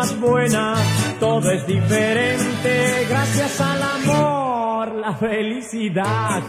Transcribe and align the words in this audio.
Más 0.00 0.18
buena, 0.18 0.74
todo 1.18 1.50
es 1.50 1.66
diferente 1.66 3.06
gracias 3.06 3.60
al 3.60 3.82
amor, 3.82 4.94
la 4.94 5.14
felicidad, 5.14 6.42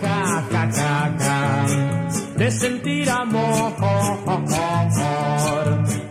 de 2.38 2.52
sentir 2.52 3.10
amor. 3.10 3.74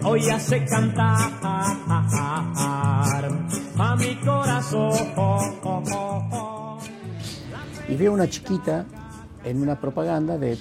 Hoy 0.05 0.28
hace 0.28 0.67
cantar 0.67 1.31
a 3.78 3.97
mi 3.98 4.17
corazón 4.17 4.93
y 7.89 7.97
veo 7.97 8.12
una 8.12 8.28
chiquita 8.28 8.84
en 9.45 9.62
una 9.62 9.81
propaganda 9.81 10.37
de, 10.37 10.59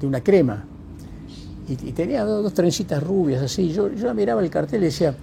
de 0.00 0.06
una 0.06 0.22
crema. 0.22 0.64
Y, 1.68 1.72
y 1.72 1.92
tenía 1.92 2.24
dos, 2.24 2.42
dos, 2.42 2.54
trencitas 2.54 3.02
rubias 3.02 3.42
así. 3.42 3.70
Yo, 3.70 3.92
yo 3.92 4.14
miraba 4.14 4.42
el 4.42 4.48
cartel 4.50 4.82
y 4.82 4.86
decía, 4.86 5.14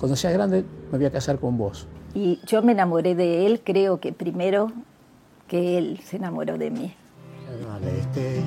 cuando 0.00 0.16
seas 0.16 0.32
grande 0.32 0.64
me 0.90 0.96
voy 0.96 1.06
a 1.06 1.12
casar 1.12 1.38
con 1.38 1.58
vos. 1.58 1.86
Y 2.14 2.40
yo 2.46 2.62
me 2.62 2.72
enamoré 2.72 3.14
de 3.14 3.46
él, 3.46 3.60
creo 3.62 4.00
que 4.00 4.14
primero 4.14 4.72
que 5.46 5.76
él 5.76 6.00
se 6.02 6.16
enamoró 6.16 6.56
de 6.56 6.70
mí. 6.70 6.94
Al 7.70 7.84
este 7.84 8.38
este, 8.38 8.46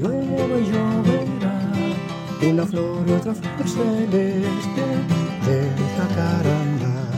llueve 0.00 0.60
y 0.60 0.64
lloverá, 0.64 1.60
una 2.50 2.66
flor 2.66 3.06
y 3.06 3.12
otra 3.12 3.34
flor 3.34 3.68
celeste 3.68 4.82
de 5.46 5.70
jacaranda. 5.98 7.10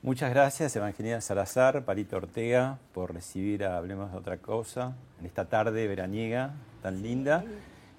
Muchas 0.00 0.30
gracias, 0.30 0.76
Evangelina 0.76 1.20
Salazar, 1.20 1.84
Palito 1.84 2.16
Ortega, 2.16 2.78
por 2.94 3.12
recibir 3.12 3.64
a 3.64 3.76
Hablemos 3.76 4.12
de 4.12 4.18
otra 4.18 4.38
cosa 4.38 4.94
en 5.18 5.26
esta 5.26 5.46
tarde 5.46 5.88
veraniega 5.88 6.54
tan 6.82 7.02
linda. 7.02 7.44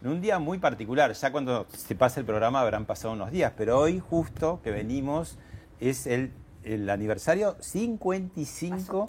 En 0.02 0.08
un 0.10 0.22
día 0.22 0.40
muy 0.40 0.60
particular, 0.60 1.12
ya 1.12 1.30
cuando 1.30 1.68
se 1.76 1.94
pase 1.94 2.22
el 2.22 2.26
programa 2.26 2.62
habrán 2.62 2.86
pasado 2.86 3.14
unos 3.14 3.32
días, 3.32 3.52
pero 3.58 3.78
hoy 3.78 4.00
justo 4.00 4.62
que 4.64 4.72
venimos 4.72 5.38
es 5.82 6.08
el, 6.08 6.32
el 6.64 6.90
aniversario 6.90 7.58
55 7.60 9.08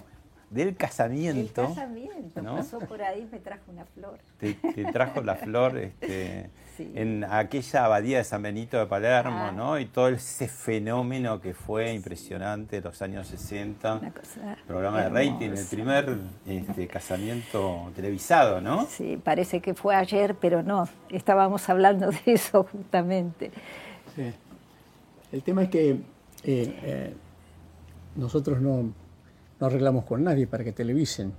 del 0.51 0.77
casamiento. 0.77 1.63
El 1.63 1.69
casamiento, 1.69 2.43
¿no? 2.43 2.57
pasó 2.57 2.81
por 2.81 3.01
ahí, 3.03 3.27
me 3.31 3.39
trajo 3.39 3.63
una 3.69 3.85
flor. 3.85 4.19
Te, 4.39 4.55
te 4.55 4.85
trajo 4.93 5.23
la 5.23 5.37
flor 5.37 5.79
este, 5.79 6.51
Sí. 6.77 6.91
en 6.95 7.25
aquella 7.25 7.85
abadía 7.85 8.19
de 8.19 8.25
San 8.25 8.43
Benito 8.43 8.79
de 8.79 8.87
Palermo, 8.87 9.49
Ah. 9.49 9.53
¿no? 9.53 9.79
Y 9.79 9.85
todo 9.87 10.09
ese 10.09 10.49
fenómeno 10.49 11.41
que 11.41 11.53
fue 11.53 11.93
impresionante 11.93 12.77
de 12.77 12.83
los 12.83 13.01
años 13.03 13.27
60. 13.29 13.95
Una 13.97 14.11
cosa 14.13 14.57
Programa 14.67 15.03
de 15.03 15.09
rating, 15.11 15.51
el 15.51 15.67
primer 15.67 16.17
este, 16.47 16.87
casamiento 16.89 17.93
televisado, 17.95 18.61
¿no? 18.61 18.87
Sí, 18.87 19.21
parece 19.23 19.61
que 19.61 19.75
fue 19.75 19.95
ayer, 19.95 20.35
pero 20.37 20.63
no, 20.63 20.89
estábamos 21.11 21.69
hablando 21.69 22.11
de 22.11 22.21
eso 22.33 22.65
justamente. 22.65 23.51
Sí. 24.17 24.33
El 25.33 25.43
tema 25.43 25.65
es 25.65 25.69
que 25.69 25.91
eh, 25.91 26.01
eh, 26.45 27.15
nosotros 28.17 28.61
no, 28.61 28.93
no 29.61 29.67
arreglamos 29.67 30.05
con 30.05 30.25
nadie 30.25 30.47
para 30.47 30.65
que 30.65 30.73
televisen. 30.73 31.33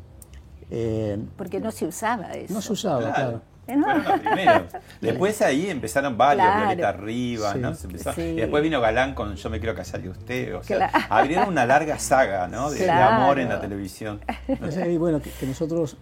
Eh, 0.70 1.18
Porque 1.36 1.60
no 1.60 1.72
se 1.72 1.86
usaba 1.86 2.32
eso. 2.32 2.54
no 2.54 2.62
se 2.62 2.74
usaba, 2.74 3.00
Claro. 3.02 3.14
claro. 3.14 3.42
Fueron 3.66 4.04
los 4.04 4.20
primeros. 4.20 4.64
Después 5.02 5.42
ahí 5.42 5.70
empezaron 5.70 6.18
varios, 6.18 6.46
Claro. 6.46 6.68
Violeta 6.68 6.92
Rivas, 6.94 7.54
Sí. 7.54 7.60
¿no? 7.60 7.74
Se 7.76 7.88
empezó- 7.88 8.14
Sí. 8.14 8.22
Y 8.22 8.36
después 8.36 8.64
vino 8.64 8.82
Galán 8.82 9.14
con 9.14 9.36
Yo 9.36 9.50
me 9.50 9.60
quiero 9.60 9.76
casar 9.76 10.02
de 10.02 10.10
usted. 10.10 10.56
O 10.56 10.64
sea, 10.64 10.78
Claro. 10.90 11.06
abrieron 11.10 11.48
una 11.50 11.66
larga 11.66 11.98
saga, 12.00 12.48
¿no? 12.48 12.70
De, 12.72 12.90
amor 12.90 13.40
en 13.40 13.50
la 13.50 13.60
televisión. 13.62 14.20
O 14.62 14.72
sea, 14.72 14.88
y 14.88 14.98
bueno, 14.98 15.22
que, 15.22 15.30
que 15.30 15.46
nosotros, 15.46 15.96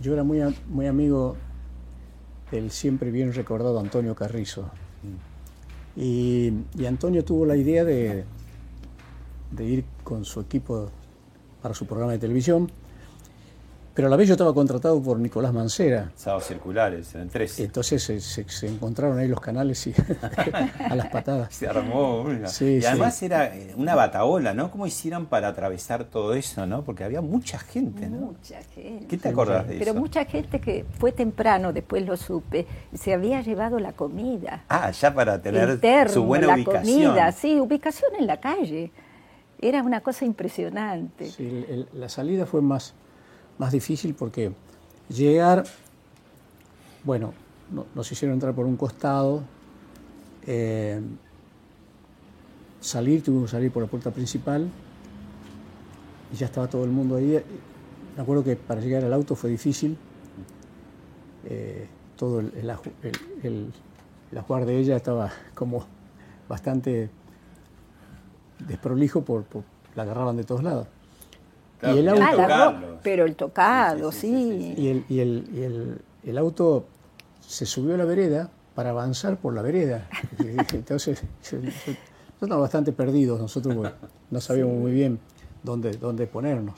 yo 0.00 0.14
era 0.14 0.24
muy, 0.24 0.40
muy 0.68 0.86
amigo 0.86 1.36
del 2.50 2.70
siempre 2.70 3.10
bien 3.10 3.32
recordado 3.32 3.78
Antonio 3.78 4.14
Carrizo. 4.14 4.70
Y, 5.94 6.52
y 6.76 6.86
Antonio 6.86 7.24
tuvo 7.24 7.44
la 7.44 7.54
idea 7.56 7.84
de, 7.84 8.24
de 9.50 9.64
ir 9.64 9.84
con 10.02 10.24
su 10.24 10.40
equipo 10.40 10.90
para 11.62 11.74
su 11.74 11.86
programa 11.86 12.12
de 12.12 12.18
televisión, 12.18 12.70
pero 13.94 14.08
a 14.08 14.10
la 14.10 14.16
vez 14.16 14.26
yo 14.26 14.32
estaba 14.32 14.54
contratado 14.54 15.02
por 15.02 15.18
Nicolás 15.18 15.52
Mancera. 15.52 16.12
Sábados 16.16 16.46
circulares, 16.46 17.14
en 17.14 17.28
tres. 17.28 17.60
Entonces 17.60 18.02
se, 18.02 18.20
se- 18.22 18.48
se 18.48 18.66
encontraron 18.66 19.18
ahí 19.18 19.28
los 19.28 19.38
canales 19.38 19.86
y 19.86 19.92
a 20.88 20.94
las 20.96 21.08
patadas. 21.08 21.54
Se 21.54 21.66
armó 21.68 22.22
una. 22.22 22.48
Sí, 22.48 22.78
y 22.80 22.84
además 22.86 23.14
sí. 23.16 23.26
era 23.26 23.54
eh, 23.54 23.74
una 23.76 23.94
bataola, 23.94 24.54
¿no? 24.54 24.70
¿Cómo 24.70 24.86
hicieron 24.86 25.26
para 25.26 25.48
atravesar 25.48 26.04
todo 26.04 26.32
eso, 26.32 26.64
no? 26.66 26.84
Porque 26.84 27.04
había 27.04 27.20
mucha 27.20 27.58
gente, 27.58 28.08
¿no? 28.08 28.16
Mucha 28.28 28.62
gente. 28.74 29.08
¿Qué 29.08 29.18
te 29.18 29.28
acordás 29.28 29.68
de 29.68 29.78
Pero 29.78 29.90
eso? 29.90 30.00
mucha 30.00 30.24
gente 30.24 30.58
que 30.58 30.86
fue 30.98 31.12
temprano, 31.12 31.74
después 31.74 32.06
lo 32.06 32.16
supe, 32.16 32.66
se 32.94 33.12
había 33.12 33.42
llevado 33.42 33.78
la 33.78 33.92
comida. 33.92 34.64
Ah, 34.70 34.90
ya 34.90 35.12
para 35.12 35.42
tener 35.42 35.68
el 35.68 35.80
termo, 35.80 36.14
su 36.14 36.24
buena 36.24 36.46
la 36.46 36.54
ubicación. 36.54 36.82
comida, 37.10 37.30
sí, 37.32 37.60
ubicación 37.60 38.12
en 38.18 38.26
la 38.26 38.38
calle. 38.40 38.90
Era 39.62 39.82
una 39.82 40.00
cosa 40.00 40.24
impresionante. 40.24 41.30
Sí, 41.30 41.64
la 41.94 42.08
salida 42.08 42.46
fue 42.46 42.60
más, 42.60 42.94
más 43.58 43.70
difícil 43.72 44.12
porque 44.14 44.52
llegar, 45.08 45.62
bueno, 47.04 47.32
no- 47.70 47.86
nos 47.94 48.10
hicieron 48.10 48.34
entrar 48.34 48.54
por 48.54 48.66
un 48.66 48.76
costado, 48.76 49.42
eh, 50.48 51.00
salir, 52.80 53.22
tuvimos 53.22 53.44
que 53.50 53.56
salir 53.56 53.70
por 53.70 53.84
la 53.84 53.88
puerta 53.88 54.10
principal 54.10 54.68
y 56.32 56.36
ya 56.36 56.46
estaba 56.46 56.66
todo 56.66 56.82
el 56.84 56.90
mundo 56.90 57.14
ahí. 57.14 57.40
Me 58.16 58.22
acuerdo 58.22 58.42
que 58.42 58.56
para 58.56 58.80
llegar 58.80 59.04
al 59.04 59.12
auto 59.12 59.36
fue 59.36 59.48
difícil. 59.50 59.96
Eh, 61.44 61.86
todo 62.16 62.40
el, 62.40 62.52
el, 62.56 62.70
el- 63.02 63.72
el- 64.32 64.38
ajuar 64.38 64.64
de 64.66 64.78
ella 64.78 64.96
estaba 64.96 65.30
como 65.54 65.84
bastante 66.48 67.10
desprolijo 68.66 69.22
por, 69.22 69.44
por- 69.44 69.64
la 69.94 70.02
agarraban 70.04 70.36
de 70.36 70.44
todos 70.44 70.62
lados. 70.62 70.86
Claro, 71.80 71.96
y 71.96 71.98
el 72.00 72.08
auto, 72.08 72.22
Ah, 72.48 72.80
pero 73.02 73.24
el 73.24 73.34
tocado, 73.36 74.12
Sí, 74.12 74.20
sí. 74.20 74.28
sí, 74.28 74.60
sí, 74.62 74.74
sí, 74.76 74.82
y 74.82 74.88
el, 74.88 75.04
y 75.08 75.20
el- 75.20 75.48
y 75.54 75.62
el- 75.62 76.00
el 76.24 76.38
auto 76.38 76.84
se 77.40 77.66
subió 77.66 77.94
a 77.94 77.98
la 77.98 78.04
vereda 78.04 78.48
para 78.74 78.90
avanzar 78.90 79.36
por 79.36 79.52
la 79.54 79.62
vereda. 79.62 80.08
Entonces, 80.72 81.22
estábamos 82.34 82.60
bastante 82.62 82.92
perdidos, 82.92 83.40
nosotros 83.40 83.76
no 84.30 84.40
sabíamos 84.40 84.76
muy 84.78 84.92
bien 84.92 85.18
dónde, 85.62 85.92
dónde 85.92 86.26
ponernos. 86.26 86.74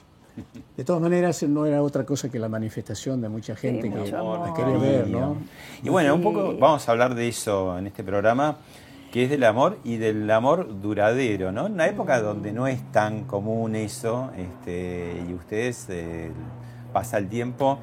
De 0.76 0.82
todas 0.82 1.00
maneras, 1.00 1.40
no 1.44 1.64
era 1.64 1.80
otra 1.82 2.04
cosa 2.04 2.28
que 2.28 2.40
la 2.40 2.48
manifestación 2.48 3.20
de 3.20 3.28
mucha 3.28 3.54
gente 3.54 3.88
que 3.88 4.10
la 4.10 4.52
quería 4.56 4.78
ver, 4.78 5.06
¿no? 5.08 5.37
Y 5.82 5.88
bueno, 5.90 6.14
un 6.16 6.22
poco 6.22 6.56
vamos 6.58 6.88
a 6.88 6.92
hablar 6.92 7.14
de 7.14 7.28
eso 7.28 7.78
en 7.78 7.87
este 7.87 8.02
programa, 8.02 8.56
que 9.14 9.22
es 9.22 9.31
del 9.31 9.44
amor 9.44 9.78
y 9.84 9.99
del 9.99 10.28
amor 10.28 10.81
duradero, 10.81 11.52
¿no? 11.52 11.69
En 11.69 11.75
una 11.75 11.87
época 11.87 12.20
donde 12.20 12.52
no 12.52 12.66
es 12.66 12.82
tan 12.90 13.22
común 13.26 13.76
eso, 13.76 14.32
este, 14.37 15.22
y 15.28 15.32
ustedes 15.34 15.87
eh, 15.88 16.32
pasa 16.93 17.19
el 17.19 17.28
tiempo, 17.28 17.78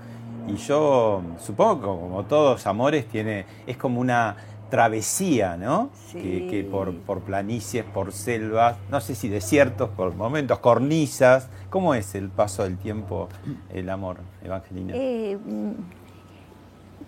y 0.46 0.58
yo 0.58 1.22
supongo 1.40 1.76
que 1.80 1.86
como 1.86 2.26
todos 2.26 2.68
amores 2.68 3.08
tiene, 3.08 3.46
es 3.66 3.78
como 3.78 4.02
una 4.02 4.36
travesía, 4.70 5.56
¿no? 5.56 5.90
Sí. 6.08 6.20
Que, 6.22 6.48
que 6.48 6.64
por, 6.66 6.94
por 6.98 7.22
planicies, 7.22 7.86
por 7.86 8.12
selvas, 8.12 8.76
no 8.90 9.00
sé 9.00 9.16
si 9.16 9.30
desiertos, 9.30 9.90
por 9.92 10.14
momentos, 10.14 10.60
cornisas. 10.60 11.48
¿Cómo 11.70 11.96
es 11.96 12.14
el 12.14 12.28
paso 12.28 12.64
del 12.64 12.78
tiempo, 12.78 13.30
el 13.74 13.90
amor, 13.90 14.18
Evangelina? 14.44 14.92
Eh, 14.98 15.38
mm, 15.38 15.72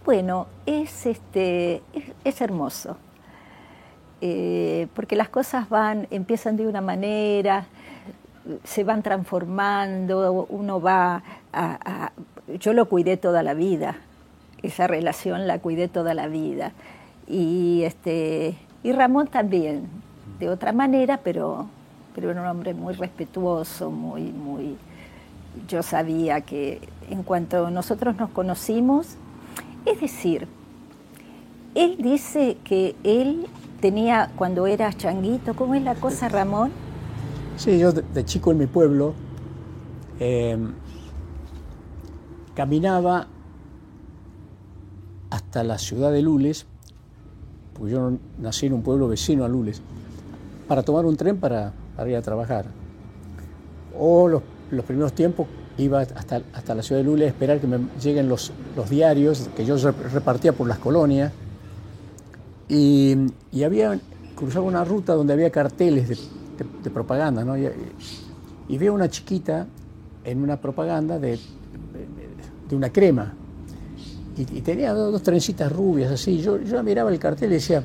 bueno, 0.05 0.47
es, 0.65 1.07
este, 1.07 1.81
es, 1.91 2.13
es 2.23 2.39
hermoso. 2.39 2.95
Eh, 4.25 4.87
porque 4.95 5.17
las 5.17 5.27
cosas 5.27 5.67
van, 5.67 6.07
empiezan 6.09 6.55
de 6.55 6.65
una 6.65 6.79
manera, 6.79 7.65
se 8.63 8.85
van 8.85 9.03
transformando, 9.03 10.47
uno 10.47 10.79
va 10.79 11.21
a, 11.51 12.13
Yo 12.57 12.71
lo 12.71 12.87
cuidé 12.87 13.17
toda 13.17 13.43
la 13.43 13.53
vida, 13.53 13.97
esa 14.61 14.87
relación 14.87 15.45
la 15.45 15.59
cuidé 15.59 15.89
toda 15.89 16.13
la 16.13 16.29
vida. 16.29 16.71
Y, 17.27 17.83
este, 17.83 18.55
y 18.81 18.93
Ramón 18.93 19.27
también, 19.27 19.89
de 20.39 20.49
otra 20.49 20.71
manera, 20.71 21.19
pero, 21.21 21.67
pero 22.15 22.31
era 22.31 22.43
un 22.43 22.47
hombre 22.47 22.73
muy 22.73 22.93
respetuoso, 22.93 23.91
muy, 23.91 24.21
muy... 24.31 24.77
Yo 25.67 25.83
sabía 25.83 26.39
que 26.39 26.79
en 27.09 27.23
cuanto 27.23 27.69
nosotros 27.69 28.15
nos 28.15 28.29
conocimos, 28.29 29.17
es 29.85 29.99
decir, 29.99 30.47
él 31.75 31.97
dice 31.99 32.55
que 32.63 32.95
él 33.03 33.47
tenía, 33.83 34.31
cuando 34.37 34.65
era 34.65 34.93
changuito, 34.93 35.55
¿cómo 35.55 35.75
es 35.75 35.83
la 35.83 35.95
cosa, 35.95 36.29
Ramón? 36.29 36.71
Sí, 37.57 37.77
yo 37.77 37.91
de, 37.91 38.23
chico 38.23 38.53
en 38.53 38.59
mi 38.59 38.65
pueblo 38.65 39.13
em, 40.21 40.71
caminaba 42.55 43.27
hasta 45.29 45.65
la 45.65 45.77
ciudad 45.77 46.13
de 46.13 46.21
Lules, 46.21 46.65
porque 47.73 47.91
yo 47.91 48.13
nací 48.39 48.67
en 48.67 48.73
un 48.73 48.83
pueblo 48.83 49.09
vecino 49.09 49.43
a 49.43 49.49
Lules, 49.49 49.81
para 50.69 50.83
tomar 50.83 51.05
un 51.05 51.17
tren 51.17 51.35
para, 51.35 51.73
ir 52.07 52.15
a 52.15 52.21
trabajar. 52.21 52.67
O 53.99 54.29
los, 54.29 54.43
primeros 54.87 55.11
tiempos 55.11 55.45
iba 55.77 55.99
hasta, 55.99 56.41
hasta, 56.53 56.73
la 56.73 56.83
ciudad 56.83 57.01
de 57.01 57.05
Lules 57.05 57.25
a 57.25 57.31
esperar 57.31 57.59
que 57.59 57.67
me 57.67 57.79
lleguen 58.01 58.29
los, 58.29 58.53
los 58.77 58.89
diarios 58.89 59.49
que 59.57 59.65
yo 59.65 59.75
repartía 60.13 60.53
por 60.53 60.69
las 60.69 60.77
colonias. 60.77 61.33
Y, 62.73 63.15
y 63.51 63.63
había 63.63 63.99
cruzaba 64.35 64.65
una 64.65 64.83
ruta 64.83 65.13
donde 65.13 65.33
había 65.33 65.51
carteles 65.51 66.09
de 66.09 66.17
de, 66.57 66.89
propaganda, 66.89 67.43
¿no? 67.43 67.57
Y, 67.57 68.77
veo 68.77 68.93
una 68.93 69.09
chiquita 69.09 69.67
en 70.23 70.41
una 70.41 70.59
propaganda 70.59 71.19
de, 71.19 71.39
de, 72.69 72.75
una 72.75 72.91
crema. 72.91 73.33
Y, 74.37 74.61
tenía 74.61 74.93
dos, 74.93 75.21
trencitas 75.21 75.71
rubias 75.71 76.11
así. 76.11 76.41
Yo, 76.41 76.59
yo 76.61 76.81
miraba 76.83 77.11
el 77.11 77.19
cartel 77.19 77.51
y 77.51 77.55
decía, 77.55 77.83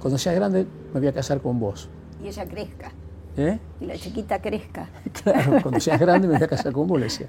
cuando 0.00 0.18
seas 0.18 0.34
grande 0.34 0.66
me 0.92 1.00
voy 1.00 1.08
a 1.08 1.12
casar 1.12 1.40
con 1.40 1.58
vos. 1.58 1.88
Y 2.22 2.28
ella 2.28 2.46
crezca. 2.46 2.92
¿Eh? 3.36 3.58
Y 3.80 3.86
la 3.86 3.96
chiquita 3.96 4.40
crezca. 4.40 4.88
claro, 5.22 5.58
cuando 5.62 5.80
seas 5.80 6.00
grande 6.00 6.28
me 6.28 6.34
voy 6.34 6.42
a 6.42 6.48
casar 6.48 6.72
con 6.72 6.86
vos, 6.86 6.98
le 6.98 7.04
decía. 7.06 7.28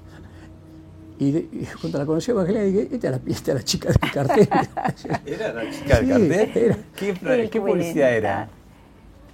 Y, 1.18 1.66
cuando 1.80 1.98
la 1.98 2.06
conocí 2.06 2.30
a 2.30 2.34
Evangelia 2.34 2.62
dije, 2.62 2.88
esta 2.92 3.08
es 3.08 3.46
la, 3.48 3.54
la 3.54 3.62
chica 3.62 3.88
del 3.88 4.10
cartel. 4.12 4.48
¿Era 5.26 5.52
la 5.52 5.70
chica 5.70 6.00
del 6.00 6.08
cartel? 6.08 6.76
¿Qué, 6.94 7.48
¿Qué 7.50 7.60
publicidad 7.60 8.12
era? 8.12 8.48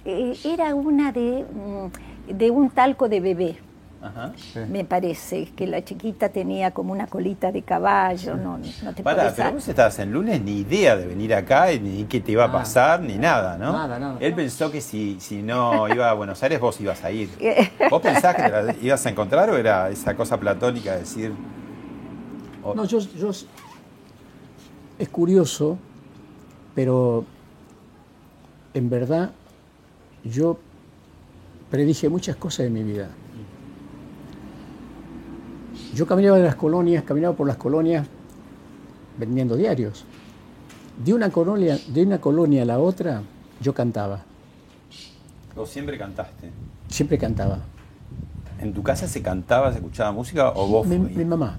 Eh, 0.05 0.37
era 0.43 0.75
una 0.75 1.11
de, 1.11 1.45
mm, 1.45 2.33
de 2.37 2.51
un 2.51 2.69
talco 2.69 3.07
de 3.09 3.19
bebé. 3.19 3.57
Me 4.69 4.83
parece 4.83 5.45
que 5.55 5.65
la 5.65 5.81
chiquita 5.83 6.27
tenía 6.27 6.71
como 6.71 6.91
una 6.91 7.07
colita 7.07 7.53
de 7.53 7.61
caballo, 7.61 8.35
no, 8.35 8.57
no 8.57 8.93
te 8.93 9.01
Para, 9.01 9.33
pero 9.33 9.53
vos 9.53 9.65
estabas 9.65 9.97
en 9.99 10.11
lunes 10.11 10.41
ni 10.41 10.59
idea 10.59 10.97
de 10.97 11.07
venir 11.07 11.33
acá, 11.33 11.67
ni 11.81 12.03
qué 12.03 12.19
te 12.19 12.33
iba 12.33 12.43
a 12.43 12.51
pasar, 12.51 12.99
ni 12.99 13.15
nada, 13.15 13.57
¿no? 13.57 13.71
Nada, 13.71 13.97
nada. 13.99 14.17
Él 14.19 14.33
pensó 14.33 14.69
que 14.69 14.81
si, 14.81 15.17
si 15.21 15.41
no 15.41 15.87
iba 15.87 16.09
a 16.09 16.13
Buenos 16.13 16.43
Aires 16.43 16.59
vos 16.59 16.79
ibas 16.81 17.01
a 17.03 17.11
ir. 17.11 17.29
¿Vos 17.89 18.01
pensás 18.01 18.35
que 18.35 18.43
te 18.43 18.49
la 18.49 18.75
ibas 18.81 19.05
a 19.05 19.09
encontrar 19.09 19.49
o 19.49 19.57
era 19.57 19.89
esa 19.89 20.15
cosa 20.15 20.37
platónica 20.37 20.91
de 20.93 20.99
decir... 20.99 21.31
No, 22.75 22.85
yo, 22.85 22.99
yo... 22.99 23.31
Es 24.99 25.09
curioso, 25.09 25.77
pero 26.75 27.25
en 28.73 28.89
verdad 28.89 29.31
yo 30.23 30.57
predije 31.69 32.09
muchas 32.09 32.35
cosas 32.35 32.65
de 32.65 32.69
mi 32.69 32.83
vida. 32.83 33.09
Yo 35.93 36.07
caminaba 36.07 36.37
de 36.37 36.43
las 36.43 36.55
colonias, 36.55 37.03
caminaba 37.03 37.35
por 37.35 37.47
las 37.47 37.57
colonias 37.57 38.07
vendiendo 39.17 39.55
diarios. 39.55 40.05
De 41.03 41.13
una 41.13 41.31
colonia, 41.31 41.77
de 41.87 42.03
una 42.03 42.21
colonia 42.21 42.61
a 42.61 42.65
la 42.65 42.79
otra, 42.79 43.21
yo 43.61 43.73
cantaba. 43.73 44.21
¿Vos 45.55 45.69
siempre 45.69 45.97
cantaste? 45.97 46.49
Siempre 46.87 47.17
cantaba. 47.17 47.59
¿En 48.59 48.73
tu 48.73 48.81
casa 48.81 49.07
se 49.07 49.21
cantaba, 49.21 49.71
se 49.71 49.79
escuchaba 49.79 50.11
música 50.11 50.51
o 50.51 50.67
vos? 50.67 50.87
Mi, 50.87 50.97
mi 50.97 51.25
mamá, 51.25 51.57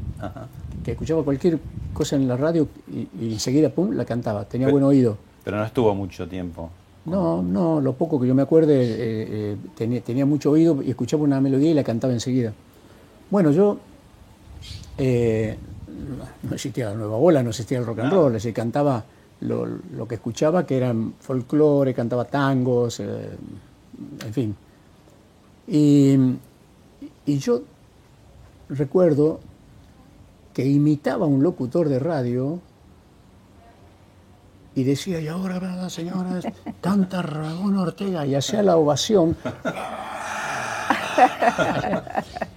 que 0.85 0.93
escuchaba 0.93 1.25
cualquier 1.25 1.59
cosa 1.93 2.15
en 2.15 2.29
la 2.29 2.37
radio 2.37 2.69
y, 2.93 3.33
enseguida, 3.33 3.71
pum, 3.71 3.93
la 3.93 4.05
cantaba. 4.05 4.45
Tenía 4.45 4.69
buen 4.69 4.85
oído. 4.85 5.17
Pero 5.43 5.57
no 5.57 5.65
estuvo 5.65 5.95
mucho 5.95 6.29
tiempo. 6.29 6.71
No, 7.07 7.43
no, 7.43 7.81
lo 7.81 7.95
poco 7.95 8.21
que 8.21 8.27
yo 8.27 8.35
me 8.35 8.43
acuerde, 8.43 8.83
eh, 8.83 9.57
eh, 9.79 10.03
tenía, 10.05 10.25
mucho 10.25 10.53
oído 10.53 10.83
y 10.83 10.91
escuchaba 10.91 11.23
una 11.23 11.41
melodía 11.41 11.71
y 11.71 11.75
la 11.75 11.83
cantaba 11.83 12.13
enseguida. 12.13 12.53
Bueno, 13.31 13.51
yo 13.51 13.79
eh, 14.97 15.57
no 16.43 16.55
existía 16.55 16.91
la 16.91 16.95
nueva 16.95 17.17
ola, 17.17 17.43
no 17.43 17.51
existía 17.51 17.79
el 17.79 17.87
rock 17.87 18.01
and 18.01 18.13
roll, 18.13 18.37
es 18.37 18.47
cantaba 18.55 19.05
lo, 19.41 20.09
que 20.09 20.15
escuchaba, 20.15 20.65
que 20.65 20.77
eran 20.77 21.15
folclore, 21.21 21.93
cantaba 21.93 22.25
tangos, 22.25 23.01
en 23.01 24.33
fin. 24.33 24.57
Y, 25.67 26.17
y 27.27 27.39
yo 27.39 27.63
recuerdo 28.71 29.41
que 30.55 30.65
imitaba 30.65 31.27
a 31.27 31.29
un 31.29 31.43
locutor 31.43 31.89
de 31.89 31.99
radio 31.99 32.61
y 34.77 34.85
decía, 34.85 35.21
y 35.21 35.29
ahora, 35.29 35.59
¿verdad, 35.59 35.89
señoras? 35.89 36.47
Canta 36.81 37.23
Ramón 37.23 37.77
Ortega 37.77 38.25
y 38.27 38.35
hacía 38.35 38.63
la 38.63 38.77
ovación. 38.77 39.37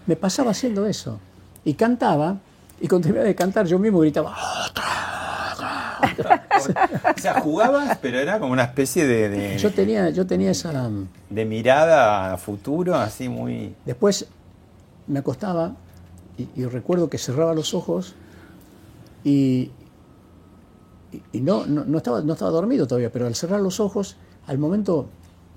Me 0.06 0.16
pasaba 0.16 0.52
haciendo 0.52 0.88
eso. 0.88 1.20
Y 1.66 1.74
cantaba, 1.74 2.38
y 2.80 2.88
cuando 2.88 3.08
terminaba 3.08 3.28
de 3.28 3.36
cantar 3.36 3.66
yo 3.66 3.78
mismo 3.78 4.00
gritaba, 4.00 4.36
o 7.16 7.20
sea, 7.20 7.42
jugabas, 7.42 7.98
pero 8.02 8.20
era 8.20 8.40
como 8.40 8.54
una 8.54 8.64
especie 8.64 9.06
de, 9.06 9.58
Yo 9.58 9.72
tenía, 9.74 10.10
yo 10.10 10.26
tenía 10.26 10.52
esa... 10.52 10.90
De 11.30 11.46
mirada 11.46 12.34
a 12.34 12.38
futuro, 12.38 12.96
así 12.96 13.30
muy... 13.30 13.76
Después 13.86 14.28
me 15.08 15.20
acostaba 15.20 15.74
y 16.38 16.66
recuerdo 16.66 17.10
que 17.10 17.18
cerraba 17.18 17.54
los 17.54 17.74
ojos 17.74 18.16
y, 19.24 19.72
no, 21.34 21.66
no, 21.66 21.98
estaba, 21.98 22.22
no 22.22 22.34
estaba 22.34 22.52
dormido 22.52 22.88
todavía, 22.88 23.12
pero 23.12 23.28
al 23.28 23.36
cerrar 23.36 23.60
los 23.60 23.80
ojos, 23.80 24.16
al 24.46 24.58
momento 24.58 25.08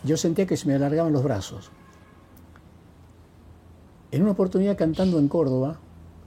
yo 0.05 0.17
sentía 0.17 0.47
que 0.47 0.57
se 0.57 0.67
me 0.67 0.75
alargaban 0.75 1.13
los 1.13 1.23
brazos. 1.23 1.71
En 4.11 4.23
una 4.23 4.33
oportunidad 4.33 4.77
cantando 4.77 5.19
en 5.19 5.29
Córdoba, 5.29 5.79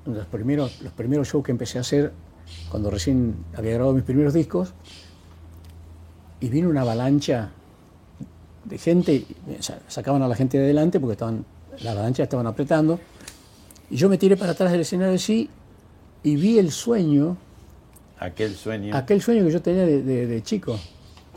los 0.06 0.26
primeros, 0.28 0.82
los 0.82 0.94
primeros 0.94 1.28
shows 1.28 1.44
que 1.44 1.52
empecé 1.52 1.78
a 1.78 1.82
hacer, 1.82 2.14
cuando 2.70 2.90
recién 2.90 3.36
había 3.56 3.74
grabado 3.74 3.94
mis 3.94 4.04
primeros 4.04 4.34
discos, 4.34 4.74
y 6.40 6.50
vino 6.50 6.70
una 6.70 6.82
avalancha 6.82 7.52
de 8.66 8.78
gente, 8.78 9.26
sacaban 9.88 10.22
a 10.22 10.28
la 10.28 10.36
gente 10.36 10.58
de 10.58 10.66
adelante 10.66 11.00
porque 11.00 11.14
estaban, 11.14 11.46
la 11.82 11.92
avalancha 11.92 12.24
estaban 12.24 12.48
apretando, 12.48 13.00
y 13.90 13.98
yo 13.98 14.10
me 14.10 14.18
tiré 14.18 14.38
para 14.38 14.54
atrás 14.54 14.72
del 14.72 14.82
escenario 14.82 15.16
así 15.16 15.50
y 16.24 16.36
vi 16.36 16.58
el 16.58 16.72
sueño 16.72 17.38
Aquel 18.24 18.56
sueño. 18.56 18.96
Aquel 18.96 19.22
sueño 19.22 19.44
que 19.44 19.52
yo 19.52 19.62
tenía 19.62 19.86
de, 19.86 20.42
chico. 20.44 20.80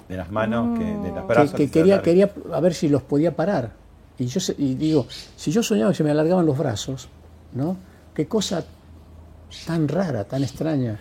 De 0.09 0.17
las 0.17 0.31
manos, 0.31 0.79
que, 0.79 0.85
de 0.85 1.11
las 1.11 1.27
brazos. 1.27 1.55
Que, 1.55 1.69
quería, 1.69 2.01
quería 2.01 2.31
a 2.53 2.61
ver 2.61 2.75
si 2.75 2.89
los 2.89 3.03
podía 3.03 3.35
parar. 3.35 3.73
Y 4.19 4.27
yo 4.27 4.41
y 4.57 4.75
digo, 4.75 5.07
si 5.37 5.51
yo 5.51 5.65
soñaba 5.65 5.91
que 5.91 5.97
se 5.97 6.05
me 6.05 6.13
alargaban 6.13 6.47
los 6.47 6.57
brazos, 6.57 7.09
¿no? 7.55 7.77
Qué 8.15 8.29
cosa 8.29 8.65
tan 9.67 9.89
rara, 9.89 10.23
tan 10.25 10.45
extraña. 10.45 11.01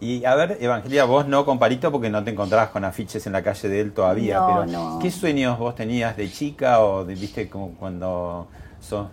Y 0.00 0.24
a 0.24 0.34
ver, 0.34 0.58
Evangelia, 0.60 1.04
vos 1.04 1.28
no 1.28 1.44
con 1.44 1.60
Palito 1.60 1.92
porque 1.92 2.10
no 2.10 2.24
te 2.24 2.32
encontrabas 2.32 2.70
con 2.70 2.84
afiches 2.84 3.24
en 3.26 3.32
la 3.32 3.42
calle 3.42 3.68
de 3.68 3.80
él 3.80 3.92
todavía, 3.92 4.42
pero 4.44 4.98
¿qué 5.00 5.12
sueños 5.12 5.58
vos 5.60 5.76
tenías 5.76 6.16
de 6.16 6.28
chica 6.30 6.80
o 6.80 7.04
de, 7.04 7.14
viste, 7.14 7.48
como 7.48 7.74
cuando 7.74 8.48
sos 8.80 9.08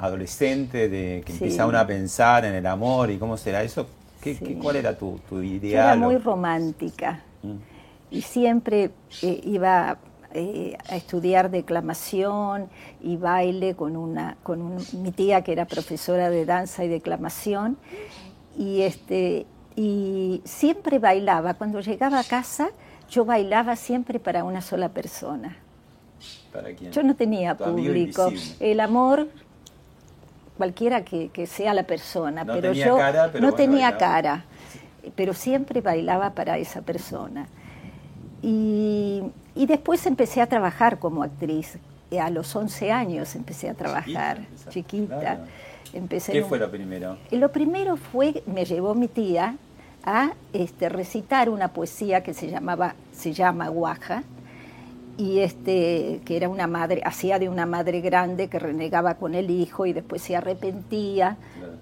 adolescente, 0.00 0.88
de 0.88 1.22
que 1.24 1.32
sí. 1.32 1.58
a 1.58 1.86
pensar 1.86 2.44
en 2.44 2.54
el 2.54 2.66
amor 2.66 3.10
y 3.10 3.18
cómo 3.18 3.36
será 3.36 3.62
eso? 3.62 3.86
¿Cuál 4.60 4.76
era 4.76 4.96
tu, 4.96 5.18
tu 5.28 5.42
ideal? 5.42 5.98
era 5.98 6.06
muy 6.06 6.16
romántica 6.16 7.22
mm. 7.42 7.56
y 8.12 8.22
siempre 8.22 8.90
eh, 9.22 9.40
iba 9.44 9.98
eh, 10.32 10.78
a 10.88 10.96
estudiar 10.96 11.50
declamación 11.50 12.68
y 13.00 13.16
baile 13.16 13.74
con, 13.74 13.96
una, 13.96 14.36
con 14.42 14.76
mi 15.02 15.10
tía 15.10 15.42
que 15.42 15.52
era 15.52 15.64
profesora 15.64 16.30
de 16.30 16.46
danza 16.46 16.84
y 16.84 16.88
declamación 16.88 17.76
y, 18.56 18.82
este, 18.82 19.44
y 19.74 20.40
siempre 20.44 20.98
bailaba. 20.98 21.54
Cuando 21.54 21.80
llegaba 21.80 22.20
a 22.20 22.24
casa 22.24 22.70
yo 23.10 23.26
bailaba 23.26 23.76
siempre 23.76 24.18
para 24.18 24.42
una 24.42 24.62
sola 24.62 24.88
persona. 24.88 25.58
Yo 26.92 27.02
no 27.02 27.14
tenía 27.14 27.56
público. 27.56 28.32
El 28.60 28.80
amor 28.80 29.28
cualquiera 30.56 31.04
que, 31.04 31.46
sea 31.46 31.74
la 31.74 31.84
persona, 31.84 32.44
pero 32.44 32.72
yo 32.72 32.98
no 33.40 33.52
tenía 33.52 33.96
cara, 33.96 34.44
pero 35.14 35.34
siempre 35.34 35.80
bailaba 35.80 36.30
para 36.30 36.58
esa 36.58 36.82
persona. 36.82 37.46
Y 38.42 39.22
y 39.54 39.66
después 39.66 40.06
empecé 40.06 40.40
a 40.40 40.46
trabajar 40.46 40.98
como 40.98 41.22
actriz. 41.22 41.78
A 42.20 42.28
los 42.28 42.54
11 42.54 42.92
años 42.92 43.34
empecé 43.34 43.70
a 43.70 43.74
trabajar, 43.74 44.42
chiquita. 44.68 45.46
Empecé 45.94 46.32
¿Qué 46.32 46.44
fue 46.44 46.58
lo 46.58 46.70
primero? 46.70 47.16
Lo 47.30 47.50
primero 47.50 47.96
fue, 47.96 48.42
me 48.46 48.64
llevó 48.66 48.94
mi 48.94 49.08
tía 49.08 49.56
a 50.04 50.32
este, 50.52 50.88
recitar 50.88 51.48
una 51.48 51.68
poesía 51.68 52.22
que 52.22 52.34
se 52.34 52.50
llamaba, 52.50 52.94
se 53.12 53.32
llama 53.32 53.68
Guaja, 53.68 54.24
y 55.18 55.40
este, 55.40 56.20
que 56.24 56.36
era 56.36 56.48
una 56.48 56.66
madre, 56.66 57.02
hacía 57.04 57.38
de 57.38 57.48
una 57.48 57.66
madre 57.66 58.00
grande 58.00 58.48
que 58.48 58.58
renegaba 58.58 59.14
con 59.16 59.34
el 59.34 59.50
hijo 59.50 59.86
y 59.86 59.92
después 59.92 60.22
se 60.22 60.36
arrepentía 60.36 61.36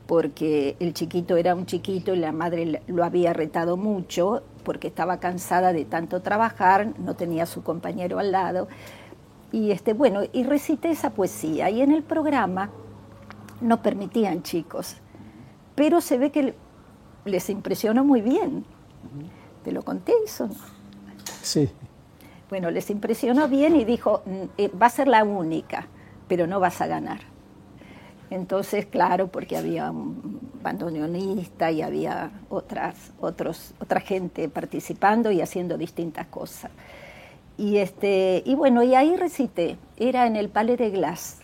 porque 0.06 0.76
el 0.80 0.92
chiquito 0.92 1.36
era 1.36 1.54
un 1.54 1.66
chiquito 1.66 2.12
y 2.12 2.18
la 2.18 2.32
madre 2.32 2.82
lo 2.88 3.04
había 3.04 3.32
retado 3.32 3.76
mucho 3.76 4.42
porque 4.64 4.88
estaba 4.88 5.20
cansada 5.20 5.72
de 5.72 5.84
tanto 5.84 6.20
trabajar, 6.20 6.92
no 6.98 7.14
tenía 7.14 7.44
a 7.44 7.46
su 7.46 7.62
compañero 7.62 8.18
al 8.18 8.32
lado. 8.32 8.68
Y 9.52 9.70
este, 9.70 9.92
bueno, 9.92 10.22
y 10.32 10.44
recité 10.44 10.90
esa 10.90 11.10
poesía 11.10 11.70
y 11.70 11.80
en 11.80 11.92
el 11.92 12.02
programa 12.02 12.70
no 13.60 13.82
permitían 13.82 14.42
chicos, 14.42 14.96
pero 15.74 16.00
se 16.00 16.18
ve 16.18 16.30
que 16.30 16.54
les 17.24 17.48
impresionó 17.50 18.04
muy 18.04 18.20
bien. 18.20 18.64
¿Te 19.64 19.72
lo 19.72 19.82
conté 19.82 20.12
eso? 20.24 20.48
Sí. 21.42 21.70
Bueno, 22.50 22.72
les 22.72 22.90
impresionó 22.90 23.46
bien 23.46 23.76
y 23.76 23.84
dijo, 23.84 24.22
mm, 24.26 24.42
eh, 24.58 24.70
va 24.70 24.86
a 24.86 24.90
ser 24.90 25.06
la 25.06 25.22
única, 25.22 25.86
pero 26.26 26.48
no 26.48 26.58
vas 26.58 26.80
a 26.80 26.88
ganar. 26.88 27.20
Entonces, 28.28 28.86
claro, 28.86 29.28
porque 29.28 29.56
había 29.56 29.90
un 29.92 30.40
bandoneonista 30.60 31.70
y 31.70 31.80
había 31.80 32.30
otras, 32.48 33.12
otros, 33.20 33.72
otra 33.80 34.00
gente 34.00 34.48
participando 34.48 35.30
y 35.30 35.40
haciendo 35.40 35.78
distintas 35.78 36.26
cosas. 36.26 36.72
Y, 37.56 37.78
este, 37.78 38.42
y 38.44 38.56
bueno, 38.56 38.82
y 38.82 38.96
ahí 38.96 39.16
recité, 39.16 39.76
era 39.96 40.26
en 40.26 40.34
el 40.34 40.48
Palais 40.48 40.78
de 40.78 40.90
Glass, 40.90 41.39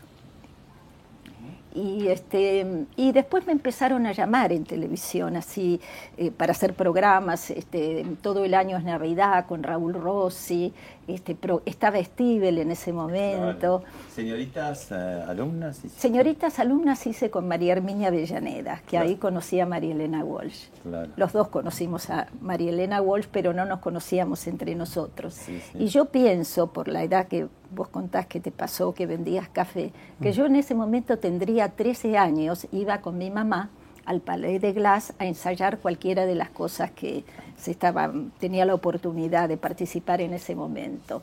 y, 1.77 2.09
este, 2.09 2.87
y 2.97 3.13
después 3.13 3.47
me 3.47 3.53
empezaron 3.53 4.07
a 4.07 4.13
llamar 4.13 4.51
en 4.51 4.65
televisión, 4.65 5.37
así, 5.37 5.79
eh, 6.17 6.31
para 6.31 6.53
hacer 6.53 6.73
programas. 6.73 7.51
Este, 7.51 8.07
todo 8.23 8.45
el 8.45 8.55
año 8.55 8.79
es 8.79 8.85
Navidad 8.85 9.45
con 9.47 9.63
Raúl 9.63 9.93
Rossi. 9.93 10.73
Este, 11.07 11.37
estaba 11.67 12.03
Stivel 12.03 12.59
en 12.59 12.71
ese 12.71 12.93
momento. 12.93 13.85
¿Señoritas 14.13 14.91
eh, 14.91 15.25
alumnas? 15.29 15.83
Señoritas 15.97 16.59
alumnas 16.59 17.07
hice 17.07 17.31
con 17.31 17.47
María 17.47 17.73
Herminia 17.73 18.09
Avellaneda, 18.09 18.83
que 18.89 18.97
ahí 18.99 19.17
conocí 19.17 19.61
a 19.61 19.67
María 19.67 19.93
Elena 19.93 20.25
Walsh. 20.25 20.69
Los 21.17 21.33
dos 21.33 21.49
conocimos 21.49 22.09
a 22.11 22.29
María 22.41 22.71
Elena 22.71 23.03
Walsh, 23.03 23.27
pero 23.31 23.53
no 23.53 23.67
nos 23.67 23.81
conocíamos 23.81 24.47
entre 24.47 24.75
nosotros. 24.75 25.39
Y 25.75 25.89
yo 25.89 26.07
pienso, 26.07 26.69
por 26.69 26.89
la 26.89 27.05
edad 27.05 27.29
que 27.29 27.49
vos 27.77 27.89
contás 27.89 28.27
que 28.27 28.41
te 28.41 28.51
pasó, 28.51 28.93
que 28.93 29.07
vendías 29.07 29.49
café, 29.49 29.93
que 30.21 30.31
mm. 30.31 30.33
yo 30.33 30.47
en 30.47 30.57
ese 30.57 30.75
momento 30.75 31.19
tendría 31.19 31.69
13 31.69 32.19
años, 32.19 32.67
iba 32.73 33.01
con 33.01 33.19
mi 33.19 33.31
mamá 33.31 33.71
al 34.05 34.21
Palais 34.21 34.61
de 34.61 34.73
Glass 34.73 35.13
a 35.19 35.27
ensayar 35.27 35.79
cualquiera 35.79 36.27
de 36.27 36.35
las 36.35 36.51
cosas 36.51 36.91
que 36.91 37.25
se 37.57 37.71
estaban, 37.71 38.33
tenía 38.39 38.65
la 38.65 38.75
oportunidad 38.75 39.49
de 39.49 39.57
participar 39.57 40.21
en 40.21 40.33
ese 40.33 40.55
momento. 40.55 41.23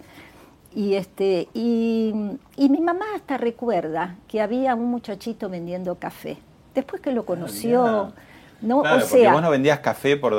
Y, 0.75 0.95
este, 0.95 1.49
y, 1.53 2.13
y 2.55 2.69
mi 2.69 2.81
mamá 2.81 3.05
hasta 3.15 3.37
recuerda 3.37 4.15
que 4.27 4.41
había 4.41 4.75
un 4.75 4.89
muchachito 4.89 5.49
vendiendo 5.49 5.95
café. 5.95 6.37
Después 6.73 7.01
que 7.01 7.11
lo 7.11 7.21
ah, 7.21 7.25
conoció... 7.25 8.13
No, 8.63 8.79
o 8.79 8.83
sea, 8.83 8.99
porque 8.99 9.29
vos 9.29 9.41
no 9.41 9.49
vendías 9.49 9.79
café 9.79 10.15
por 10.15 10.33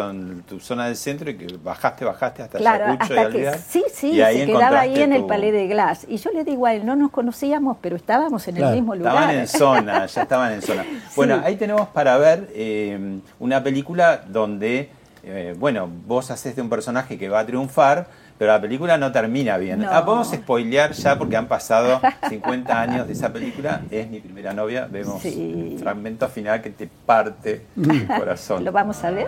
tu 0.47 0.59
zona 0.59 0.87
del 0.87 0.97
centro 0.97 1.31
y 1.31 1.37
que 1.37 1.59
bajaste, 1.63 2.07
bajaste 2.07 2.43
hasta 2.43 2.59
claro, 2.59 2.85
Ayacucho 2.87 3.21
hasta 3.21 3.31
que, 3.31 3.59
Sí, 3.59 3.85
sí, 3.93 4.17
se 4.17 4.47
quedaba 4.47 4.81
ahí 4.81 4.99
en 4.99 5.13
el 5.13 5.27
Palais 5.27 5.53
de 5.53 5.67
Glass. 5.69 6.07
Y 6.09 6.17
yo 6.17 6.31
le 6.31 6.43
digo 6.43 6.65
a 6.65 6.73
él, 6.73 6.87
no 6.87 6.97
nos 6.97 7.11
conocíamos, 7.11 7.77
pero 7.83 7.97
estábamos 7.97 8.49
en 8.49 8.57
el 8.57 8.73
mismo 8.73 8.95
lugar. 8.95 9.15
Estaban 9.15 9.37
en 9.37 9.47
zona, 9.47 10.07
ya 10.07 10.23
estaban 10.23 10.53
en 10.53 10.63
zona. 10.63 10.85
Bueno, 11.15 11.41
ahí 11.45 11.57
tenemos 11.57 11.89
para 11.89 12.17
ver 12.17 12.49
eh, 12.55 13.21
una 13.39 13.63
película 13.63 14.23
donde, 14.27 14.91
eh, 15.23 15.55
bueno, 15.59 15.89
vos 16.07 16.31
haces 16.31 16.57
de 16.57 16.63
un 16.63 16.71
personaje 16.71 17.19
que 17.19 17.29
va 17.29 17.41
a 17.41 17.47
triunfar, 17.47 18.09
pero 18.39 18.53
la 18.53 18.61
película 18.61 18.99
no 18.99 19.13
termina 19.13 19.57
bien. 19.59 19.85
Ah, 19.85 20.05
podemos 20.05 20.29
spoilear 20.29 20.93
ya 20.93 21.17
porque 21.17 21.37
han 21.37 21.47
pasado 21.47 22.01
50 22.29 22.81
años 22.81 23.07
de 23.07 23.13
esa 23.13 23.33
película. 23.33 23.83
Es 23.91 24.09
mi 24.09 24.21
primera 24.21 24.53
novia. 24.53 24.89
Vemos 24.91 25.25
el 25.25 25.77
fragmento 25.79 26.29
final 26.29 26.61
que 26.61 26.71
te 26.71 26.89
parte 27.07 27.67
el 27.77 28.07
corazón. 28.19 28.65
¿Lo 28.65 28.73
vamos 28.73 29.03
a 29.05 29.11
ver? 29.11 29.27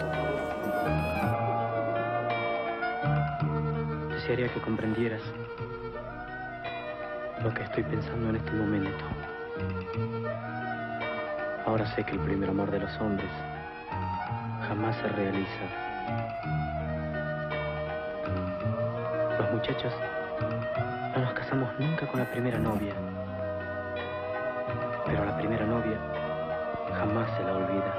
Desearía 4.13 4.53
que 4.53 4.61
comprendieras 4.61 5.21
lo 7.45 7.55
que 7.55 7.63
estoy 7.63 7.85
pensando 7.85 8.31
en 8.31 8.37
este 8.37 8.51
momento. 8.51 9.05
Ahora 11.65 11.87
sé 11.95 12.05
que 12.05 12.13
el 12.13 12.21
primer 12.21 12.51
amor 12.51 12.71
de 12.71 12.81
los 12.81 13.01
hombres 13.01 13.31
jamás 14.69 14.97
se 14.97 15.09
realiza 15.09 16.56
los 19.39 19.53
muchachos 19.53 19.93
no 21.15 21.23
nos 21.23 21.33
casamos 21.35 21.69
nunca 21.79 22.07
con 22.07 22.21
la 22.21 22.31
primera 22.31 22.59
novia, 22.59 22.95
pero 25.05 25.25
la 25.25 25.37
primera 25.37 25.67
novia 25.67 25.99
jamás 26.99 27.29
se 27.37 27.43
la 27.45 27.53
olvida. 27.55 27.93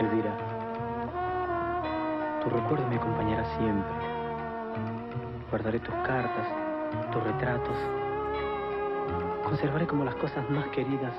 Elvira, 0.00 0.36
tu 2.42 2.50
recuerdo 2.50 2.86
me 2.88 2.96
acompañará 2.96 3.44
siempre. 3.56 3.92
Guardaré 5.50 5.80
tus 5.80 5.94
cartas, 6.06 6.46
tus 7.12 7.22
retratos. 7.22 7.76
Conservaré 9.44 9.86
como 9.86 10.04
las 10.04 10.14
cosas 10.16 10.48
más 10.50 10.66
queridas 10.68 11.12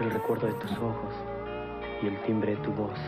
el 0.00 0.10
recuerdo 0.10 0.46
de 0.46 0.54
tus 0.54 0.72
ojos 0.72 1.14
y 2.02 2.06
el 2.06 2.20
timbre 2.22 2.54
de 2.54 2.62
tu 2.62 2.72
voz. 2.72 2.98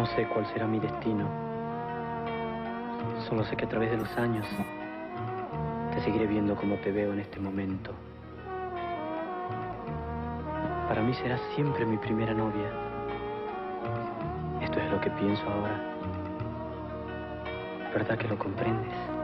No 0.00 0.06
sé 0.06 0.24
cuál 0.24 0.46
será 0.46 0.66
mi 0.66 0.80
destino. 0.80 1.28
Solo 3.28 3.44
sé 3.44 3.54
que 3.54 3.66
a 3.66 3.68
través 3.68 3.90
de 3.90 3.98
los 3.98 4.08
años 4.16 4.46
te 5.92 6.00
seguiré 6.00 6.26
viendo 6.26 6.56
como 6.56 6.76
te 6.76 6.90
veo 6.90 7.12
en 7.12 7.18
este 7.18 7.38
momento. 7.38 7.92
Para 10.88 11.02
mí 11.02 11.12
serás 11.12 11.42
siempre 11.54 11.84
mi 11.84 11.98
primera 11.98 12.32
novia. 12.32 12.70
Esto 14.62 14.80
es 14.80 14.90
lo 14.90 14.98
que 15.02 15.10
pienso 15.10 15.42
ahora. 15.42 15.78
¿Verdad 17.92 18.16
que 18.16 18.26
lo 18.26 18.38
comprendes? 18.38 19.19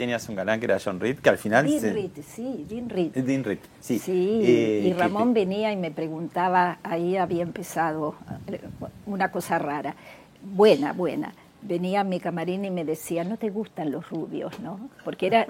Tenías 0.00 0.26
un 0.30 0.34
galán 0.34 0.58
que 0.58 0.64
era 0.64 0.78
John 0.82 0.98
Reed, 0.98 1.18
que 1.18 1.28
al 1.28 1.36
final... 1.36 1.66
Dean 1.66 1.94
Reed, 1.94 2.10
sí, 2.26 2.64
Dean 2.66 2.88
Reed. 2.88 3.10
Dean 3.12 3.44
Reed, 3.44 3.58
sí. 3.80 3.98
Sí, 3.98 4.40
eh, 4.42 4.84
y 4.86 4.92
Ramón 4.94 5.34
venía 5.34 5.72
y 5.72 5.76
me 5.76 5.90
preguntaba, 5.90 6.78
ahí 6.82 7.18
había 7.18 7.42
empezado 7.42 8.14
eh, 8.46 8.62
una 9.04 9.30
cosa 9.30 9.58
rara, 9.58 9.94
buena, 10.42 10.94
buena. 10.94 11.34
Venía 11.60 12.00
a 12.00 12.04
mi 12.04 12.18
camarín 12.18 12.64
y 12.64 12.70
me 12.70 12.86
decía, 12.86 13.24
no 13.24 13.36
te 13.36 13.50
gustan 13.50 13.90
los 13.90 14.08
rubios, 14.08 14.58
¿no? 14.60 14.88
Porque 15.04 15.26
era... 15.26 15.46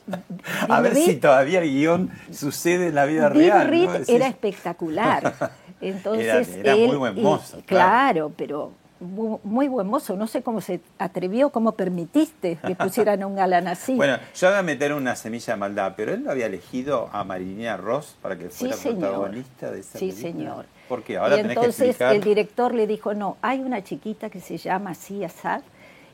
a 0.68 0.80
ver 0.80 0.94
si 0.94 1.16
todavía 1.16 1.60
el 1.60 1.68
guion 1.68 2.10
sucede 2.30 2.90
en 2.90 2.94
la 2.94 3.06
vida 3.06 3.28
real. 3.28 3.68
Dean 3.68 3.90
Reed 3.96 4.08
era 4.08 4.28
espectacular. 4.28 5.34
Entonces, 5.80 6.56
era, 6.58 6.76
muy 6.76 6.94
buen 6.94 7.20
mozo. 7.20 7.60
claro, 7.66 8.30
pero 8.36 8.70
muy 9.00 9.68
buen 9.68 9.86
mozo. 9.86 10.16
No 10.16 10.26
sé 10.26 10.42
cómo 10.42 10.60
se 10.60 10.80
atrevió, 10.98 11.50
cómo 11.50 11.72
permitiste 11.72 12.56
que 12.66 12.74
pusieran 12.74 13.22
a 13.22 13.26
un 13.26 13.34
galán 13.34 13.68
así. 13.68 13.94
Bueno, 14.00 14.18
yo 14.34 14.48
voy 14.48 14.58
a 14.58 14.62
meter 14.62 14.92
una 14.94 15.14
semilla 15.16 15.54
de 15.54 15.60
maldad, 15.60 15.94
pero 15.96 16.14
él 16.14 16.24
lo 16.24 16.30
había 16.30 16.46
elegido 16.46 17.10
a 17.12 17.24
Marilina 17.24 17.76
Ross 17.76 18.16
para 18.22 18.36
que 18.38 18.48
fuera 18.48 18.76
protagonista 18.76 19.70
de 19.70 19.80
esa 19.80 19.98
sí, 19.98 20.12
señor. 20.12 20.66
¿Por 20.88 21.02
qué? 21.02 21.18
Ahora 21.18 21.36
y 21.36 21.40
entonces 21.40 22.00
el 22.00 22.22
director 22.22 22.74
le 22.74 22.86
dijo, 22.86 23.14
no, 23.14 23.36
hay 23.42 23.60
una 23.60 23.82
chiquita 23.82 24.30
que 24.30 24.40
se 24.40 24.56
llama 24.56 24.90
así, 24.90 25.22
Asad, 25.22 25.62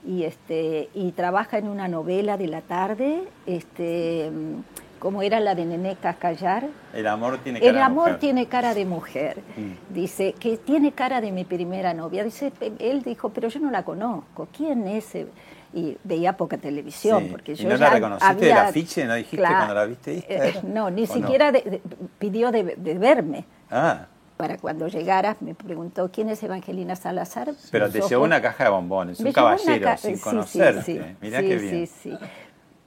y, 0.04 0.24
este, 0.24 0.88
y 0.94 1.12
trabaja 1.12 1.58
en 1.58 1.68
una 1.68 1.88
novela 1.88 2.36
de 2.36 2.48
la 2.48 2.60
tarde, 2.60 3.24
este 3.46 4.30
como 4.98 5.22
era 5.22 5.40
la 5.40 5.54
de 5.54 5.64
Nené 5.64 5.96
Cascallar. 5.96 6.64
El 6.94 7.06
amor 7.06 7.38
tiene 7.38 7.60
cara 7.60 7.70
El 7.70 7.78
amor 7.78 8.18
tiene 8.18 8.46
cara 8.46 8.74
de 8.74 8.84
mujer. 8.84 9.40
Mm. 9.56 9.92
Dice 9.94 10.32
que 10.38 10.56
tiene 10.56 10.92
cara 10.92 11.20
de 11.20 11.32
mi 11.32 11.44
primera 11.44 11.94
novia. 11.94 12.24
Dice, 12.24 12.52
él 12.78 13.02
dijo, 13.02 13.28
pero 13.30 13.48
yo 13.48 13.60
no 13.60 13.70
la 13.70 13.84
conozco. 13.84 14.48
¿Quién 14.56 14.86
es? 14.88 15.14
Y 15.74 15.98
veía 16.04 16.36
poca 16.36 16.56
televisión. 16.56 17.28
Porque 17.30 17.54
yo 17.54 17.64
¿Y 17.64 17.72
no 17.72 17.76
la 17.76 17.90
reconociste 17.90 18.46
del 18.46 18.52
afiche? 18.56 19.04
¿No 19.04 19.14
dijiste 19.14 19.46
cuando 19.46 19.74
la 19.74 19.84
viste? 19.84 20.24
Eh, 20.28 20.54
no, 20.64 20.90
ni 20.90 21.06
siquiera 21.06 21.52
pidió 22.18 22.50
de, 22.50 22.62
verme. 22.98 23.44
Ah, 23.70 24.06
Para 24.36 24.58
cuando 24.58 24.86
llegara, 24.88 25.36
me 25.40 25.54
preguntó 25.54 26.10
quién 26.12 26.28
es 26.30 26.42
Evangelina 26.42 26.94
Salazar. 26.96 27.52
pero 27.70 27.90
te 27.90 28.00
llevó 28.00 28.24
una 28.24 28.40
caja 28.40 28.64
de 28.64 28.70
bombones, 28.70 29.20
me 29.20 29.28
un 29.30 29.32
caballero, 29.32 29.84
ca- 29.84 29.96
sin 29.96 30.12
sí, 30.12 30.16
sí, 30.16 30.22
conocerte. 30.24 30.82
sí. 30.82 31.00
Mirá 31.20 31.40
Sí, 31.40 31.48
qué 31.48 31.56
bien. 31.56 31.86
Sí, 31.86 31.92
sí. 32.10 32.18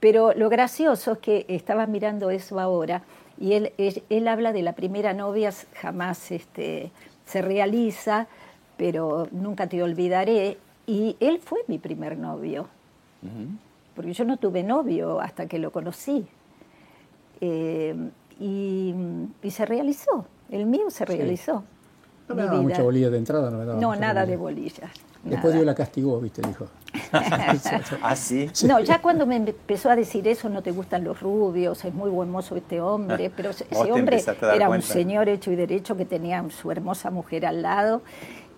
Pero 0.00 0.32
lo 0.34 0.48
gracioso 0.48 1.12
es 1.12 1.18
que 1.18 1.44
estaba 1.48 1.86
mirando 1.86 2.30
eso 2.30 2.58
ahora 2.58 3.02
y 3.38 3.52
él, 3.52 3.72
él, 3.78 4.02
él 4.08 4.28
habla 4.28 4.52
de 4.52 4.62
la 4.62 4.72
primera 4.72 5.12
novia, 5.12 5.52
jamás 5.80 6.30
este, 6.30 6.90
se 7.26 7.42
realiza, 7.42 8.26
pero 8.76 9.28
nunca 9.30 9.66
te 9.66 9.82
olvidaré. 9.82 10.56
Y 10.86 11.16
él 11.20 11.38
fue 11.38 11.60
mi 11.68 11.78
primer 11.78 12.16
novio, 12.18 12.66
porque 13.94 14.12
yo 14.12 14.24
no 14.24 14.38
tuve 14.38 14.62
novio 14.62 15.20
hasta 15.20 15.46
que 15.46 15.58
lo 15.58 15.70
conocí. 15.70 16.26
Eh, 17.40 17.94
y, 18.38 18.94
y 19.42 19.50
se 19.50 19.66
realizó, 19.66 20.24
el 20.50 20.66
mío 20.66 20.90
se 20.90 21.04
realizó. 21.04 21.62
No 22.28 22.34
me 22.34 22.42
daba 22.42 22.54
vida. 22.58 22.62
mucha 22.62 22.82
bolilla 22.82 23.10
de 23.10 23.18
entrada, 23.18 23.50
no 23.50 23.58
me 23.58 23.64
daba 23.66 23.80
No, 23.80 23.94
nada 23.96 24.24
de 24.26 24.36
bolilla. 24.36 24.70
bolillas. 24.80 24.90
Después. 25.22 25.52
Dios 25.54 25.66
la 25.66 25.74
castigó, 25.74 26.20
viste, 26.20 26.42
dijo. 26.42 26.66
Ah, 28.02 28.16
sí. 28.16 28.50
No, 28.66 28.80
ya 28.80 29.00
cuando 29.02 29.26
me 29.26 29.36
empezó 29.36 29.90
a 29.90 29.96
decir 29.96 30.26
eso, 30.28 30.48
no 30.48 30.62
te 30.62 30.70
gustan 30.70 31.04
los 31.04 31.20
rubios, 31.20 31.84
es 31.84 31.92
muy 31.94 32.10
buen 32.10 32.30
mozo 32.30 32.56
este 32.56 32.80
hombre, 32.80 33.30
pero 33.36 33.50
ese 33.50 33.66
hombre 33.92 34.22
era 34.54 34.68
un 34.68 34.82
señor 34.82 35.28
hecho 35.28 35.50
y 35.52 35.56
derecho 35.56 35.96
que 35.96 36.04
tenía 36.04 36.44
su 36.50 36.70
hermosa 36.70 37.10
mujer 37.10 37.46
al 37.46 37.62
lado, 37.62 38.02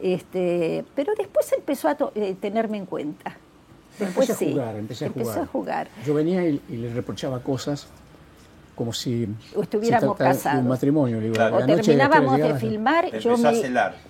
este, 0.00 0.84
pero 0.94 1.12
después 1.16 1.50
empezó 1.52 1.88
a 1.88 1.94
to- 1.96 2.12
eh, 2.14 2.34
tenerme 2.40 2.78
en 2.78 2.86
cuenta. 2.86 3.36
Después 3.98 4.30
empecé 4.30 4.48
a 4.50 4.52
jugar, 4.52 4.76
empecé 4.76 5.04
a 5.04 5.06
empezó 5.08 5.30
jugar. 5.30 5.42
a 5.42 5.46
jugar. 5.46 5.88
Yo 6.06 6.14
venía 6.14 6.46
y, 6.48 6.60
y 6.68 6.76
le 6.76 6.92
reprochaba 6.92 7.40
cosas 7.40 7.86
como 8.74 8.92
si 8.92 9.28
O 9.54 9.62
estuviéramos 9.62 10.10
se 10.12 10.16
tratara 10.16 10.30
de 10.30 10.36
casados. 10.36 10.62
un 10.62 10.68
matrimonio. 10.68 11.20
digo, 11.20 11.34
Claro. 11.34 11.56
a 11.56 11.58
O 11.58 11.66
terminábamos 11.66 12.36
de 12.38 12.54
filmar, 12.56 13.10
Te 13.10 13.20
yo, 13.20 13.36
me- 13.36 13.62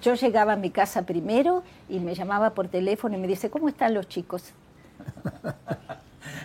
yo 0.03 0.15
llegaba 0.15 0.53
a 0.53 0.57
mi 0.57 0.71
casa 0.71 1.03
primero 1.03 1.63
y 1.89 1.99
me 2.01 2.15
llamaba 2.15 2.51
por 2.51 2.69
teléfono 2.69 3.17
y 3.17 3.21
me 3.21 3.27
dice, 3.27 3.51
¿cómo 3.51 3.69
están 3.69 3.95
los 3.95 4.09
chicos? 4.09 4.45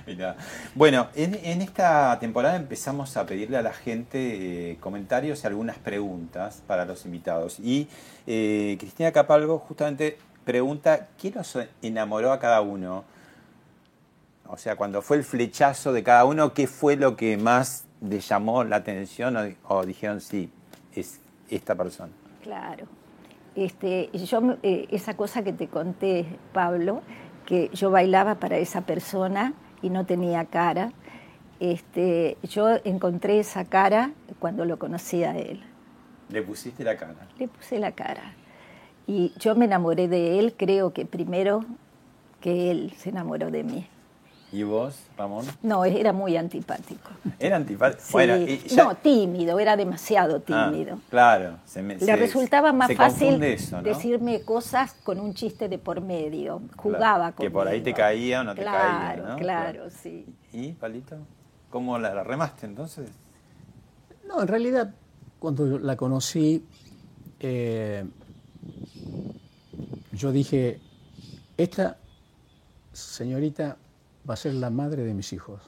Mirá. 0.07 0.35
Bueno, 0.73 1.07
en, 1.15 1.35
en 1.35 1.61
esta 1.61 2.17
temporada 2.19 2.55
empezamos 2.55 3.17
a 3.17 3.25
pedirle 3.25 3.57
a 3.57 3.61
la 3.61 3.73
gente 3.73 4.71
eh, 4.71 4.77
comentarios 4.79 5.43
y 5.43 5.47
algunas 5.47 5.77
preguntas 5.77 6.63
para 6.65 6.85
los 6.85 7.05
invitados. 7.05 7.59
Y 7.59 7.87
eh, 8.25 8.77
Cristina 8.79 9.11
Capalgo 9.11 9.59
justamente 9.59 10.17
pregunta, 10.45 11.07
¿qué 11.21 11.31
los 11.31 11.57
enamoró 11.81 12.31
a 12.31 12.39
cada 12.39 12.61
uno? 12.61 13.03
O 14.47 14.55
sea, 14.57 14.77
cuando 14.77 15.01
fue 15.01 15.17
el 15.17 15.25
flechazo 15.25 15.91
de 15.91 16.03
cada 16.03 16.23
uno, 16.23 16.53
¿qué 16.53 16.67
fue 16.67 16.95
lo 16.95 17.17
que 17.17 17.35
más 17.35 17.83
le 18.01 18.19
llamó 18.19 18.63
la 18.63 18.77
atención 18.77 19.35
o, 19.37 19.47
o 19.67 19.85
dijeron, 19.85 20.21
sí, 20.21 20.49
es 20.93 21.19
esta 21.49 21.75
persona? 21.75 22.11
Claro. 22.43 22.85
Este, 23.55 24.09
yo, 24.13 24.57
eh, 24.61 24.87
esa 24.91 25.15
cosa 25.15 25.43
que 25.43 25.51
te 25.51 25.67
conté, 25.67 26.27
Pablo, 26.53 27.01
que 27.45 27.69
yo 27.73 27.89
bailaba 27.89 28.35
para 28.35 28.57
esa 28.57 28.81
persona 28.81 29.53
y 29.81 29.89
no 29.89 30.05
tenía 30.05 30.45
cara, 30.45 30.91
este, 31.59 32.37
yo 32.43 32.77
encontré 32.83 33.39
esa 33.39 33.65
cara 33.65 34.11
cuando 34.39 34.63
lo 34.65 34.77
conocí 34.77 35.23
a 35.23 35.35
él. 35.35 35.63
Le 36.29 36.43
pusiste 36.43 36.83
la 36.83 36.97
cara. 36.97 37.27
Le 37.39 37.47
puse 37.47 37.79
la 37.79 37.93
cara. 37.93 38.35
Y 39.07 39.33
yo 39.39 39.55
me 39.55 39.65
enamoré 39.65 40.07
de 40.07 40.37
él, 40.37 40.53
creo 40.55 40.93
que 40.93 41.05
primero 41.05 41.65
que 42.41 42.69
él 42.69 42.93
se 42.95 43.09
enamoró 43.09 43.49
de 43.49 43.63
mí. 43.63 43.87
¿Y 44.57 44.63
vos, 44.63 44.95
Ramón? 45.15 45.45
No, 45.61 45.85
era 45.85 46.11
muy 46.13 46.35
antipático. 46.35 47.11
Era 47.37 47.57
antipático. 47.57 48.01
Sí. 48.01 48.11
Bueno, 48.13 48.37
y 48.37 48.57
ya- 48.67 48.85
No, 48.85 48.95
tímido, 48.95 49.59
era 49.59 49.77
demasiado 49.77 50.41
Ah, 50.49 50.71
tímido. 50.71 50.97
claro. 51.11 51.59
se 51.65 51.83
me- 51.83 51.93
Le 51.93 51.99
se- 51.99 52.15
resultaba 52.15 52.73
más 52.73 52.91
fácil 52.95 53.27
confunde 53.27 53.53
eso, 53.53 53.77
¿no? 53.77 53.83
decirme 53.83 54.41
cosas 54.41 54.93
con 55.03 55.19
un 55.19 55.35
chiste 55.35 55.69
de 55.69 55.77
por 55.77 56.01
medio. 56.01 56.59
Jugaba 56.75 57.33
Claro, 57.33 57.35
que 57.37 57.51
por 57.51 57.67
ahí 57.67 57.81
te 57.81 57.93
caía 57.93 58.41
o 58.41 58.43
no 58.45 58.55
te 58.55 58.63
claro, 58.63 59.15
caía, 59.15 59.29
¿no? 59.29 59.35
Claro, 59.35 59.89
sí. 59.91 60.25
¿Y, 60.51 60.71
Palito? 60.71 61.17
¿Cómo 61.69 61.99
la, 61.99 62.15
la 62.15 62.23
remaste 62.23 62.65
entonces? 62.65 63.11
No, 64.27 64.41
en 64.41 64.47
realidad, 64.47 64.91
cuando 65.37 65.77
la 65.77 65.95
conocí, 65.95 66.65
eh, 67.39 68.03
yo 70.13 70.31
dije, 70.31 70.79
esta 71.57 71.97
señorita 72.91 73.77
va 74.29 74.33
a 74.33 74.37
ser 74.37 74.53
la 74.55 74.69
madre 74.69 75.03
de 75.03 75.13
mis 75.13 75.31
hijos. 75.33 75.61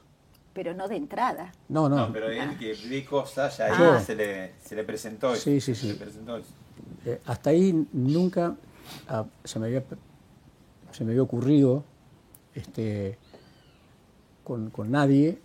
Pero 0.53 0.73
no 0.73 0.87
de 0.87 0.95
entrada. 0.97 1.53
No, 1.69 1.87
no, 1.87 1.95
No, 2.07 2.13
pero 2.13 2.29
él 2.29 2.57
que 2.57 2.75
ve 2.89 3.05
cosas, 3.05 3.57
ya 3.57 3.67
Ah. 3.71 3.97
ahí 3.97 4.03
se, 4.03 4.15
le, 4.15 4.53
se 4.63 4.75
le 4.75 4.83
presentó 4.83 5.31
eso. 5.33 5.43
Sí, 5.43 5.61
sí, 5.61 5.75
se 5.75 5.87
le 5.87 5.93
sí. 5.93 5.99
presentó 5.99 6.37
eso. 6.37 6.49
eh, 7.05 7.21
hasta 7.25 7.51
ahí 7.51 7.87
nunca 7.93 8.55
ah, 9.07 9.25
se, 9.43 9.59
me 9.59 9.67
había, 9.67 9.83
se 10.91 11.03
me 11.05 11.11
había 11.11 11.23
ocurrido 11.23 11.83
este, 12.55 13.17
con, 14.43 14.69
con 14.71 14.91
nadie 14.91 15.39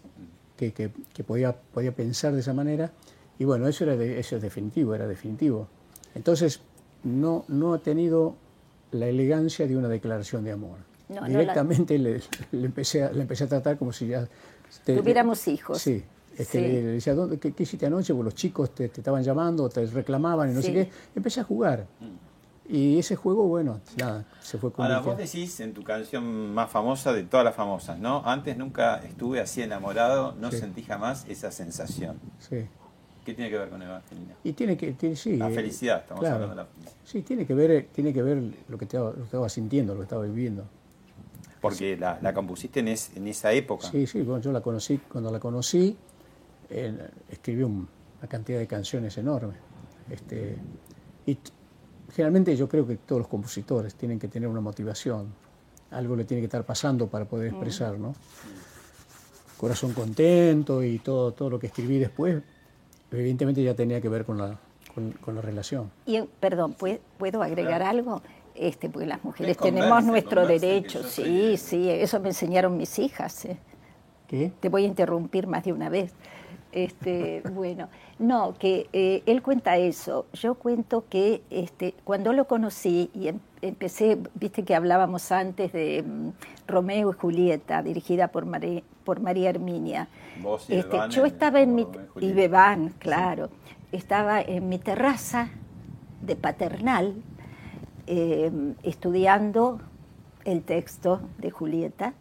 que, 0.57 0.73
que- 0.73 0.91
que 1.13 1.23
podía, 1.25 1.53
podía 1.55 1.93
pensar 1.95 2.33
de 2.33 2.41
esa 2.41 2.55
manera. 2.55 2.91
Y 3.39 3.45
bueno, 3.45 3.69
eso, 3.69 3.85
era 3.85 3.97
de- 3.97 4.19
eso 4.19 4.37
es 4.37 4.43
definitivo, 4.43 4.95
era 4.95 5.07
definitivo. 5.07 5.69
Entonces, 6.15 6.61
no, 7.03 7.45
no 7.49 7.75
ha 7.75 7.79
tenido 7.79 8.35
la 8.93 9.07
elegancia 9.07 9.67
de 9.67 9.77
una 9.77 9.89
declaración 9.89 10.45
de 10.45 10.53
amor. 10.53 10.79
No, 11.15 11.21
no 11.23 11.29
la- 11.29 11.39
Directamente 11.41 11.99
le, 11.99 12.21
le 12.53 12.67
empecé 12.67 13.05
a, 13.05 13.13
le 13.13 13.23
empecé 13.23 13.45
a 13.45 13.49
tratar 13.49 13.79
como 13.79 13.93
si 13.93 14.09
ya... 14.09 14.27
te- 14.85 14.97
Tuviéramos 14.97 15.47
hijos. 15.49 15.79
Sí. 15.79 16.03
Es 16.37 16.49
que 16.49 16.59
Sí. 16.59 16.61
le, 16.61 16.83
decía, 16.83 17.15
¿dónde, 17.15 17.39
qué, 17.39 17.53
qué 17.53 17.63
hiciste 17.63 17.87
anoche? 17.87 18.13
Porque 18.13 18.25
los 18.25 18.35
chicos 18.35 18.75
te, 18.75 18.89
te 18.89 19.01
estaban 19.01 19.23
llamando, 19.23 19.69
te 19.69 19.87
reclamaban 19.87 20.51
y 20.51 20.55
no 20.55 20.63
sé 20.63 20.73
qué. 20.73 20.91
Empecé 21.15 21.41
a 21.41 21.45
jugar. 21.45 21.87
Y 22.67 22.99
ese 22.99 23.15
juego, 23.15 23.47
bueno, 23.47 23.81
nada, 23.99 24.25
se 24.41 24.57
fue 24.59 24.71
Ahora, 24.79 24.97
convirtiendo. 25.03 25.11
vos 25.11 25.19
decís 25.19 25.61
en 25.61 25.75
tu 25.75 25.85
canción 25.85 26.55
más 26.55 26.71
famosa 26.71 27.13
de 27.13 27.23
todas 27.25 27.45
las 27.45 27.55
famosas, 27.55 27.99
¿no? 27.99 28.23
Antes 28.25 28.57
nunca 28.57 28.97
estuve 29.05 29.39
así 29.41 29.61
enamorado, 29.61 30.35
no 30.41 30.51
Sí. 30.51 30.59
sentí 30.59 30.83
jamás 30.83 31.27
esa 31.29 31.51
sensación. 31.53 32.19
Sí. 32.39 32.65
¿Qué 33.25 33.35
tiene 33.35 33.51
que 33.51 33.59
ver 33.59 33.69
con 33.69 33.83
Evangelina? 33.83 34.35
Y 34.43 34.55
tiene 34.55 34.77
que, 34.79 34.93
tiene, 34.93 35.15
sí. 35.15 35.37
La 35.37 35.51
felicidad, 35.51 36.01
estamos 36.01 36.21
claro. 36.21 36.35
hablando 36.37 36.57
de 36.57 36.63
la 36.63 36.67
felicidad. 36.69 36.95
Sí, 37.05 37.23
tiene 37.23 37.47
que 37.47 37.55
ver, 37.55 37.89
tiene 37.93 38.13
que 38.15 38.23
ver 38.23 38.43
lo 38.69 38.79
que, 38.79 38.85
estaba, 38.87 39.11
lo 39.11 39.17
que 39.17 39.23
estaba 39.25 39.49
sintiendo, 39.51 39.93
lo 39.95 40.01
que 40.01 40.05
estaba 40.05 40.25
viviendo. 40.25 40.65
Porque 41.71 41.97
la, 41.97 42.19
la 42.21 42.35
compusiste 42.35 42.81
en, 42.81 42.89
es- 42.89 43.11
en 43.17 43.27
esa 43.29 43.53
época. 43.53 43.91
Sí, 43.91 44.07
sí, 44.07 44.23
bueno, 44.23 44.43
yo 44.43 44.53
la 44.53 44.61
conocí, 44.61 44.99
cuando 44.99 45.31
la 45.31 45.41
conocí, 45.41 45.97
eh, 46.71 46.97
escribí 47.31 47.63
un- 47.63 47.89
una 48.19 48.29
cantidad 48.29 48.59
de 48.59 48.67
canciones 48.67 49.17
enorme. 49.19 49.55
Este, 50.11 50.57
y 51.27 51.39
generalmente 52.13 52.55
yo 52.57 52.69
creo 52.69 52.87
que 52.87 52.97
todos 52.97 53.21
los 53.21 53.29
compositores 53.29 53.95
tienen 53.95 54.19
que 54.19 54.29
tener 54.29 54.49
una 54.49 54.61
motivación, 54.61 55.29
algo 55.91 56.17
le 56.17 56.25
tiene 56.25 56.41
que 56.43 56.47
estar 56.47 56.65
pasando 56.65 57.07
para 57.07 57.25
poder 57.25 57.49
expresar, 57.49 57.99
¿no? 57.99 58.15
Corazón 59.57 59.93
contento 59.95 60.83
y 60.83 60.99
todo, 60.99 61.33
todo 61.33 61.49
lo 61.51 61.59
que 61.59 61.69
escribí 61.69 61.99
después, 61.99 62.43
evidentemente 63.11 63.63
ya 63.63 63.75
tenía 63.75 64.01
que 64.01 64.09
ver 64.09 64.25
con 64.25 64.37
la, 64.37 64.59
con, 64.95 65.13
con 65.13 65.35
la 65.37 65.41
relación. 65.41 65.91
Y, 66.05 66.21
perdón, 66.41 66.75
¿pue- 66.77 67.01
¿puedo 67.19 67.43
agregar 67.43 67.83
algo? 67.83 68.21
Este, 68.55 68.89
porque 68.89 69.07
las 69.07 69.23
mujeres 69.25 69.57
converse, 69.57 69.81
tenemos 69.81 70.05
nuestro 70.05 70.43
converse, 70.43 70.67
derecho. 70.67 71.03
Sí, 71.03 71.57
sí, 71.57 71.91
eso 71.91 72.21
me 72.21 72.29
enseñaron 72.29 72.77
mis 72.77 72.99
hijas. 72.99 73.45
eh. 73.47 73.57
¿Qué? 74.29 74.53
Te 74.61 74.69
voy 74.69 74.85
a 74.85 74.87
interrumpir 74.87 75.47
más 75.47 75.65
de 75.65 75.73
una 75.73 75.89
vez. 75.89 76.13
Este, 76.73 77.43
bueno, 77.53 77.89
no, 78.19 78.55
que 78.55 78.89
eh, 78.93 79.23
él 79.27 79.43
cuenta 79.43 79.77
eso. 79.77 80.27
Yo 80.35 80.55
cuento 80.55 81.05
que 81.09 81.43
este, 81.51 81.95
cuando 82.05 82.33
lo 82.33 82.47
conocí 82.47 83.11
y 83.13 83.29
em- 83.29 83.41
empecé, 83.61 84.19
viste 84.35 84.63
que 84.63 84.75
hablábamos 84.75 85.31
antes 85.33 85.73
de 85.73 86.03
mm, 86.07 86.31
Romeo 86.69 87.11
y 87.11 87.15
Julieta, 87.15 87.83
dirigida 87.83 88.29
por, 88.29 88.47
Mari- 88.47 88.85
por 89.05 89.21
María 89.21 89.51
Herminia. 89.51 90.09
Vos 90.41 90.69
y 90.71 90.75
Este, 90.77 90.91
Bebán 90.93 91.11
yo 91.11 91.25
estaba 91.27 91.61
en 91.61 91.75
mi 91.75 91.87
y. 92.21 92.33
Bebán, 92.33 92.95
claro. 92.99 93.51
Estaba 93.93 94.41
en 94.41 94.69
mi 94.69 94.79
terraza 94.79 95.49
de 96.23 96.35
paternal 96.37 97.15
eh, 98.07 98.51
estudiando 98.83 99.81
el 100.45 100.63
texto 100.63 101.21
de 101.39 101.51
Julieta 101.51 102.15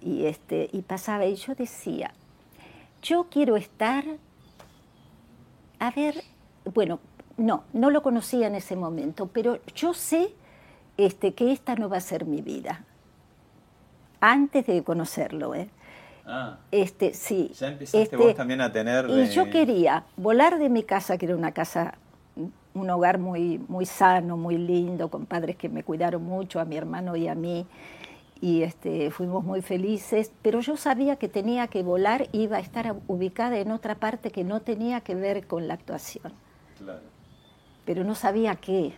y 0.00 0.26
este 0.26 0.68
y 0.72 0.82
pasaba 0.82 1.26
y 1.26 1.34
yo 1.36 1.54
decía 1.54 2.12
yo 3.02 3.26
quiero 3.30 3.56
estar 3.56 4.04
a 5.78 5.90
ver 5.90 6.22
bueno 6.72 7.00
no 7.36 7.64
no 7.72 7.90
lo 7.90 8.02
conocía 8.02 8.46
en 8.46 8.54
ese 8.54 8.76
momento 8.76 9.26
pero 9.26 9.58
yo 9.74 9.92
sé 9.94 10.34
este 10.96 11.34
que 11.34 11.52
esta 11.52 11.74
no 11.74 11.88
va 11.88 11.98
a 11.98 12.00
ser 12.00 12.24
mi 12.24 12.40
vida 12.40 12.84
antes 14.20 14.66
de 14.66 14.82
conocerlo 14.82 15.54
¿eh? 15.54 15.68
Ah, 16.26 16.58
este 16.70 17.12
sí 17.12 17.50
ya 17.54 17.68
empezaste 17.68 18.02
este, 18.02 18.16
vos 18.16 18.34
también 18.34 18.60
a 18.60 18.70
tener... 18.70 19.08
y 19.10 19.28
yo 19.30 19.50
quería 19.50 20.04
volar 20.16 20.58
de 20.58 20.68
mi 20.68 20.84
casa, 20.84 21.18
que 21.18 21.26
era 21.26 21.34
una 21.34 21.52
casa, 21.52 21.94
un 22.74 22.90
hogar 22.90 23.18
muy, 23.18 23.58
muy 23.68 23.86
sano, 23.86 24.36
muy 24.36 24.58
lindo, 24.58 25.08
con 25.08 25.26
padres 25.26 25.56
que 25.56 25.68
me 25.68 25.82
cuidaron 25.82 26.22
mucho, 26.24 26.60
a 26.60 26.64
mi 26.64 26.76
hermano 26.76 27.16
y 27.16 27.28
a 27.28 27.34
mí, 27.34 27.66
y 28.40 28.62
este, 28.62 29.10
fuimos 29.10 29.44
muy 29.44 29.60
felices, 29.60 30.32
pero 30.42 30.60
yo 30.60 30.76
sabía 30.76 31.16
que 31.16 31.28
tenía 31.28 31.68
que 31.68 31.82
volar, 31.82 32.28
iba 32.32 32.56
a 32.56 32.60
estar 32.60 32.96
ubicada 33.06 33.58
en 33.58 33.70
otra 33.70 33.96
parte 33.96 34.30
que 34.30 34.44
no 34.44 34.60
tenía 34.60 35.02
que 35.02 35.14
ver 35.14 35.46
con 35.46 35.68
la 35.68 35.74
actuación. 35.74 36.32
Claro. 36.78 37.00
pero 37.84 38.04
no 38.04 38.14
sabía 38.14 38.56
qué. 38.56 38.94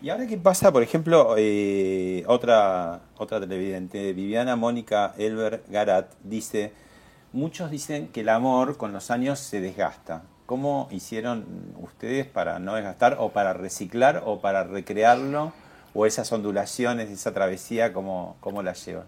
¿Y 0.00 0.10
ahora 0.10 0.26
qué 0.26 0.36
pasa, 0.36 0.70
por 0.70 0.82
ejemplo, 0.82 1.34
eh, 1.36 2.22
otra, 2.26 3.00
otra 3.16 3.40
televidente, 3.40 4.12
Viviana 4.12 4.54
Mónica 4.54 5.14
Elber 5.18 5.64
Garat, 5.68 6.12
dice, 6.22 6.72
muchos 7.32 7.70
dicen 7.70 8.08
que 8.08 8.20
el 8.20 8.28
amor 8.28 8.76
con 8.76 8.92
los 8.92 9.10
años 9.10 9.40
se 9.40 9.60
desgasta. 9.60 10.22
¿Cómo 10.46 10.88
hicieron 10.90 11.46
ustedes 11.80 12.26
para 12.26 12.58
no 12.58 12.74
desgastar 12.74 13.16
o 13.18 13.30
para 13.30 13.52
reciclar 13.52 14.22
o 14.26 14.40
para 14.40 14.64
recrearlo? 14.64 15.52
¿O 15.94 16.06
esas 16.06 16.32
ondulaciones, 16.32 17.10
esa 17.10 17.32
travesía, 17.32 17.92
cómo, 17.92 18.36
cómo 18.40 18.62
la 18.62 18.72
llevan? 18.72 19.06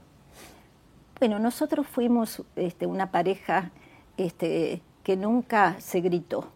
Bueno, 1.18 1.38
nosotros 1.38 1.87
fuimos 1.87 2.42
este, 2.57 2.87
una 2.87 3.11
pareja 3.11 3.70
este, 4.16 4.83
que 5.03 5.16
nunca 5.16 5.77
se 5.81 6.01
gritó. 6.01 6.49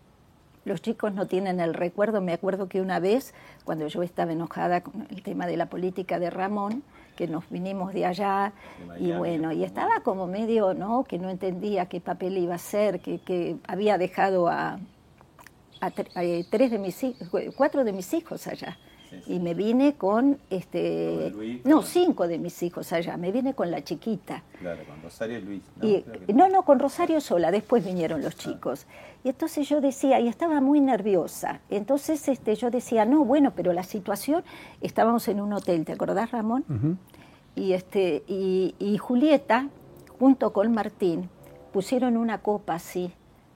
Los 0.65 0.83
chicos 0.83 1.15
no 1.15 1.27
tienen 1.27 1.61
el 1.61 1.75
recuerdo. 1.75 2.21
Me 2.21 2.33
acuerdo 2.33 2.69
que 2.69 2.81
una 2.81 3.01
vez, 3.01 3.33
cuando 3.65 3.87
yo 3.87 4.03
estaba 4.03 4.33
enojada 4.33 4.83
con 4.83 5.07
el 5.11 5.23
tema 5.23 5.47
de 5.47 5.57
la 5.57 5.67
política 5.67 6.19
de 6.19 6.29
Ramón, 6.29 6.83
que 7.19 7.27
nos 7.27 7.51
vinimos 7.51 7.93
de 7.93 8.07
allá 8.07 8.53
y 9.01 9.11
bueno, 9.11 9.51
y 9.51 9.65
estaba 9.65 10.03
como 10.05 10.29
medio, 10.29 10.73
¿no? 10.73 11.03
Que 11.03 11.19
no 11.19 11.29
entendía 11.29 11.87
qué 11.87 12.01
papel 12.01 12.39
iba 12.39 12.53
a 12.53 12.57
hacer, 12.57 13.01
que, 13.01 13.19
que 13.19 13.57
había 13.67 13.99
dejado 13.99 14.47
a, 14.47 14.79
a, 15.81 16.23
eh, 16.23 16.47
tres 16.49 16.71
de 16.71 16.79
mis 16.79 17.03
hijos, 17.03 17.29
cuatro 17.57 17.83
de 17.83 17.93
mis 17.93 18.15
hijos 18.15 18.47
allá. 18.47 18.79
Y 19.27 19.39
me 19.39 19.55
vine 19.55 19.95
con, 19.95 20.39
este, 20.51 21.33
no, 21.65 21.83
cinco 21.83 22.29
de 22.29 22.39
mis 22.39 22.63
hijos 22.63 22.93
allá, 22.93 23.17
me 23.17 23.33
vine 23.33 23.55
con 23.55 23.71
la 23.71 23.83
chiquita. 23.83 24.43
Claro, 24.59 24.83
con 24.87 25.03
Rosario 25.03 25.39
y 25.39 25.43
Luis. 25.43 25.63
¿no? 25.77 26.35
no, 26.35 26.49
no, 26.49 26.63
con 26.63 26.79
Rosario 26.79 27.21
sola, 27.21 27.51
después 27.51 27.85
vinieron 27.85 28.23
los 28.23 28.37
chicos. 28.37 28.87
Y 29.25 29.31
entonces 29.31 29.69
yo 29.69 29.81
decía, 29.81 30.21
y 30.21 30.29
estaba 30.29 30.61
muy 30.61 30.81
nerviosa, 30.81 31.61
entonces 31.71 32.29
este, 32.29 32.55
yo 32.55 32.71
decía, 32.71 33.05
no, 33.05 33.25
bueno, 33.25 33.53
pero 33.55 33.73
la 33.73 33.83
situación, 33.83 34.45
estábamos 34.81 35.27
en 35.29 35.41
un 35.41 35.53
hotel, 35.53 35.85
¿te 35.85 35.93
acordás, 35.93 36.31
Ramón? 36.31 36.65
y, 37.55 37.73
este, 37.73 38.23
y, 38.27 38.75
y 38.79 38.99
Julieta, 38.99 39.69
junto 40.19 40.53
con 40.53 40.73
Martín, 40.73 41.29
pusieron 41.73 42.17
una 42.17 42.39
copa 42.39 42.75
así, 42.75 43.13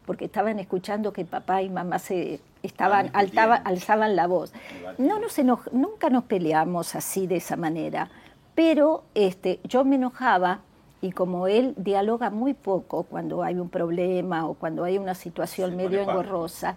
porque 0.06 0.24
estaban 0.24 0.58
escuchando 0.58 1.12
que 1.12 1.24
papá 1.24 1.62
y 1.62 1.70
mamá 1.70 1.98
se 1.98 2.40
estaban 2.62 3.10
altaba, 3.12 3.56
alzaban 3.56 4.16
la 4.16 4.26
voz. 4.26 4.52
No 4.98 5.18
nos 5.18 5.38
nunca 5.72 6.10
nos 6.10 6.24
peleamos 6.24 6.94
así 6.94 7.26
de 7.26 7.36
esa 7.36 7.56
manera, 7.56 8.10
pero 8.54 9.04
este, 9.14 9.60
yo 9.64 9.84
me 9.84 9.96
enojaba 9.96 10.60
y 11.00 11.10
como 11.12 11.48
él 11.48 11.74
dialoga 11.76 12.30
muy 12.30 12.54
poco 12.54 13.02
cuando 13.02 13.42
hay 13.42 13.56
un 13.56 13.68
problema 13.68 14.46
o 14.46 14.54
cuando 14.54 14.84
hay 14.84 14.98
una 14.98 15.14
situación 15.14 15.76
medio 15.76 16.00
engorrosa, 16.00 16.76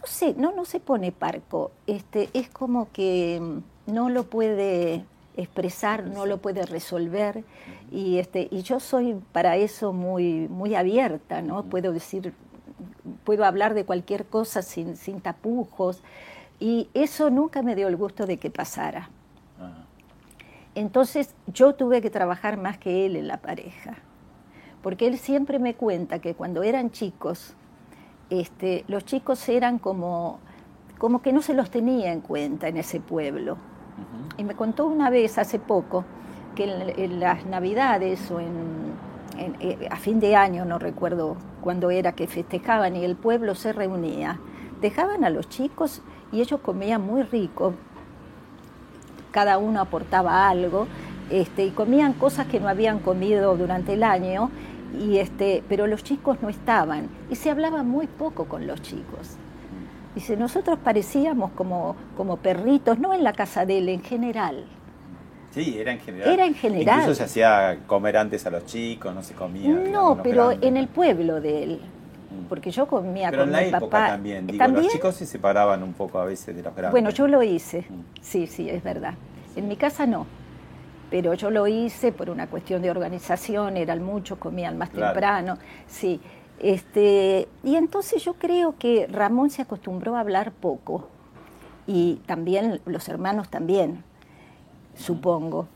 no 0.00 0.06
sé, 0.06 0.34
no, 0.36 0.52
no 0.52 0.66
se 0.66 0.80
pone 0.80 1.12
parco, 1.12 1.70
este, 1.86 2.28
es 2.34 2.50
como 2.50 2.92
que 2.92 3.40
mm, 3.40 3.92
no 3.92 4.10
lo 4.10 4.24
puede 4.24 5.06
expresar, 5.36 6.04
no 6.04 6.26
lo 6.26 6.38
puede 6.38 6.66
resolver 6.66 7.42
y 7.90 8.18
este 8.18 8.48
y 8.50 8.62
yo 8.62 8.80
soy 8.80 9.16
para 9.32 9.56
eso 9.56 9.92
muy 9.92 10.46
muy 10.48 10.74
abierta, 10.74 11.42
¿no? 11.42 11.64
Puedo 11.64 11.92
decir 11.92 12.32
puedo 13.24 13.44
hablar 13.44 13.74
de 13.74 13.84
cualquier 13.84 14.26
cosa 14.26 14.62
sin, 14.62 14.96
sin 14.96 15.20
tapujos 15.20 16.02
y 16.60 16.88
eso 16.94 17.30
nunca 17.30 17.62
me 17.62 17.74
dio 17.74 17.88
el 17.88 17.96
gusto 17.96 18.26
de 18.26 18.38
que 18.38 18.50
pasara. 18.50 19.10
Entonces 20.74 21.34
yo 21.46 21.74
tuve 21.74 22.02
que 22.02 22.10
trabajar 22.10 22.56
más 22.56 22.78
que 22.78 23.06
él 23.06 23.16
en 23.16 23.28
la 23.28 23.36
pareja, 23.36 23.94
porque 24.82 25.06
él 25.06 25.18
siempre 25.18 25.58
me 25.58 25.74
cuenta 25.74 26.18
que 26.18 26.34
cuando 26.34 26.64
eran 26.64 26.90
chicos, 26.90 27.54
este, 28.30 28.84
los 28.88 29.04
chicos 29.04 29.48
eran 29.48 29.78
como, 29.78 30.40
como 30.98 31.22
que 31.22 31.32
no 31.32 31.42
se 31.42 31.54
los 31.54 31.70
tenía 31.70 32.12
en 32.12 32.20
cuenta 32.20 32.68
en 32.68 32.76
ese 32.76 33.00
pueblo. 33.00 33.56
Y 34.36 34.42
me 34.42 34.54
contó 34.54 34.86
una 34.86 35.10
vez, 35.10 35.38
hace 35.38 35.60
poco, 35.60 36.04
que 36.56 36.64
en 36.64 37.20
las 37.20 37.46
navidades 37.46 38.28
o 38.32 38.40
en 38.40 38.94
a 39.90 39.96
fin 39.96 40.20
de 40.20 40.36
año, 40.36 40.64
no 40.64 40.78
recuerdo 40.78 41.36
cuándo 41.60 41.90
era 41.90 42.12
que 42.12 42.26
festejaban 42.26 42.96
y 42.96 43.04
el 43.04 43.16
pueblo 43.16 43.54
se 43.54 43.72
reunía, 43.72 44.38
dejaban 44.80 45.24
a 45.24 45.30
los 45.30 45.48
chicos 45.48 46.02
y 46.32 46.40
ellos 46.40 46.60
comían 46.60 47.04
muy 47.04 47.22
rico, 47.22 47.74
cada 49.30 49.58
uno 49.58 49.80
aportaba 49.80 50.48
algo, 50.48 50.86
este, 51.30 51.64
y 51.64 51.70
comían 51.70 52.12
cosas 52.12 52.46
que 52.46 52.60
no 52.60 52.68
habían 52.68 52.98
comido 53.00 53.56
durante 53.56 53.94
el 53.94 54.02
año, 54.02 54.50
y 54.96 55.18
este, 55.18 55.64
pero 55.68 55.86
los 55.86 56.04
chicos 56.04 56.38
no 56.40 56.48
estaban, 56.48 57.08
y 57.30 57.36
se 57.36 57.50
hablaba 57.50 57.82
muy 57.82 58.06
poco 58.06 58.44
con 58.44 58.66
los 58.66 58.80
chicos. 58.82 59.36
Dice, 60.14 60.36
nosotros 60.36 60.78
parecíamos 60.78 61.50
como, 61.52 61.96
como 62.16 62.36
perritos, 62.36 63.00
no 63.00 63.12
en 63.12 63.24
la 63.24 63.32
casa 63.32 63.66
de 63.66 63.78
él, 63.78 63.88
en 63.88 64.02
general. 64.02 64.66
Sí, 65.54 65.78
era 65.78 65.92
en 65.92 66.00
general. 66.00 66.32
Era 66.32 66.46
en 66.46 66.54
general. 66.54 66.98
Incluso 66.98 67.14
se 67.14 67.22
hacía 67.22 67.78
comer 67.86 68.16
antes 68.16 68.44
a 68.44 68.50
los 68.50 68.66
chicos, 68.66 69.14
no 69.14 69.22
se 69.22 69.34
comía. 69.34 69.68
No, 69.72 70.20
pero 70.20 70.50
en 70.50 70.76
el 70.76 70.88
pueblo 70.88 71.40
de 71.40 71.62
él. 71.62 71.80
Mm. 72.30 72.46
Porque 72.48 72.72
yo 72.72 72.86
comía 72.88 73.30
pero 73.30 73.42
con 73.42 73.50
en 73.50 73.52
la 73.52 73.60
mi 73.60 73.68
época 73.68 73.80
papá. 73.80 74.06
también. 74.08 74.48
Digo, 74.48 74.66
los 74.66 74.88
chicos 74.88 75.14
se 75.14 75.26
separaban 75.26 75.84
un 75.84 75.92
poco 75.92 76.18
a 76.18 76.24
veces 76.24 76.56
de 76.56 76.62
los 76.62 76.74
grandes. 76.74 76.90
Bueno, 76.90 77.10
yo 77.10 77.28
lo 77.28 77.40
hice. 77.44 77.86
Mm. 77.88 78.02
Sí, 78.20 78.48
sí, 78.48 78.68
es 78.68 78.82
verdad. 78.82 79.14
En 79.54 79.68
mi 79.68 79.76
casa 79.76 80.06
no. 80.06 80.26
Pero 81.08 81.34
yo 81.34 81.50
lo 81.50 81.68
hice 81.68 82.10
por 82.10 82.30
una 82.30 82.48
cuestión 82.48 82.82
de 82.82 82.90
organización, 82.90 83.76
eran 83.76 84.02
muchos, 84.02 84.38
comían 84.38 84.76
más 84.76 84.90
temprano. 84.90 85.58
Sí. 85.86 86.20
Este, 86.58 87.46
y 87.62 87.76
entonces 87.76 88.24
yo 88.24 88.34
creo 88.34 88.74
que 88.76 89.06
Ramón 89.08 89.50
se 89.50 89.62
acostumbró 89.62 90.16
a 90.16 90.20
hablar 90.20 90.50
poco. 90.50 91.10
Y 91.86 92.16
también 92.26 92.80
los 92.86 93.08
hermanos 93.08 93.50
también 93.50 94.02
supongo. 94.96 95.68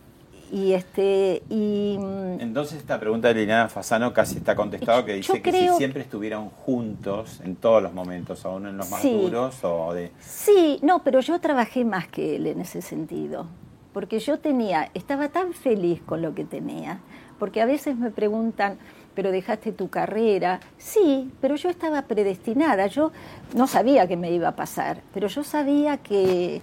Y 0.50 0.72
este 0.72 1.42
y 1.50 1.98
mm, 1.98 2.40
entonces 2.40 2.78
esta 2.78 2.98
pregunta 2.98 3.28
de 3.28 3.34
Liliana 3.34 3.68
Fasano 3.68 4.14
casi 4.14 4.38
está 4.38 4.56
contestado 4.56 5.04
que 5.04 5.12
dice 5.14 5.42
que 5.42 5.52
si 5.52 5.68
siempre 5.76 6.00
estuvieron 6.00 6.48
juntos 6.48 7.42
en 7.44 7.54
todos 7.56 7.82
los 7.82 7.92
momentos, 7.92 8.46
aún 8.46 8.66
en 8.66 8.78
los 8.78 8.88
más 8.90 9.02
duros 9.02 9.62
o 9.62 9.92
de 9.92 10.10
Sí, 10.20 10.78
no, 10.80 11.02
pero 11.04 11.20
yo 11.20 11.38
trabajé 11.38 11.84
más 11.84 12.08
que 12.08 12.36
él 12.36 12.46
en 12.46 12.62
ese 12.62 12.80
sentido, 12.80 13.46
porque 13.92 14.20
yo 14.20 14.38
tenía 14.38 14.90
estaba 14.94 15.28
tan 15.28 15.52
feliz 15.52 16.00
con 16.00 16.22
lo 16.22 16.34
que 16.34 16.44
tenía, 16.44 17.00
porque 17.38 17.60
a 17.60 17.66
veces 17.66 17.98
me 17.98 18.10
preguntan 18.10 18.78
pero 19.18 19.32
dejaste 19.32 19.72
tu 19.72 19.88
carrera. 19.88 20.60
Sí, 20.76 21.32
pero 21.40 21.56
yo 21.56 21.70
estaba 21.70 22.02
predestinada, 22.02 22.86
yo 22.86 23.10
no 23.52 23.66
sabía 23.66 24.06
que 24.06 24.16
me 24.16 24.30
iba 24.30 24.46
a 24.46 24.54
pasar, 24.54 25.00
pero 25.12 25.26
yo 25.26 25.42
sabía 25.42 25.96
que, 25.96 26.62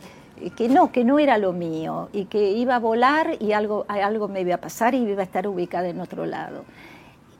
que 0.55 0.69
no, 0.69 0.91
que 0.91 1.03
no 1.03 1.19
era 1.19 1.37
lo 1.37 1.53
mío 1.53 2.09
y 2.13 2.25
que 2.25 2.51
iba 2.51 2.75
a 2.75 2.79
volar 2.79 3.37
y 3.39 3.53
algo, 3.53 3.85
algo 3.87 4.27
me 4.27 4.41
iba 4.41 4.55
a 4.55 4.61
pasar 4.61 4.93
y 4.93 4.97
iba 4.97 5.21
a 5.21 5.25
estar 5.25 5.47
ubicada 5.47 5.87
en 5.87 5.99
otro 5.99 6.25
lado. 6.25 6.63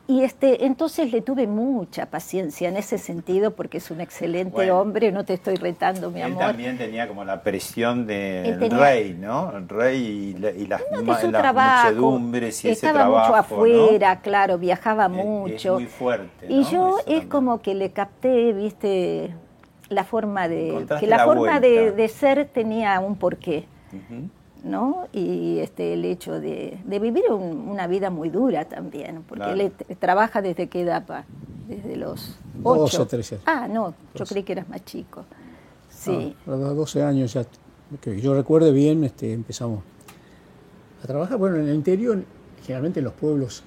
Y 0.07 0.21
este, 0.21 0.65
entonces 0.67 1.11
le 1.11 1.21
tuve 1.21 1.47
mucha 1.47 2.05
paciencia 2.05 2.69
en 2.69 2.77
ese 2.77 2.99
sentido 2.99 3.55
porque 3.55 3.77
es 3.79 3.89
un 3.89 4.01
excelente 4.01 4.69
hombre, 4.69 5.11
no 5.11 5.25
te 5.25 5.33
estoy 5.33 5.55
retando, 5.55 6.11
mi 6.11 6.19
él 6.19 6.27
amor. 6.27 6.43
también 6.43 6.77
tenía 6.77 7.07
como 7.07 7.25
la 7.25 7.41
presión 7.41 8.05
del 8.05 8.69
rey, 8.69 9.17
¿no? 9.19 9.51
El 9.57 9.67
rey 9.67 9.97
y, 9.97 10.33
la, 10.39 10.51
y 10.51 10.67
las, 10.67 10.83
no, 10.91 11.01
las 11.01 11.21
trabajo, 11.21 11.89
muchedumbres 11.89 12.65
y 12.65 12.69
estaba 12.69 12.91
ese 12.91 12.99
trabajo, 12.99 13.27
mucho 13.27 13.35
afuera, 13.35 14.15
¿no? 14.15 14.21
claro, 14.21 14.57
viajaba 14.59 15.07
mucho. 15.09 15.73
Es 15.73 15.81
muy 15.81 15.85
fuerte. 15.87 16.45
y 16.49 16.57
yo 16.57 16.61
Eso 16.61 16.97
es 16.99 17.05
también. 17.05 17.29
como 17.29 17.61
que 17.63 17.73
le 17.73 17.91
capté, 17.91 18.53
viste, 18.53 19.33
la 19.89 20.03
forma 20.03 20.47
de 20.47 20.85
que 20.99 21.07
la, 21.07 21.17
la 21.17 21.25
forma 21.25 21.59
de, 21.59 22.07
ser 22.07 22.47
tenía 22.51 22.99
un 22.99 23.15
porqué. 23.17 23.65
¿no? 24.63 25.07
Y 25.13 25.59
este, 25.59 25.93
el 25.93 26.03
hecho 26.05 26.39
de, 26.39 26.79
de 26.85 26.99
vivir 26.99 27.25
un- 27.29 27.67
una 27.69 27.85
vida 27.85 28.09
muy 28.09 28.29
dura 28.29 28.65
también, 28.65 29.21
porque 29.27 29.43
Claro. 29.43 29.61
él 29.61 29.71
trabaja 29.99 30.41
desde 30.41 30.67
qué 30.69 30.81
edad, 30.81 31.05
pa? 31.05 31.23
Desde 31.67 31.95
los 31.95 32.37
12, 32.55 32.97
ocho. 32.97 33.05
13. 33.07 33.39
Ah, 33.45 33.67
no, 33.67 33.89
yo 34.15 34.19
12. 34.19 34.33
creí 34.33 34.43
que 34.43 34.53
eras 34.53 34.67
más 34.67 34.83
chico. 34.83 35.25
Sí. 35.89 36.35
Ah, 36.47 36.53
a 36.53 36.55
los 36.55 36.75
12 36.77 37.03
años 37.03 37.33
ya, 37.33 37.45
que 38.01 38.19
yo 38.19 38.33
recuerde 38.33 38.71
bien, 38.71 39.03
este, 39.03 39.33
empezamos 39.33 39.83
a 41.03 41.07
trabajar. 41.07 41.37
Bueno, 41.37 41.57
en 41.57 41.67
el 41.69 41.75
interior, 41.75 42.23
generalmente 42.63 42.99
en 43.01 43.05
los 43.05 43.13
pueblos, 43.13 43.63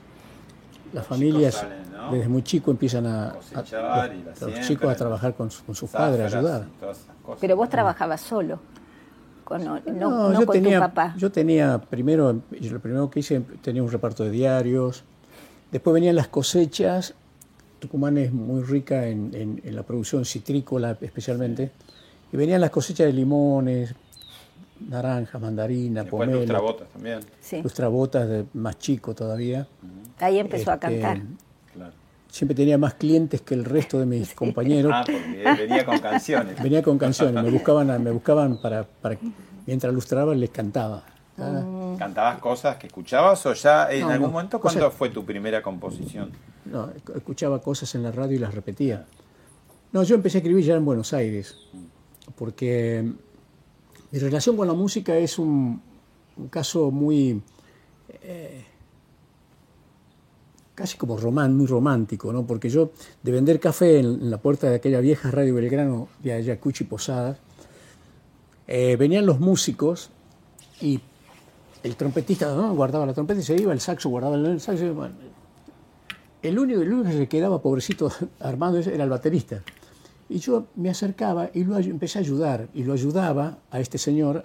las 0.93 1.07
familias. 1.07 1.65
Desde 2.13 2.29
muy 2.29 2.43
chico 2.43 2.71
empiezan 2.71 3.07
a, 3.07 3.29
a- 3.29 3.33
Cosechar 3.35 4.15
y 4.15 4.23
la 4.23 4.31
los, 4.31 4.41
los 4.41 4.61
chicos 4.67 4.91
a 4.91 4.97
trabajar 4.97 5.35
con, 5.35 5.51
su- 5.51 5.65
con 5.65 5.75
sus 5.75 5.91
padres, 5.91 6.33
a 6.33 6.39
ayudar. 6.39 6.67
Pero 7.41 7.57
vos 7.57 7.69
trabajabas 7.69 8.21
solo, 8.21 8.59
con, 9.45 9.65
no, 9.65 9.81
no, 9.87 10.33
yo 10.41 10.47
con 10.47 10.53
tenía, 10.55 10.79
tu 10.79 10.85
papá. 10.87 11.15
Yo 11.17 11.31
tenía, 11.33 11.79
primero, 11.79 12.41
yo 12.61 12.73
lo 12.73 12.81
primero 12.81 13.11
que 13.11 13.21
hice, 13.21 13.41
tenía 13.63 13.83
un 13.83 13.91
reparto 13.91 14.25
de 14.25 14.31
diarios, 14.31 15.05
después 15.71 15.93
venían 15.95 16.17
las 16.17 16.29
cosechas, 16.29 17.15
Tucumán 17.79 18.19
es 18.19 18.33
muy 18.33 18.63
rica 18.63 19.07
en, 19.07 19.35
en- 19.35 19.61
en 19.65 19.77
la 19.77 19.83
producción 19.83 20.25
citrícola 20.25 20.97
especialmente, 21.01 21.71
y 22.33 22.37
venían 22.37 22.61
las 22.61 22.71
cosechas 22.71 23.07
de 23.07 23.13
limones, 23.13 23.95
naranjas, 24.89 25.41
mandarina, 25.41 26.03
Después 26.03 26.21
pomelo, 26.27 26.39
lustrabotas 26.41 26.89
también. 26.89 27.21
Sí. 27.41 27.63
lustrabotas 27.63 28.29
de 28.29 28.45
más 28.55 28.79
chico 28.79 29.15
todavía. 29.15 29.67
Ahí 30.21 30.39
empezó 30.39 30.71
a 30.71 30.75
Este, 30.75 31.01
cantar. 31.01 31.23
Siempre 32.31 32.55
tenía 32.55 32.77
más 32.79 32.95
clientes 32.95 33.41
que 33.41 33.55
el 33.55 33.65
resto 33.65 33.99
de 33.99 34.07
mis 34.07 34.35
compañeros. 34.43 34.93
Ah, 34.95 35.03
porque 35.07 35.45
venía 35.59 35.85
con 35.85 35.99
canciones. 35.99 36.57
Venía 36.63 36.83
con 36.83 36.99
canciones, 36.99 37.43
me 37.43 37.51
buscaban, 37.51 38.03
me 38.03 38.11
buscaban 38.11 38.61
para, 38.61 38.85
para 38.85 39.17
mientras 39.67 39.93
lustraba 39.95 40.35
les 40.35 40.51
cantaba. 40.51 41.05
Ah, 41.39 41.95
¿Cantabas 41.99 42.39
cosas 42.41 42.77
que 42.77 42.89
escuchabas 42.89 43.45
o 43.47 43.55
ya 43.55 43.91
en 43.91 44.01
No, 44.03 44.09
algún 44.11 44.27
no, 44.29 44.33
momento? 44.33 44.61
cosas- 44.61 44.77
¿Cuándo 44.79 44.91
fue 44.97 45.09
tu 45.11 45.25
primera 45.25 45.63
composición? 45.63 46.31
No, 46.65 46.89
esc- 46.93 47.17
escuchaba 47.17 47.61
cosas 47.63 47.95
en 47.95 48.03
la 48.03 48.11
radio 48.13 48.37
y 48.37 48.41
las 48.41 48.53
repetía. 48.55 49.07
No, 49.93 50.03
yo 50.03 50.17
empecé 50.17 50.39
a 50.39 50.41
escribir 50.41 50.65
ya 50.65 50.75
en 50.75 50.85
Buenos 50.85 51.13
Aires, 51.15 51.57
porque 52.37 53.11
mi 54.11 54.19
relación 54.19 54.57
con 54.57 54.67
la 54.67 54.75
música 54.75 55.17
es 55.17 55.39
un, 55.39 55.81
un 56.37 56.49
caso 56.49 56.91
muy, 56.91 57.41
eh, 58.23 58.65
casi 60.79 60.97
como 60.97 61.17
muy 61.17 61.67
romántico, 61.67 62.33
¿no? 62.33 62.47
Porque 62.47 62.71
yo, 62.71 62.93
de 63.25 63.33
vender 63.33 63.59
café 63.59 63.99
en, 63.99 64.31
la 64.31 64.39
puerta 64.39 64.71
de 64.71 64.77
aquella 64.77 65.01
vieja 65.01 65.29
radio 65.29 65.57
Belgrano 65.57 66.07
de 66.23 66.35
Ayacucho 66.35 66.85
y 66.85 66.87
Posadas, 66.87 67.37
eh, 68.69 68.95
venían 68.95 69.27
los 69.27 69.41
músicos 69.41 70.11
y 70.81 71.01
el 71.83 71.97
trompetista 71.97 72.55
¿no? 72.55 72.73
guardaba 72.77 73.07
la 73.07 73.13
trompeta 73.13 73.41
y 73.41 73.43
se 73.43 73.57
iba, 73.57 73.73
el 73.73 73.81
saxo 73.81 74.09
guardaba 74.09 74.37
el 74.37 74.61
saxo. 74.61 74.95
bueno, 74.95 75.17
el 76.43 76.57
único, 76.57 76.81
el 76.81 76.93
único 76.93 77.11
que 77.11 77.17
se 77.17 77.27
quedaba 77.27 77.61
pobrecito 77.61 78.13
armado 78.39 78.79
era 78.79 79.03
el 79.03 79.11
baterista. 79.11 79.65
Y 80.29 80.39
yo 80.39 80.67
me 80.77 80.91
acercaba 80.91 81.51
y 81.53 81.65
lo 81.65 81.77
empecé 81.79 82.19
a 82.19 82.21
ayudar, 82.21 82.69
y 82.73 82.85
lo 82.85 82.93
ayudaba 82.93 83.59
a 83.73 83.81
este 83.81 83.99
señor 83.99 84.45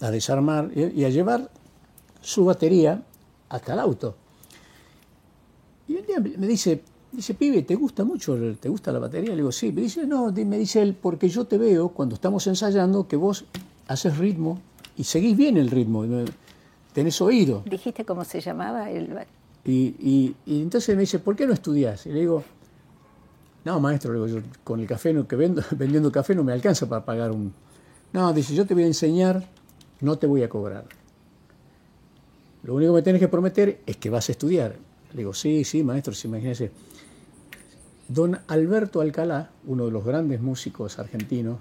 a 0.00 0.10
desarmar 0.10 0.70
y 0.74 1.04
a 1.04 1.10
llevar 1.10 1.50
su 2.22 2.46
batería 2.46 3.02
hasta 3.50 3.74
el 3.74 3.80
auto. 3.80 4.16
Y 5.88 5.94
un 5.96 6.06
día 6.06 6.18
me 6.20 6.46
dice, 6.46 6.82
dice, 7.12 7.34
pibe, 7.34 7.62
¿te 7.62 7.74
gusta 7.74 8.04
mucho, 8.04 8.36
te 8.60 8.68
gusta 8.68 8.90
la 8.92 8.98
batería? 8.98 9.30
Le 9.30 9.36
digo, 9.36 9.52
sí. 9.52 9.72
Me 9.72 9.82
dice, 9.82 10.06
no, 10.06 10.30
me 10.32 10.58
dice 10.58 10.82
él, 10.82 10.94
porque 11.00 11.28
yo 11.28 11.44
te 11.44 11.58
veo 11.58 11.88
cuando 11.90 12.14
estamos 12.14 12.46
ensayando 12.46 13.06
que 13.06 13.16
vos 13.16 13.44
haces 13.88 14.18
ritmo 14.18 14.60
y 14.96 15.04
seguís 15.04 15.36
bien 15.36 15.56
el 15.56 15.70
ritmo, 15.70 16.02
me- 16.02 16.24
tenés 16.92 17.20
oído. 17.20 17.62
¿Dijiste 17.66 18.04
cómo 18.04 18.24
se 18.24 18.40
llamaba? 18.40 18.90
El... 18.90 19.10
Y, 19.64 19.94
y- 20.00 20.34
y 20.46 20.62
entonces 20.62 20.94
me 20.96 21.02
dice, 21.02 21.18
¿por 21.18 21.36
qué 21.36 21.46
no 21.46 21.52
estudias? 21.52 22.06
Y 22.06 22.10
le 22.10 22.20
digo, 22.20 22.42
no, 23.64 23.78
maestro, 23.80 24.12
le 24.12 24.26
digo, 24.26 24.40
yo 24.40 24.46
con 24.64 24.80
el 24.80 24.86
café 24.86 25.12
no- 25.12 25.26
que 25.28 25.36
vendo, 25.36 25.62
vendiendo 25.72 26.10
café 26.10 26.34
no 26.34 26.42
me 26.44 26.52
alcanza 26.52 26.88
para 26.88 27.04
pagar 27.04 27.30
un... 27.32 27.52
No, 28.12 28.32
dice, 28.32 28.54
yo 28.54 28.64
te 28.66 28.74
voy 28.74 28.84
a 28.84 28.86
enseñar, 28.86 29.46
no 30.00 30.16
te 30.18 30.26
voy 30.26 30.42
a 30.42 30.48
cobrar. 30.48 30.84
Lo 32.62 32.74
único 32.74 32.92
que 32.92 32.96
me 32.96 33.02
tienes 33.02 33.20
que 33.20 33.28
prometer 33.28 33.80
es 33.86 33.96
que 33.96 34.10
vas 34.10 34.28
a 34.28 34.32
estudiar. 34.32 34.76
Le 35.12 35.18
digo, 35.18 35.32
sí, 35.34 35.64
sí, 35.64 35.82
maestro, 35.82 36.12
sí, 36.14 36.28
imagínese. 36.28 36.70
Don 38.08 38.38
Alberto 38.48 39.00
Alcalá, 39.00 39.50
uno 39.66 39.86
de 39.86 39.90
los 39.90 40.04
grandes 40.04 40.40
músicos 40.40 40.98
argentinos, 40.98 41.58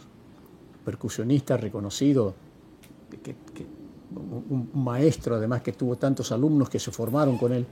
percusionista 0.83 1.57
reconocido, 1.57 2.35
un, 4.49 4.69
maestro 4.73 5.35
además 5.35 5.61
que 5.61 5.71
tuvo 5.71 5.95
tantos 5.95 6.31
alumnos 6.31 6.69
que 6.69 6.79
se 6.79 6.91
formaron 6.91 7.37
con 7.37 7.51
él. 7.53 7.65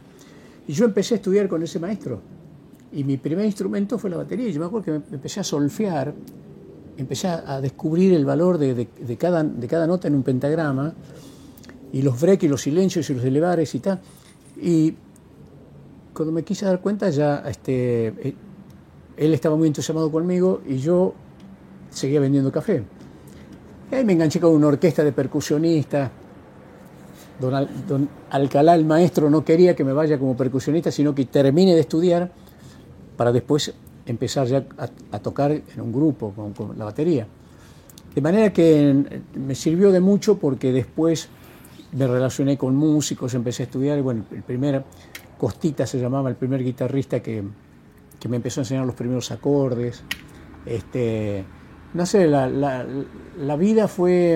Y 0.67 0.73
yo 0.73 0.85
empecé 0.85 1.15
a 1.15 1.17
estudiar 1.17 1.47
con 1.47 1.61
ese 1.61 1.79
maestro. 1.79 2.21
Y 2.91 3.03
mi 3.03 3.17
primer 3.17 3.45
instrumento 3.45 3.97
fue 3.97 4.09
la 4.09 4.17
batería. 4.17 4.49
Yo 4.49 4.59
me 4.59 4.65
acuerdo 4.67 4.85
que 4.85 4.91
me 4.91 5.01
empecé 5.15 5.39
a 5.39 5.43
solfear, 5.43 6.13
empecé 6.97 7.27
a 7.27 7.55
a 7.55 7.61
descubrir 7.61 8.13
el 8.13 8.25
valor 8.25 8.57
de, 8.57 8.73
de- 8.73 8.87
de 8.99 9.17
cada, 9.17 9.43
de 9.43 9.67
cada 9.67 9.85
nota 9.87 10.07
en 10.07 10.15
un 10.15 10.23
pentagrama, 10.23 10.93
y 11.91 12.01
los 12.01 12.19
breaks 12.19 12.43
y 12.43 12.47
los 12.47 12.61
silencios 12.61 13.09
y 13.09 13.13
los 13.13 13.23
elevares 13.23 13.73
y 13.75 13.79
tal. 13.79 13.99
Y 14.61 14.95
cuando 16.13 16.31
me 16.31 16.43
quise 16.43 16.65
dar 16.65 16.79
cuenta 16.79 17.09
ya, 17.09 17.43
este, 17.47 18.07
eh, 18.07 18.35
él 19.17 19.33
estaba 19.33 19.55
muy 19.55 19.67
entusiasmado 19.67 20.11
conmigo 20.11 20.61
y 20.67 20.77
yo 20.77 21.13
seguía 21.89 22.19
vendiendo 22.19 22.51
café. 22.51 22.83
Y 23.91 23.95
ahí 23.95 24.05
me 24.05 24.13
enganché 24.13 24.39
con 24.39 24.53
una 24.53 24.67
orquesta 24.67 25.03
de 25.03 25.11
percusionistas. 25.11 26.09
Don, 27.39 27.53
Al- 27.53 27.87
don 27.87 28.09
Alcalá, 28.29 28.75
el 28.75 28.85
maestro, 28.85 29.29
no 29.29 29.43
quería 29.43 29.75
que 29.75 29.83
me 29.83 29.93
vaya 29.93 30.17
como 30.17 30.37
percusionista, 30.37 30.91
sino 30.91 31.13
que 31.13 31.25
termine 31.25 31.73
de 31.73 31.81
estudiar 31.81 32.31
para 33.17 33.31
después 33.31 33.73
empezar 34.05 34.47
ya 34.47 34.65
a, 35.11 35.19
tocar 35.19 35.51
en 35.51 35.81
un 35.81 35.91
grupo 35.91 36.33
con, 36.55 36.77
la 36.77 36.85
batería. 36.85 37.27
De 38.13 38.21
manera 38.21 38.53
que 38.53 39.21
me 39.35 39.55
sirvió 39.55 39.91
de 39.91 39.99
mucho 39.99 40.37
porque 40.37 40.71
después 40.71 41.29
me 41.93 42.07
relacioné 42.07 42.57
con 42.57 42.75
músicos, 42.75 43.33
empecé 43.33 43.63
a 43.63 43.65
estudiar, 43.65 43.97
y 43.97 44.01
bueno, 44.01 44.25
el 44.31 44.43
primer, 44.43 44.83
Costita 45.47 45.85
se 45.85 45.99
llamaba, 45.99 46.29
el 46.29 46.37
primer 46.37 46.63
guitarrista 46.63 47.21
que, 47.21 47.43
que 48.17 48.29
me 48.29 48.37
empezó 48.37 48.61
a 48.61 48.63
enseñar 48.63 48.85
los 48.85 48.95
primeros 48.95 49.29
acordes. 49.29 50.01
Este, 50.65 51.43
no 51.93 52.05
sé, 52.05 52.27
la, 52.27 52.47
la- 52.47 52.85
la 53.37 53.55
vida 53.57 53.89
fue 53.89 54.35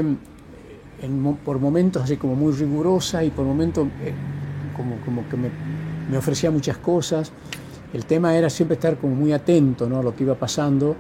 en 1.02 1.22
mo- 1.22 1.38
por 1.46 1.60
momentos 1.60 2.04
así 2.04 2.18
como 2.18 2.36
muy 2.36 2.52
rigurosa 2.52 3.24
y 3.24 3.30
por 3.30 3.46
momentos 3.46 3.88
eh, 4.04 4.12
como, 4.76 4.98
como 5.06 5.30
que 5.30 5.38
me, 5.38 5.50
me 6.12 6.18
ofrecía 6.18 6.52
muchas 6.52 6.76
cosas. 6.80 7.32
El 7.94 8.04
tema 8.06 8.36
era 8.36 8.50
siempre 8.50 8.74
estar 8.76 8.98
como 8.98 9.16
muy 9.16 9.32
atento 9.32 9.88
¿no? 9.88 10.00
a 10.00 10.04
lo 10.04 10.14
que 10.14 10.26
iba 10.26 10.36
pasando, 10.36 10.94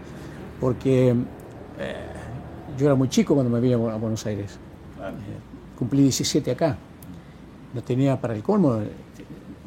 porque 0.61 1.09
eh, 1.09 1.95
yo 2.77 2.85
era 2.85 2.95
muy 2.95 3.09
chico 3.09 3.33
cuando 3.33 3.51
me 3.51 3.59
vine 3.59 3.73
a 3.73 3.77
Bu- 3.77 3.91
a 3.91 3.97
Buenos 3.97 4.25
Aires. 4.25 4.57
Eh, 5.01 5.11
cumplí 5.77 6.03
17 6.03 6.49
acá. 6.51 6.77
No 7.73 7.81
tenía 7.83 8.21
para 8.21 8.33
el 8.35 8.41
colmo, 8.41 8.77
eh, 8.77 8.89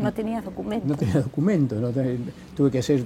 No 0.01 0.13
tenías 0.13 0.45
documento. 0.45 0.87
no 0.89 0.95
tenía 0.97 1.21
documentos, 1.21 1.79
no 1.81 1.91
te- 1.91 2.19
tuve 2.57 2.71
que 2.71 2.79
hacer 2.81 3.05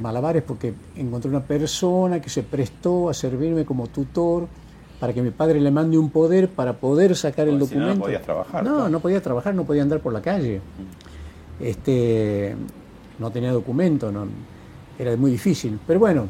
malabares 0.00 0.42
porque 0.42 0.72
encontré 0.96 1.28
una 1.30 1.42
persona 1.42 2.20
que 2.20 2.30
se 2.30 2.42
prestó 2.42 3.10
a 3.10 3.14
servirme 3.14 3.64
como 3.64 3.86
tutor 3.88 4.46
para 5.00 5.12
que 5.12 5.20
mi 5.20 5.30
padre 5.30 5.60
le 5.60 5.70
mande 5.70 5.98
un 5.98 6.10
poder 6.10 6.48
para 6.48 6.74
poder 6.74 7.16
sacar 7.16 7.48
el 7.48 7.54
si 7.54 7.74
no, 7.74 7.80
no 7.80 7.86
documento. 7.86 8.00
podías 8.04 8.22
trabajar, 8.22 8.62
No, 8.64 8.74
claro. 8.76 8.88
no 8.88 9.00
podía 9.00 9.20
trabajar, 9.20 9.54
no 9.54 9.64
podía 9.64 9.82
andar 9.82 10.00
por 10.00 10.12
la 10.12 10.22
calle. 10.22 10.60
Este, 11.60 12.56
no 13.18 13.30
tenía 13.30 13.52
documento, 13.52 14.10
no, 14.10 14.26
era 14.98 15.16
muy 15.16 15.30
difícil. 15.32 15.78
Pero 15.86 16.00
bueno, 16.00 16.28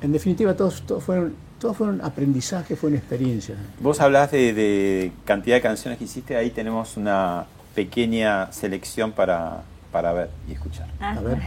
en 0.00 0.12
definitiva 0.12 0.54
todos, 0.54 0.82
todos 0.82 1.04
fueron, 1.04 1.34
todos 1.60 1.76
fueron 1.76 2.00
aprendizajes, 2.02 2.78
fueron 2.78 2.98
experiencias. 2.98 3.58
Vos 3.80 4.00
hablás 4.00 4.30
de, 4.30 4.52
de 4.52 5.12
cantidad 5.24 5.56
de 5.56 5.62
canciones 5.62 5.98
que 5.98 6.04
hiciste, 6.04 6.36
ahí 6.36 6.50
tenemos 6.50 6.96
una 6.96 7.46
pequeña 7.76 8.50
selección 8.52 9.12
para, 9.12 9.62
para 9.92 10.12
ver 10.14 10.30
y 10.48 10.52
escuchar. 10.52 10.88
A 10.98 11.20
ver. 11.20 11.38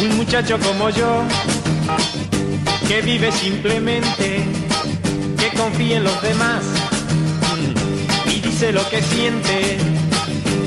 Un 0.00 0.16
muchacho 0.16 0.56
como 0.60 0.90
yo, 0.90 1.24
que 2.86 3.02
vive 3.02 3.32
simplemente, 3.32 4.44
que 5.36 5.56
confía 5.58 5.96
en 5.96 6.04
los 6.04 6.22
demás 6.22 6.62
y 8.26 8.40
dice 8.40 8.70
lo 8.72 8.88
que 8.88 9.02
siente. 9.02 9.78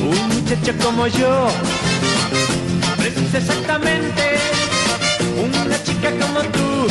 Un 0.01 0.27
muchacho 0.27 0.73
como 0.83 1.07
yo, 1.07 1.47
precisa 2.97 3.37
exactamente 3.37 4.37
una 5.41 5.81
chica 5.81 6.11
como 6.11 6.41
tú, 6.41 6.87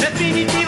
definitivamente. 0.00 0.61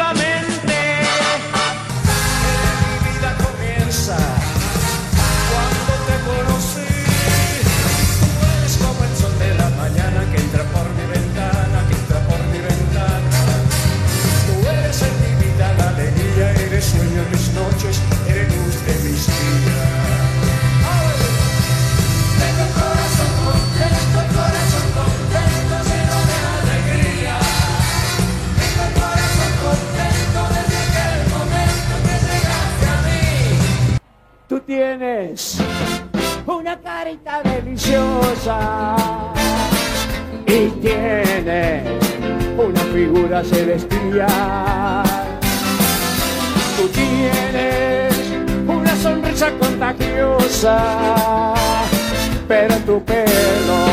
Tienes 34.67 35.59
una 36.47 36.79
carita 36.81 37.43
deliciosa 37.43 39.07
y 40.47 40.69
tienes 40.81 41.83
una 42.57 42.81
figura 42.93 43.43
celestial. 43.45 45.05
Tú 46.77 46.89
tienes 46.89 48.15
una 48.67 48.97
sonrisa 48.97 49.51
contagiosa, 49.59 51.55
pero 52.49 52.77
tu 52.79 53.03
pelo 53.05 53.85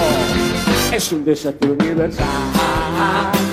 es 0.92 1.12
un 1.12 1.26
desafío 1.26 1.74
universal. 1.74 3.51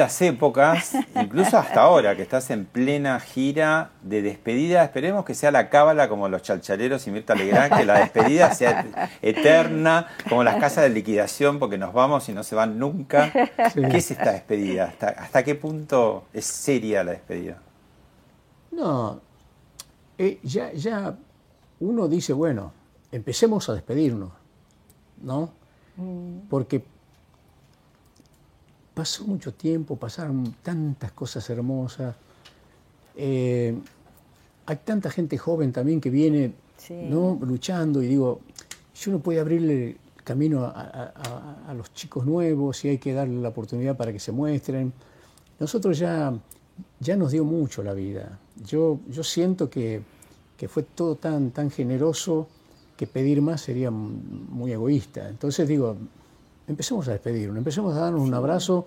Distintas 0.00 0.22
épocas, 0.22 0.92
incluso 1.14 1.58
hasta 1.58 1.82
ahora, 1.82 2.16
que 2.16 2.22
estás 2.22 2.50
en 2.50 2.64
plena 2.64 3.20
gira 3.20 3.90
de 4.02 4.22
despedida. 4.22 4.82
Esperemos 4.84 5.24
que 5.24 5.34
sea 5.34 5.50
la 5.50 5.68
cábala 5.68 6.08
como 6.08 6.28
los 6.28 6.42
chalchaleros 6.42 7.06
y 7.06 7.10
Mirta 7.10 7.34
Legrand, 7.34 7.76
que 7.76 7.84
la 7.84 7.98
despedida 7.98 8.52
sea 8.54 8.86
eterna, 9.22 10.08
como 10.28 10.42
las 10.42 10.56
casas 10.56 10.84
de 10.84 10.90
liquidación, 10.90 11.58
porque 11.58 11.76
nos 11.78 11.92
vamos 11.92 12.28
y 12.28 12.32
no 12.32 12.42
se 12.42 12.54
van 12.54 12.78
nunca. 12.78 13.30
¿Qué 13.74 13.96
es 13.96 14.10
esta 14.10 14.32
despedida? 14.32 14.84
¿Hasta, 14.84 15.08
¿Hasta 15.08 15.42
qué 15.42 15.54
punto 15.54 16.24
es 16.32 16.46
seria 16.46 17.04
la 17.04 17.12
despedida? 17.12 17.58
No, 18.70 19.20
eh, 20.16 20.38
ya, 20.42 20.72
ya 20.72 21.16
uno 21.80 22.08
dice, 22.08 22.32
bueno, 22.32 22.72
empecemos 23.12 23.68
a 23.68 23.74
despedirnos, 23.74 24.30
¿no? 25.22 25.52
Porque 26.48 26.82
pasó 29.00 29.24
mucho 29.24 29.54
tiempo, 29.54 29.96
pasaron 29.96 30.54
tantas 30.62 31.10
cosas 31.12 31.48
hermosas. 31.48 32.14
eh, 33.16 33.74
hay 34.66 34.76
tanta 34.84 35.10
gente 35.10 35.38
joven 35.38 35.72
también 35.72 36.00
que 36.02 36.10
viene 36.10 36.52
Sí. 36.76 36.94
¿no? 37.08 37.38
luchando 37.42 38.02
y 38.02 38.06
digo, 38.08 38.40
yo 38.94 39.12
no 39.12 39.18
puedo 39.20 39.40
abrirle 39.40 39.96
camino 40.22 40.64
a, 40.64 40.70
a- 40.70 41.70
a- 41.70 41.74
los 41.74 41.92
chicos 41.94 42.26
nuevos 42.26 42.84
y 42.84 42.88
hay 42.90 42.98
que 42.98 43.14
darle 43.14 43.40
la 43.40 43.48
oportunidad 43.48 43.96
para 43.96 44.12
que 44.12 44.18
se 44.20 44.32
muestren. 44.32 44.92
Nosotros 45.58 45.98
ya, 45.98 46.34
ya 47.00 47.16
nos 47.16 47.32
dio 47.32 47.44
mucho 47.44 47.82
la 47.82 47.94
vida. 47.94 48.38
Yo, 48.66 49.00
yo 49.08 49.24
siento 49.24 49.68
que, 49.70 50.02
que 50.58 50.68
fue 50.68 50.82
todo 50.82 51.16
tan, 51.16 51.50
tan 51.52 51.70
generoso 51.70 52.48
que 52.98 53.06
pedir 53.06 53.40
más 53.40 53.62
sería 53.62 53.90
muy 53.90 54.72
egoísta. 54.72 55.26
Entonces 55.28 55.66
digo, 55.66 55.96
empecemos 56.70 57.06
a 57.08 57.12
despedirnos, 57.12 57.58
empecemos 57.58 57.94
a 57.96 58.00
darnos 58.00 58.20
un 58.22 58.32
abrazo 58.32 58.86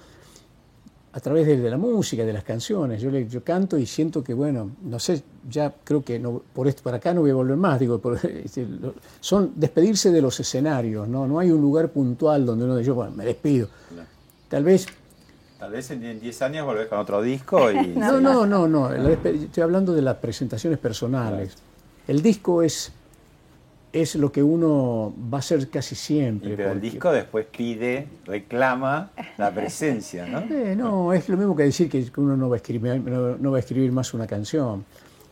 a 1.15 1.19
través 1.19 1.45
de, 1.45 1.57
de 1.57 1.69
la 1.69 1.77
música, 1.77 2.25
de 2.25 2.33
las 2.33 2.43
canciones. 2.43 2.99
Yo, 3.01 3.11
le, 3.11 3.27
yo 3.27 3.43
canto 3.43 3.77
y 3.77 3.85
siento 3.85 4.23
que, 4.23 4.33
bueno, 4.33 4.71
no 4.83 4.97
sé, 4.97 5.21
ya 5.47 5.71
creo 5.83 6.03
que 6.03 6.17
no, 6.17 6.41
por 6.53 6.67
esto 6.67 6.81
para 6.81 6.97
acá 6.97 7.13
no 7.13 7.21
voy 7.21 7.29
a 7.29 7.35
volver 7.35 7.55
más. 7.57 7.79
Digo, 7.79 7.99
por- 7.99 8.17
este, 8.43 8.65
lo- 8.65 8.95
son 9.19 9.51
despedirse 9.55 10.11
de 10.11 10.21
los 10.21 10.39
escenarios, 10.39 11.07
¿no? 11.07 11.27
No 11.27 11.37
hay 11.37 11.51
un 11.51 11.61
lugar 11.61 11.89
puntual 11.89 12.45
donde 12.47 12.65
uno 12.65 12.75
dice, 12.77 12.89
bueno, 12.91 13.11
me 13.15 13.25
despido. 13.25 13.67
Tal 14.49 14.63
vez 14.63 14.87
Tal 15.59 15.71
vez 15.71 15.91
en 15.91 16.03
en 16.03 16.19
10 16.19 16.41
años 16.41 16.65
volvés 16.65 16.87
con 16.87 16.97
otro 16.99 17.21
disco 17.21 17.71
y... 17.71 17.87
no, 17.95 18.19
no, 18.19 18.45
no, 18.45 18.67
no. 18.67 18.91
Estoy 18.91 19.63
hablando 19.63 19.93
de 19.93 20.01
las 20.01 20.17
presentaciones 20.17 20.77
personales. 20.79 21.53
El 22.07 22.21
disco 22.21 22.63
es, 22.63 22.91
es 23.93 24.15
lo 24.15 24.31
que 24.31 24.41
uno 24.43 25.13
va 25.31 25.37
a 25.37 25.39
hacer 25.39 25.69
casi 25.69 25.93
siempre. 25.95 26.53
Y 26.53 26.55
pero 26.55 26.69
el 26.71 26.75
porque- 26.79 26.89
disco 26.91 27.11
después 27.11 27.45
pide, 27.45 28.07
reclama 28.25 29.11
la 29.37 29.51
presencia, 29.55 30.25
¿no? 30.25 30.39
Eh, 30.39 30.75
no, 30.75 31.13
es 31.13 31.29
lo 31.29 31.37
mismo 31.37 31.55
que 31.55 31.63
decir 31.63 31.89
que 31.89 32.03
uno 32.17 32.35
no 32.35 32.49
va 32.49 32.55
a 32.55 32.57
escribir, 32.57 32.99
no, 32.99 33.37
no 33.37 33.51
va 33.51 33.57
a 33.57 33.59
escribir 33.59 33.91
más 33.91 34.13
una 34.15 34.25
canción. 34.27 34.83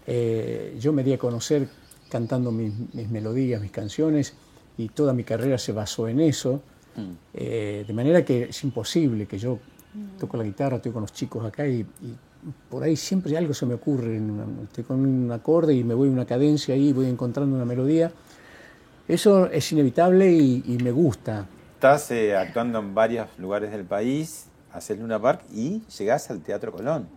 Eh, 0.07 0.77
yo 0.79 0.93
me 0.93 1.03
di 1.03 1.11
a 1.13 1.17
conocer 1.17 1.67
cantando 2.09 2.51
mis, 2.51 2.71
mis 2.93 3.09
melodías, 3.09 3.59
mis 3.61 3.71
canciones, 3.71 4.35
y 4.77 4.89
toda 4.89 5.13
mi 5.13 5.23
carrera 5.23 5.57
se 5.57 5.71
basó 5.71 6.07
en 6.07 6.19
eso. 6.19 6.61
Eh, 7.33 7.85
de 7.87 7.93
manera 7.93 8.23
que 8.25 8.43
es 8.43 8.63
imposible 8.63 9.25
que 9.25 9.37
yo 9.39 9.57
toco 10.19 10.37
la 10.37 10.43
guitarra, 10.43 10.75
estoy 10.77 10.91
con 10.91 11.01
los 11.01 11.13
chicos 11.13 11.43
acá 11.45 11.65
y, 11.67 11.79
y 11.79 12.15
por 12.69 12.83
ahí 12.83 12.95
siempre 12.97 13.35
algo 13.37 13.53
se 13.53 13.65
me 13.65 13.73
ocurre. 13.75 14.19
Estoy 14.63 14.83
con 14.83 14.99
un 14.99 15.31
acorde 15.31 15.73
y 15.73 15.83
me 15.83 15.93
voy 15.93 16.09
a 16.09 16.11
una 16.11 16.25
cadencia 16.25 16.75
ahí, 16.75 16.91
voy 16.93 17.05
encontrando 17.07 17.55
una 17.55 17.65
melodía. 17.65 18.11
Eso 19.11 19.47
es 19.47 19.69
inevitable 19.73 20.31
y, 20.31 20.63
y 20.65 20.77
me 20.81 20.91
gusta. 20.91 21.45
Estás 21.75 22.09
eh, 22.11 22.33
actuando 22.35 22.79
en 22.79 22.95
varios 22.95 23.27
lugares 23.37 23.71
del 23.71 23.83
país, 23.83 24.45
haces 24.71 24.97
Luna 24.97 25.19
Park 25.21 25.41
y 25.53 25.81
llegás 25.97 26.29
al 26.31 26.39
Teatro 26.39 26.71
Colón. 26.71 27.09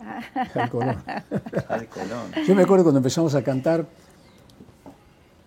al 0.55 0.69
color. 0.69 0.95
Al 1.69 1.87
Colón. 1.87 2.45
Yo 2.45 2.53
me 2.53 2.63
acuerdo 2.63 2.83
cuando 2.83 2.97
empezamos 2.99 3.33
a 3.35 3.41
cantar, 3.43 3.85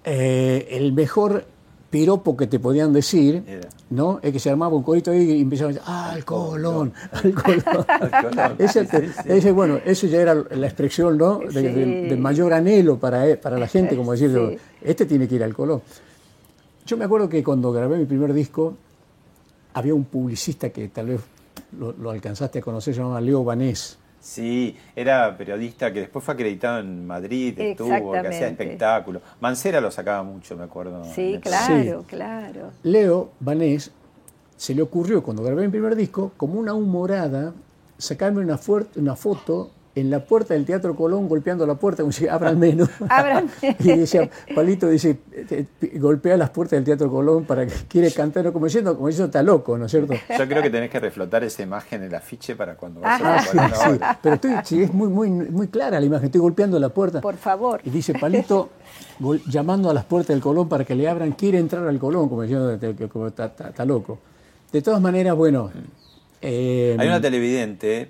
eh, 0.04 0.68
el 0.70 0.92
mejor 0.94 1.44
piropo 1.90 2.36
que 2.36 2.46
te 2.46 2.58
podían 2.58 2.92
decir, 2.92 3.42
Era. 3.46 3.68
¿no? 3.90 4.20
Es 4.22 4.32
que 4.32 4.38
se 4.38 4.48
armaba 4.50 4.74
un 4.76 4.82
corito 4.82 5.10
ahí 5.10 5.32
y 5.32 5.40
empezaban 5.42 5.72
a 5.72 5.74
decir, 5.74 5.82
¡ah, 5.90 6.10
al 6.12 6.24
colón! 6.24 6.92
¡al 7.12 7.34
colón! 7.34 7.86
Al 7.88 8.10
Colón. 8.30 8.54
Ese, 8.58 8.84
Sí, 8.84 8.90
te- 8.90 9.06
sí, 9.08 9.12
sí. 9.22 9.28
ese, 9.32 9.52
bueno, 9.52 9.78
eso 9.84 10.06
ya 10.06 10.20
era 10.22 10.34
la 10.34 10.66
expresión, 10.66 11.18
¿no? 11.18 11.38
De, 11.40 11.62
de- 11.62 11.74
Sí. 12.04 12.08
de 12.08 12.16
mayor 12.16 12.52
anhelo 12.54 12.98
para, 12.98 13.26
e- 13.26 13.36
para 13.36 13.58
la 13.58 13.66
gente, 13.68 13.96
como 13.96 14.12
decir, 14.12 14.30
Sí. 14.34 14.58
este 14.82 15.04
tiene 15.04 15.28
que 15.28 15.34
ir 15.34 15.44
al 15.44 15.52
colón. 15.54 15.82
Yo 16.88 16.96
me 16.96 17.04
acuerdo 17.04 17.28
que 17.28 17.44
cuando 17.44 17.70
grabé 17.70 17.98
mi 17.98 18.06
primer 18.06 18.32
disco, 18.32 18.74
había 19.74 19.92
un 19.92 20.04
publicista 20.04 20.70
que 20.70 20.88
tal 20.88 21.08
vez 21.08 21.20
lo, 21.78 21.92
lo 21.92 22.10
alcanzaste 22.10 22.60
a 22.60 22.62
conocer, 22.62 22.94
se 22.94 23.00
llamaba 23.00 23.20
Leo 23.20 23.44
Banés. 23.44 23.98
Sí, 24.18 24.74
era 24.96 25.36
periodista 25.36 25.92
que 25.92 26.00
después 26.00 26.24
fue 26.24 26.32
acreditado 26.32 26.78
en 26.78 27.06
Madrid, 27.06 27.60
estuvo, 27.60 28.12
que 28.12 28.18
hacía 28.26 28.48
espectáculos. 28.48 29.20
Mancera 29.38 29.82
lo 29.82 29.90
sacaba 29.90 30.22
mucho, 30.22 30.56
me 30.56 30.64
acuerdo. 30.64 31.04
Sí, 31.14 31.38
claro, 31.42 32.06
claro. 32.08 32.70
Leo 32.82 33.32
Banés 33.38 33.90
se 34.56 34.74
le 34.74 34.80
ocurrió, 34.80 35.22
cuando 35.22 35.42
grabé 35.42 35.66
mi 35.66 35.68
primer 35.68 35.94
disco, 35.94 36.32
como 36.38 36.58
una 36.58 36.72
humorada, 36.72 37.52
sacarme 37.98 38.40
una, 38.40 38.58
una 38.96 39.14
foto 39.14 39.72
en 40.00 40.10
la 40.10 40.24
puerta 40.24 40.54
del 40.54 40.64
Teatro 40.64 40.94
Colón 40.94 41.28
golpeando 41.28 41.66
la 41.66 41.74
puerta, 41.74 42.02
como 42.02 42.12
si 42.12 42.26
abran 42.28 42.58
menos. 42.58 42.88
Abran 43.08 43.48
y 43.78 43.88
decía, 43.96 44.28
Palito 44.54 44.88
dice, 44.88 45.18
golpea 45.94 46.36
las 46.36 46.50
puertas 46.50 46.72
del 46.78 46.84
Teatro 46.84 47.10
Colón 47.10 47.44
para 47.44 47.66
que 47.66 47.72
quiere 47.88 48.10
cantar, 48.12 48.44
¿no? 48.44 48.52
como 48.52 48.66
diciendo, 48.66 48.94
como 48.94 49.08
diciendo, 49.08 49.26
está 49.26 49.42
loco, 49.42 49.76
¿no 49.78 49.86
es 49.86 49.90
cierto? 49.90 50.14
Yo 50.38 50.48
creo 50.48 50.62
que 50.62 50.70
tenés 50.70 50.90
que 50.90 51.00
reflotar 51.00 51.44
esa 51.44 51.62
imagen 51.62 52.02
en 52.02 52.08
el 52.08 52.14
afiche 52.14 52.56
para 52.56 52.74
cuando 52.76 53.00
vas 53.00 53.20
Ah, 53.22 53.36
a 53.36 53.42
sí, 53.42 53.58
sí. 53.58 54.00
Pero 54.22 54.34
estoy, 54.34 54.50
sí, 54.64 54.82
es 54.82 54.92
muy, 54.92 55.08
muy, 55.08 55.30
muy 55.30 55.68
clara 55.68 55.98
la 56.00 56.06
imagen, 56.06 56.26
estoy 56.26 56.40
golpeando 56.40 56.78
la 56.78 56.88
puerta. 56.90 57.20
Por 57.20 57.36
favor. 57.36 57.80
Y 57.84 57.90
dice, 57.90 58.14
Palito, 58.14 58.70
llamando 59.46 59.90
a 59.90 59.94
las 59.94 60.04
puertas 60.04 60.28
del 60.34 60.40
Colón 60.40 60.68
para 60.68 60.84
que 60.84 60.94
le 60.94 61.08
abran, 61.08 61.32
quiere 61.32 61.58
entrar 61.58 61.86
al 61.86 61.98
Colón, 61.98 62.28
como 62.28 62.42
diciendo, 62.42 62.78
como 63.10 63.28
está, 63.28 63.46
está- 63.46 63.68
está 63.70 63.84
loco. 63.84 64.18
De 64.72 64.82
todas 64.82 65.00
maneras, 65.00 65.34
bueno... 65.34 65.70
eh, 66.42 66.96
Hay 66.98 67.08
una 67.08 67.20
televidente, 67.20 68.08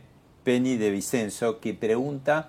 Penny 0.48 0.78
de 0.78 0.90
Vicenzo, 0.90 1.60
que 1.60 1.74
pregunta 1.74 2.48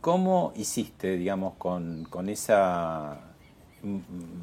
cómo 0.00 0.52
hiciste, 0.56 1.16
digamos, 1.16 1.54
con, 1.58 2.04
con 2.10 2.28
esa 2.28 3.20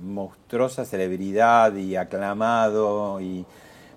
monstruosa 0.02 0.86
celebridad 0.86 1.76
y 1.76 1.98
aclamado 1.98 3.20
y 3.20 3.46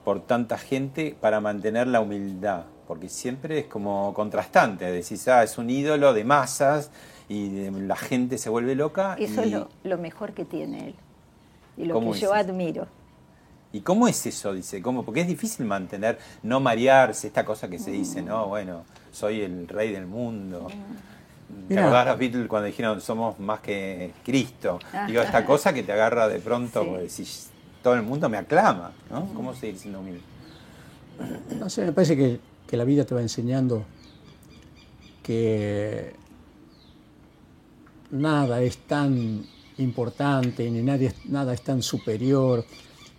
por 0.04 0.26
tanta 0.26 0.58
gente 0.58 1.14
para 1.20 1.40
mantener 1.40 1.86
la 1.86 2.00
humildad, 2.00 2.64
porque 2.88 3.08
siempre 3.08 3.60
es 3.60 3.66
como 3.66 4.12
contrastante, 4.12 4.90
decís, 4.90 5.28
ah, 5.28 5.44
es 5.44 5.56
un 5.56 5.70
ídolo 5.70 6.12
de 6.12 6.24
masas 6.24 6.90
y 7.28 7.70
la 7.70 7.94
gente 7.94 8.38
se 8.38 8.50
vuelve 8.50 8.74
loca. 8.74 9.14
Eso 9.20 9.42
y, 9.42 9.44
es 9.44 9.52
lo, 9.52 9.68
lo 9.84 9.98
mejor 9.98 10.32
que 10.32 10.44
tiene 10.44 10.88
él. 10.88 10.94
Y 11.76 11.84
lo 11.84 11.94
¿Cómo 11.94 12.10
que 12.12 12.18
yo 12.18 12.34
admiro. 12.34 12.88
¿Y 13.72 13.80
cómo 13.80 14.08
es 14.08 14.24
eso? 14.26 14.52
Dice, 14.54 14.80
¿cómo? 14.80 15.04
Porque 15.04 15.20
es 15.22 15.26
difícil 15.26 15.66
mantener, 15.66 16.18
no 16.42 16.60
marearse, 16.60 17.26
esta 17.26 17.44
cosa 17.44 17.68
que 17.68 17.78
se 17.78 17.90
dice, 17.90 18.22
no, 18.22 18.46
bueno, 18.48 18.84
soy 19.12 19.42
el 19.42 19.68
rey 19.68 19.92
del 19.92 20.06
mundo. 20.06 20.68
¿Te 21.68 21.74
Mira. 21.74 21.82
acordás 21.84 22.06
los 22.06 22.18
Beatles 22.18 22.48
cuando 22.48 22.66
dijeron 22.66 23.00
somos 23.00 23.38
más 23.38 23.60
que 23.60 24.12
Cristo? 24.24 24.78
Digo, 25.06 25.20
esta 25.22 25.44
cosa 25.44 25.72
que 25.72 25.82
te 25.82 25.92
agarra 25.92 26.26
de 26.28 26.38
pronto, 26.40 26.82
Sí. 26.82 26.88
porque 26.88 27.08
si 27.08 27.26
todo 27.82 27.94
el 27.94 28.02
mundo 28.02 28.28
me 28.28 28.36
aclama, 28.38 28.92
¿no? 29.10 29.26
¿Cómo 29.34 29.54
seguir 29.54 29.78
siendo 29.78 30.00
humilde? 30.00 30.20
No 31.58 31.68
sé, 31.70 31.84
me 31.84 31.92
parece 31.92 32.16
que, 32.16 32.40
que 32.66 32.76
la 32.76 32.84
vida 32.84 33.04
te 33.04 33.14
va 33.14 33.20
enseñando 33.22 33.84
que 35.22 36.14
nada 38.10 38.60
es 38.62 38.78
tan 38.78 39.44
importante, 39.78 40.70
ni 40.70 40.82
nadie, 40.82 41.12
nada 41.26 41.52
es 41.54 41.62
tan 41.62 41.82
superior. 41.82 42.64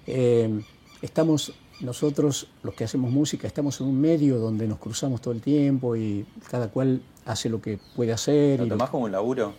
Eh, 0.08 0.62
estamos 1.02 1.54
nosotros, 1.82 2.48
los 2.64 2.74
que 2.74 2.86
hacemos 2.86 3.12
música, 3.12 3.46
estamos 3.46 3.80
en 3.82 3.88
un 3.88 4.02
medio 4.02 4.40
donde 4.40 4.68
nos 4.68 4.80
cruzamos 4.80 5.22
todo 5.22 5.34
el 5.34 5.42
tiempo 5.42 5.96
y 5.96 6.26
cada 6.50 6.70
cual 6.70 7.02
hace 7.26 7.50
lo 7.50 7.62
que 7.62 7.78
puede 7.96 8.14
hacer. 8.14 8.60
¿Lo 8.60 8.66
y 8.66 8.70
lo- 8.70 8.76
tomás 8.78 8.90
como 8.90 9.04
un 9.06 9.12
laburo? 9.12 9.54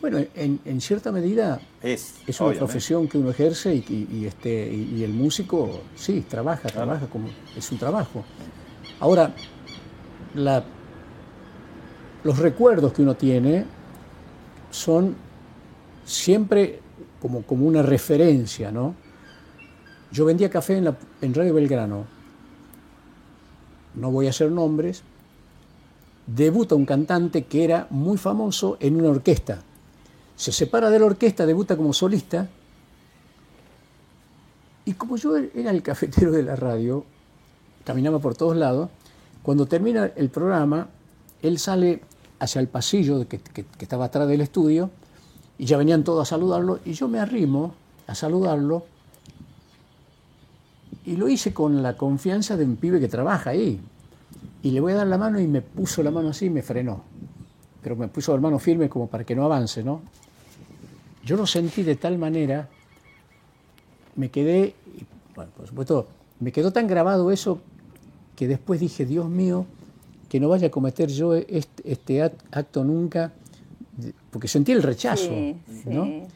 bueno, 0.00 0.18
en, 0.34 0.60
en 0.64 0.80
cierta 0.80 1.10
medida 1.10 1.58
Es, 1.82 2.16
es 2.26 2.38
una 2.38 2.48
obviamente. 2.50 2.58
profesión 2.58 3.08
que 3.08 3.18
uno 3.18 3.30
ejerce 3.30 3.74
y, 3.74 3.78
y- 3.88 4.16
y 4.18 4.26
este, 4.26 4.72
y, 4.72 5.02
el 5.02 5.12
músico, 5.12 5.80
sí, 5.96 6.20
trabaja, 6.28 6.68
trabaja 6.68 7.06
como 7.06 7.28
es 7.56 7.72
un 7.72 7.78
trabajo. 7.78 8.22
Ahora, 9.00 9.34
la- 10.34 10.62
los 12.22 12.38
recuerdos 12.38 12.92
que 12.92 13.02
uno 13.02 13.16
tiene 13.16 13.64
son 14.70 15.16
siempre 16.04 16.80
como, 17.26 17.42
como 17.42 17.66
una 17.66 17.82
referencia, 17.82 18.70
¿no? 18.70 18.94
Yo 20.12 20.24
vendía 20.24 20.48
café 20.48 20.76
en, 20.76 20.84
la, 20.84 20.96
en 21.20 21.34
Radio 21.34 21.54
Belgrano, 21.54 22.04
no 23.96 24.12
voy 24.12 24.28
a 24.28 24.30
hacer 24.30 24.52
nombres, 24.52 25.02
debuta 26.28 26.76
un 26.76 26.86
cantante 26.86 27.42
que 27.46 27.64
era 27.64 27.88
muy 27.90 28.16
famoso 28.16 28.76
en 28.78 28.94
una 28.94 29.08
orquesta. 29.08 29.58
Se 30.36 30.52
separa 30.52 30.88
de 30.88 31.00
la 31.00 31.06
orquesta, 31.06 31.46
debuta 31.46 31.76
como 31.76 31.92
solista, 31.92 32.48
y 34.84 34.92
como 34.92 35.16
yo 35.16 35.36
era 35.36 35.72
el 35.72 35.82
cafetero 35.82 36.30
de 36.30 36.44
la 36.44 36.54
radio, 36.54 37.04
caminaba 37.84 38.20
por 38.20 38.36
todos 38.36 38.56
lados, 38.56 38.88
cuando 39.42 39.66
termina 39.66 40.12
el 40.14 40.30
programa, 40.30 40.90
él 41.42 41.58
sale 41.58 42.02
hacia 42.38 42.60
el 42.60 42.68
pasillo 42.68 43.26
que, 43.26 43.40
que, 43.40 43.66
estaba 43.80 44.04
atrás 44.04 44.28
del 44.28 44.42
estudio 44.42 44.90
y 45.58 45.66
ya 45.66 45.76
venían 45.76 46.04
todos 46.04 46.26
a 46.26 46.30
saludarlo 46.30 46.80
y 46.84 46.92
yo 46.92 47.08
me 47.08 47.18
arrimo 47.18 47.74
a 48.06 48.14
saludarlo 48.14 48.84
y 51.06 51.16
lo 51.16 51.28
hice 51.28 51.54
con 51.54 51.82
la 51.82 51.96
confianza 51.96 52.56
de 52.56 52.64
un 52.64 52.76
pibe 52.76 52.98
que 52.98 53.08
trabaja 53.08 53.50
ahí. 53.50 53.80
Y 54.62 54.72
le 54.72 54.80
voy 54.80 54.92
a 54.92 54.96
dar 54.96 55.06
la 55.06 55.16
mano 55.16 55.38
y 55.38 55.46
me 55.46 55.62
puso 55.62 56.02
la 56.02 56.10
mano 56.10 56.30
así 56.30 56.46
y 56.46 56.50
me 56.50 56.62
frenó. 56.62 57.04
Pero 57.80 57.94
me 57.94 58.08
puso 58.08 58.34
la 58.34 58.40
mano 58.40 58.58
firme 58.58 58.88
como 58.88 59.06
para 59.06 59.22
que 59.22 59.36
no 59.36 59.44
avance, 59.44 59.84
¿no? 59.84 60.02
Yo 61.24 61.36
lo 61.36 61.46
sentí 61.46 61.84
de 61.84 61.94
tal 61.94 62.18
manera, 62.18 62.68
me 64.16 64.30
quedé, 64.30 64.74
bueno, 65.36 65.52
por 65.56 65.68
supuesto, 65.68 66.08
me 66.40 66.50
quedó 66.50 66.72
tan 66.72 66.88
grabado 66.88 67.30
eso 67.30 67.60
que 68.34 68.48
después 68.48 68.80
dije, 68.80 69.06
Dios 69.06 69.28
mío, 69.28 69.66
que 70.28 70.40
no 70.40 70.48
vaya 70.48 70.68
a 70.68 70.70
cometer 70.70 71.08
yo 71.08 71.34
este, 71.34 71.66
este 71.84 72.22
acto 72.22 72.82
nunca, 72.82 73.32
porque 74.30 74.48
sentí 74.48 74.72
el 74.72 74.82
rechazo, 74.82 75.30
¿no? 75.86 76.26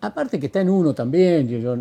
Aparte 0.00 0.38
que 0.38 0.46
está 0.46 0.60
en 0.60 0.70
uno 0.70 0.94
también, 0.94 1.48
yo, 1.48 1.74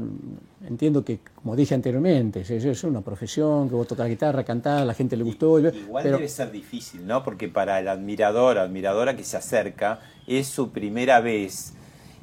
entiendo 0.66 1.04
que, 1.04 1.20
como 1.36 1.56
dije 1.56 1.76
anteriormente, 1.76 2.42
es, 2.42 2.84
una 2.84 3.02
profesión, 3.02 3.70
que 3.70 3.76
vos 3.76 3.88
tocas 3.88 4.08
guitarra, 4.08 4.44
cantás, 4.44 4.82
a 4.82 4.86
la 4.86 4.94
gente 4.94 5.16
le 5.18 5.24
gustó. 5.24 5.60
Igual 5.60 6.04
debe 6.04 6.28
ser 6.28 6.52
difícil, 6.52 7.06
¿no? 7.06 7.24
Porque 7.24 7.50
para 7.50 7.80
el 7.80 7.88
admirador, 7.88 8.58
admiradora 8.58 9.16
que 9.16 9.24
se 9.24 9.38
acerca, 9.38 10.00
es 10.28 10.48
su 10.48 10.72
primera 10.72 11.20
vez 11.20 11.74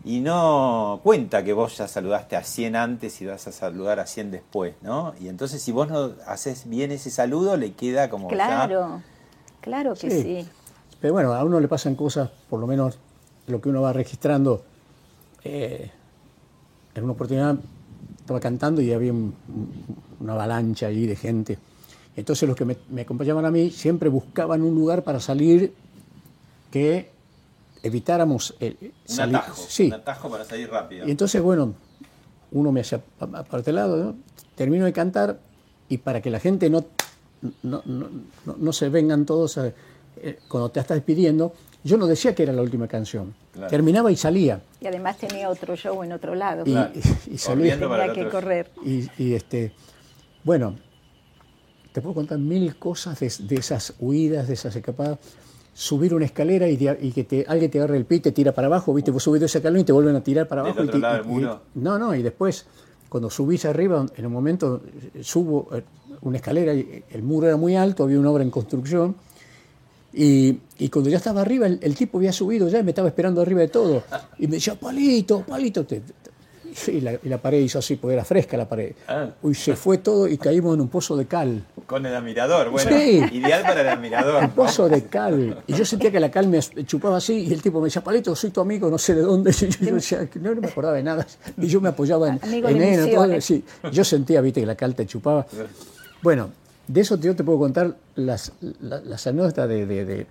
y 0.05 0.20
no 0.20 1.00
cuenta 1.05 1.44
que 1.44 1.53
vos 1.53 1.76
ya 1.76 1.86
saludaste 1.86 2.34
a 2.36 2.42
100 2.42 2.74
antes 2.74 3.20
y 3.22 3.26
vas 3.26 3.46
a 3.46 3.53
saludar 3.53 4.00
a 4.00 4.07
100 4.07 4.32
después, 4.32 4.74
¿no? 4.82 5.14
Y 5.20 5.28
entonces 5.28 5.62
si 5.62 5.70
vos 5.70 5.88
no 5.88 6.12
haces 6.26 6.68
bien 6.68 6.90
ese 6.90 7.11
saludo, 7.11 7.57
le 7.57 7.72
queda 7.72 8.11
como... 8.11 8.28
Claro, 8.28 9.03
claro 9.61 9.94
que 9.94 10.11
sí. 10.11 10.48
Pero 11.03 11.14
bueno, 11.14 11.34
a 11.34 11.42
uno 11.42 11.59
le 11.59 11.66
pasan 11.66 11.96
cosas, 11.96 12.30
por 12.48 12.61
lo 12.61 12.66
menos 12.68 12.96
lo 13.48 13.61
que 13.61 13.68
uno 13.68 13.82
va 13.82 13.92
registrando. 13.92 14.62
Eh, 15.42 15.90
en 16.94 17.03
una 17.03 17.14
oportunidad 17.14 17.57
estaba 18.20 18.38
cantando 18.38 18.80
y 18.80 18.92
había 18.92 19.12
una 19.12 20.32
avalancha 20.32 20.86
allí 20.86 21.09
de 21.09 21.16
gente. 21.16 21.59
Entonces 22.14 22.48
los 22.48 22.57
que 22.57 22.64
me, 22.64 22.76
me 22.88 23.00
acompañaban 23.00 23.44
a 23.44 23.50
mí 23.50 23.72
siempre 23.72 24.09
buscaban 24.09 24.62
un 24.62 24.76
lugar 24.76 25.03
para 25.03 25.18
salir 25.18 25.74
que 26.70 27.11
evitáramos 27.82 28.55
el 28.61 28.92
un 29.09 29.20
atajo, 29.20 29.62
sí. 29.68 29.86
un 29.88 29.94
atajo 29.94 30.30
para 30.30 30.44
salir 30.44 30.70
rápido. 30.70 31.09
Y 31.09 31.11
entonces, 31.11 31.42
bueno, 31.42 31.74
uno 32.53 32.70
me 32.70 32.80
hacía 32.80 33.00
para 33.18 33.59
este 33.59 33.72
lado, 33.72 34.14
termino 34.55 34.84
de 34.84 34.92
cantar 34.92 35.40
y 35.88 35.98
para 35.98 36.22
que 36.22 36.30
la 36.30 36.38
gente 36.38 36.70
no, 36.70 36.84
no, 37.64 37.82
no, 37.84 38.09
no 38.57 38.72
se 38.72 38.88
vengan 38.88 39.26
todos 39.26 39.59
eh, 40.16 40.38
cuando 40.48 40.70
te 40.70 40.80
estás 40.80 40.96
despidiendo, 40.96 41.52
yo 41.84 41.96
no 41.96 42.06
decía 42.06 42.34
que 42.34 42.42
era 42.42 42.52
la 42.52 42.62
última 42.62 42.88
canción. 42.88 43.34
Terminaba 43.68 44.10
y 44.10 44.16
salía. 44.16 44.62
Y 44.80 44.86
además 44.86 45.18
tenía 45.18 45.48
otro 45.48 45.76
show 45.76 46.02
en 46.02 46.12
otro 46.12 46.34
lado. 46.34 46.64
Y, 46.66 46.76
y, 47.32 47.38
salía. 47.38 47.78
Tenía 47.78 48.12
que 48.12 48.28
correr. 48.28 48.70
Y, 48.84 49.08
y, 49.18 49.34
este, 49.34 49.72
bueno, 50.44 50.76
te 51.92 52.00
puedo 52.00 52.14
contar 52.14 52.38
mil 52.38 52.76
cosas 52.76 53.18
de, 53.20 53.32
de 53.40 53.56
esas 53.56 53.94
huidas, 53.98 54.48
de 54.48 54.54
esas 54.54 54.74
escapadas 54.74 55.18
subir 55.74 56.14
una 56.14 56.26
escalera 56.26 56.68
y, 56.68 56.76
que 57.12 57.24
te, 57.24 57.44
alguien 57.48 57.70
te 57.70 57.78
agarre 57.78 57.96
el 57.96 58.04
pie 58.04 58.18
y 58.18 58.20
te 58.20 58.32
tira 58.32 58.52
para 58.52 58.66
abajo, 58.66 58.92
¿viste? 58.92 59.10
Vos 59.10 59.22
subís 59.22 59.42
esa 59.42 59.58
escalera 59.58 59.80
y 59.80 59.84
te 59.84 59.92
vuelven 59.92 60.16
a 60.16 60.22
tirar 60.22 60.46
para 60.46 60.62
abajo. 60.62 60.82
no, 61.74 61.98
no, 61.98 62.14
y 62.14 62.22
después, 62.22 62.66
cuando 63.08 63.30
subís 63.30 63.64
arriba, 63.64 64.06
en 64.14 64.26
un 64.26 64.32
momento 64.32 64.82
eh, 65.14 65.22
subo 65.22 65.68
eh, 65.72 65.82
una 66.22 66.36
escalera, 66.36 66.74
y 66.74 67.04
el 67.10 67.22
muro 67.22 67.46
era 67.46 67.56
muy 67.56 67.74
alto, 67.76 68.04
había 68.04 68.18
una 68.18 68.30
obra 68.30 68.42
en 68.42 68.50
construcción, 68.50 69.16
y, 70.12 70.88
cuando 70.90 71.08
ya 71.10 71.16
estaba 71.16 71.40
arriba, 71.40 71.66
el, 71.66 71.94
tipo 71.94 72.18
había 72.18 72.32
subido 72.32 72.68
ya 72.68 72.80
y 72.80 72.82
me 72.82 72.90
estaba 72.90 73.08
esperando 73.08 73.40
arriba 73.40 73.60
de 73.60 73.68
todo. 73.68 74.02
Y 74.38 74.46
me 74.46 74.56
decía, 74.56 74.74
palito, 74.74 75.42
palito, 75.42 75.84
te, 75.84 76.02
y 76.86 77.00
la, 77.00 77.12
y 77.22 77.28
la, 77.28 77.38
pared 77.38 77.60
hizo 77.60 77.78
así, 77.78 77.96
porque 77.96 78.14
era 78.14 78.24
fresca 78.24 78.56
la 78.56 78.68
pared. 78.68 78.94
Ah. 79.06 79.28
Uy, 79.42 79.54
se 79.54 79.76
fue 79.76 79.98
todo 79.98 80.26
y 80.26 80.38
caímos 80.38 80.74
en 80.74 80.80
un 80.80 80.88
pozo 80.88 81.16
de 81.16 81.26
cal. 81.26 81.64
Con 81.86 82.06
el 82.06 82.14
admirador, 82.14 82.70
bueno, 82.70 82.90
ideal 82.90 83.62
para 83.62 83.82
el 83.82 83.88
admirador. 83.88 84.44
Un 84.44 84.50
pozo 84.50 84.88
de 84.88 85.04
cal. 85.04 85.62
Y 85.66 85.74
yo 85.74 85.84
sentía 85.84 86.10
que 86.10 86.20
la 86.20 86.30
cal 86.30 86.48
me 86.48 86.60
chupaba 86.60 87.18
así 87.18 87.46
y 87.46 87.52
el 87.52 87.60
tipo 87.60 87.80
me 87.80 87.86
decía, 87.86 88.02
Palito, 88.02 88.34
soy 88.34 88.50
tu 88.50 88.60
amigo, 88.60 88.90
no 88.90 88.98
sé 88.98 89.14
de 89.14 89.22
dónde. 89.22 89.52
Y 89.82 89.86
yo, 89.86 89.94
decía, 89.94 90.28
no, 90.40 90.54
me 90.54 90.68
acordaba 90.68 90.94
de 90.94 91.02
nada. 91.02 91.26
Y 91.56 91.66
yo 91.66 91.80
me 91.80 91.88
apoyaba 91.88 92.28
en, 92.28 92.40
en 92.42 92.82
él. 92.82 93.42
sí. 93.42 93.64
Yo 93.92 94.04
sentía, 94.04 94.40
viste, 94.40 94.60
que 94.60 94.66
la 94.66 94.74
cal 94.74 94.94
te 94.94 95.06
chupaba. 95.06 95.46
Bueno, 96.22 96.50
de 96.89 97.01
eso 97.01 97.18
yo 97.18 97.37
te 97.37 97.45
puedo 97.45 97.59
contar 97.59 97.97
las, 98.14 98.53
las, 98.80 99.26
anécdotas 99.26 99.68
de, 99.68 99.87
de, 99.87 100.26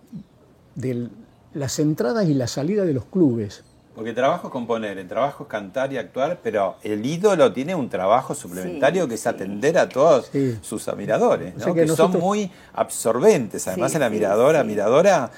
de 0.76 1.10
las 1.54 1.80
entradas 1.80 2.28
y 2.28 2.34
la 2.34 2.48
salida 2.48 2.86
de 2.86 2.94
los 2.94 3.06
clubes. 3.06 3.64
Porque 3.96 4.14
trabajo 4.14 4.48
es 4.48 4.52
componer, 4.54 4.98
el 4.98 5.08
trabajo 5.08 5.44
es 5.44 5.50
cantar 5.50 5.92
y 5.92 5.98
actuar, 5.98 6.40
pero 6.42 6.78
el 6.82 7.06
ídolo 7.06 7.52
tiene 7.52 7.76
un 7.76 7.90
trabajo 7.90 8.34
suplementario 8.34 9.08
que 9.08 9.16
es 9.16 9.28
atender 9.28 9.78
a 9.78 9.90
todos 9.90 10.32
sus 10.62 10.88
admiradores, 10.88 11.56
¿no? 11.58 11.74
que, 11.74 11.88
son 11.90 12.12
muy 12.14 12.50
absorbentes. 12.74 13.68
Además, 13.68 13.94
el 13.94 14.04
admirador, 14.04 14.56
admiradora, 14.56 15.30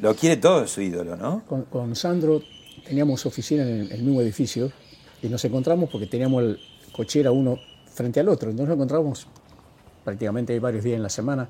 lo 0.00 0.14
quiere 0.14 0.36
todo 0.36 0.66
su 0.68 0.80
ídolo, 0.80 1.16
¿no? 1.16 1.42
Con, 1.70 1.96
Sandro 1.96 2.40
teníamos 2.86 3.26
oficina 3.26 3.62
en 3.62 3.90
el, 3.90 4.02
mismo 4.02 4.20
edificio 4.20 4.70
y 5.20 5.28
nos 5.28 5.44
encontramos 5.44 5.90
porque 5.90 6.06
teníamos 6.06 6.42
el 6.42 6.60
cochera 6.92 7.32
uno 7.32 7.58
frente 7.92 8.20
al 8.20 8.28
otro. 8.28 8.50
Entonces 8.50 8.68
nos 8.68 8.76
encontramos 8.76 9.26
prácticamente 10.04 10.58
varios 10.60 10.84
días 10.84 10.96
en 10.96 11.02
la 11.02 11.08
semana. 11.08 11.48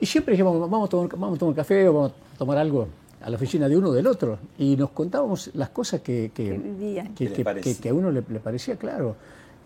Y 0.00 0.06
siempre 0.06 0.32
dijimos, 0.32 0.58
vamos 0.58 0.88
a 0.88 0.90
tomar, 0.90 1.08
vamos 1.16 1.36
a 1.36 1.38
tomar 1.38 1.54
café 1.54 1.88
o 1.88 1.94
vamos 1.94 2.12
a 2.34 2.38
tomar 2.38 2.58
algo 2.58 2.88
a 3.24 3.30
la 3.30 3.36
oficina 3.36 3.68
de 3.68 3.76
uno 3.76 3.88
o 3.88 3.92
del 3.92 4.06
otro 4.06 4.38
y 4.58 4.76
nos 4.76 4.90
contábamos 4.90 5.50
las 5.54 5.70
cosas 5.70 6.02
que, 6.02 6.30
que, 6.34 6.60
que, 7.14 7.88
a 7.88 7.94
uno 7.94 8.10
le, 8.10 8.22
parecía 8.22 8.76
claro. 8.76 9.16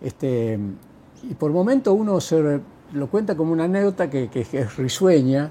Este, 0.01 0.59
y 1.29 1.35
por 1.35 1.51
momento 1.51 1.93
uno 1.93 2.21
se 2.21 2.61
lo 2.93 3.11
cuenta 3.11 3.37
como 3.37 3.53
una 3.53 3.64
anécdota 3.64 4.09
que, 4.09 4.31
es 4.33 4.77
risueña, 4.77 5.51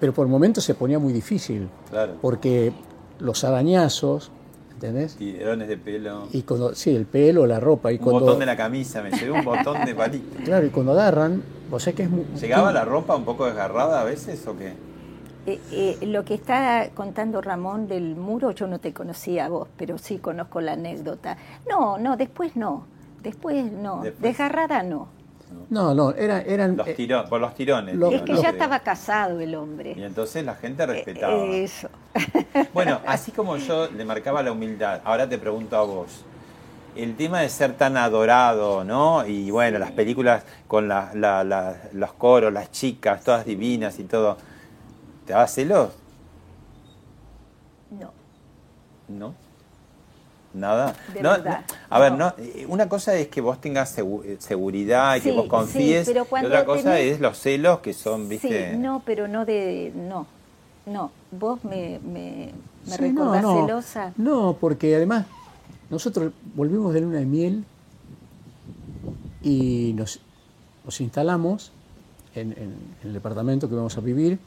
pero 0.00 0.12
por 0.12 0.26
momentos 0.26 0.64
se 0.64 0.74
ponía 0.74 0.98
muy 0.98 1.12
difícil. 1.12 1.68
Porque 2.20 2.72
los 3.20 3.44
arañazos, 3.44 4.32
¿entendés? 4.76 5.16
Tirones 5.16 5.68
de 5.68 5.76
pelo. 5.76 6.28
Y 6.32 6.42
cuando, 6.42 6.74
sí, 6.74 6.94
el 6.94 7.06
pelo, 7.06 7.46
la 7.46 7.58
ropa. 7.60 7.92
Y 7.92 7.98
un 7.98 8.04
botón 8.04 8.38
de 8.38 8.46
la 8.46 8.56
camisa, 8.56 9.02
me 9.02 9.10
llevé 9.10 9.32
un 9.32 9.44
botón 9.44 9.84
de 9.84 9.94
palito. 9.94 10.36
Claro, 10.44 10.66
y 10.66 10.70
cuando 10.70 10.92
agarran, 10.92 11.42
vos 11.70 11.82
sé 11.82 11.94
que 11.94 12.04
es 12.04 12.10
muy... 12.10 12.24
¿Llegaba 12.40 12.72
la 12.72 12.84
ropa 12.84 13.16
un 13.16 13.24
poco 13.24 13.46
desgarrada 13.46 14.00
a 14.00 14.04
veces 14.04 14.46
o 14.46 14.56
qué? 14.56 14.74
Eh, 15.46 15.60
eh, 15.70 16.06
lo 16.06 16.24
que 16.24 16.34
está 16.34 16.90
contando 16.94 17.40
Ramón 17.40 17.86
del 17.88 18.16
muro, 18.16 18.50
yo 18.50 18.66
no 18.66 18.80
te 18.80 18.92
conocía 18.92 19.46
a 19.46 19.48
vos, 19.48 19.68
pero 19.76 19.96
sí 19.96 20.18
conozco 20.18 20.60
la 20.60 20.72
anécdota. 20.72 21.38
No, 21.68 21.98
no, 21.98 22.16
después 22.16 22.56
no. 22.56 22.86
Después 23.22 23.72
no. 23.72 24.02
Desgarrada 24.20 24.82
no. 24.82 25.08
No, 25.70 25.94
no, 25.94 26.10
era, 26.12 26.42
eran... 26.42 26.76
Los 26.76 26.88
eh, 26.88 27.24
por 27.28 27.40
los 27.40 27.54
tirones. 27.54 27.96
es 28.12 28.22
que 28.22 28.36
ya 28.36 28.50
estaba 28.50 28.80
casado 28.80 29.40
el 29.40 29.54
hombre. 29.54 29.94
Y 29.96 30.02
entonces 30.02 30.44
la 30.44 30.54
gente 30.54 30.86
respetaba. 30.86 31.44
eso. 31.44 31.88
Bueno, 32.72 33.00
así 33.06 33.32
como 33.32 33.56
yo 33.56 33.90
le 33.90 34.04
marcaba 34.04 34.42
la 34.42 34.52
humildad, 34.52 35.00
ahora 35.04 35.28
te 35.28 35.38
pregunto 35.38 35.76
a 35.76 35.82
vos. 35.82 36.24
El 36.94 37.14
tema 37.16 37.40
de 37.40 37.48
ser 37.50 37.74
tan 37.74 37.96
adorado, 37.96 38.82
¿no? 38.84 39.26
Y 39.26 39.50
bueno, 39.50 39.78
las 39.78 39.90
películas 39.92 40.44
con 40.66 40.88
los 40.88 42.12
coros, 42.14 42.52
las 42.52 42.70
chicas, 42.70 43.22
todas 43.22 43.44
divinas 43.44 43.98
y 43.98 44.04
todo 44.04 44.38
¿Te 45.26 45.32
daba 45.32 45.48
celos? 45.48 45.90
No. 47.90 48.12
¿No? 49.08 49.34
Nada. 50.56 50.94
no, 51.22 51.36
a 51.90 51.98
ver, 51.98 52.12
no. 52.12 52.34
Eh, 52.38 52.66
una 52.68 52.88
cosa 52.88 53.14
es 53.14 53.28
que 53.28 53.40
vos 53.40 53.60
tengas 53.60 53.96
eh, 53.98 54.36
seguridad 54.38 55.16
y 55.16 55.20
que 55.20 55.32
vos 55.32 55.46
confíes. 55.46 56.08
y 56.08 56.18
otra 56.18 56.64
cosa 56.64 56.98
es 56.98 57.20
los 57.20 57.38
celos 57.38 57.80
que 57.80 57.92
son, 57.92 58.28
viste. 58.28 58.72
Sí, 58.72 58.78
no, 58.78 59.02
pero 59.04 59.28
no 59.28 59.44
de. 59.44 59.92
No. 59.94 60.26
No. 60.86 61.10
Vos 61.30 61.62
me, 61.64 62.00
me, 62.00 62.52
me 62.86 62.96
recordás 62.96 63.42
celosa. 63.42 64.12
No, 64.16 64.56
porque 64.58 64.96
además 64.96 65.26
nosotros 65.90 66.32
volvimos 66.54 66.94
de 66.94 67.00
luna 67.02 67.18
de 67.18 67.26
miel 67.26 67.64
y 69.42 69.92
nos, 69.94 70.20
nos 70.84 71.00
instalamos 71.00 71.72
en, 72.34 72.52
en 72.52 72.74
el 73.04 73.12
departamento 73.12 73.68
que 73.68 73.74
vamos 73.74 73.96
a 73.98 74.00
vivir 74.00 74.38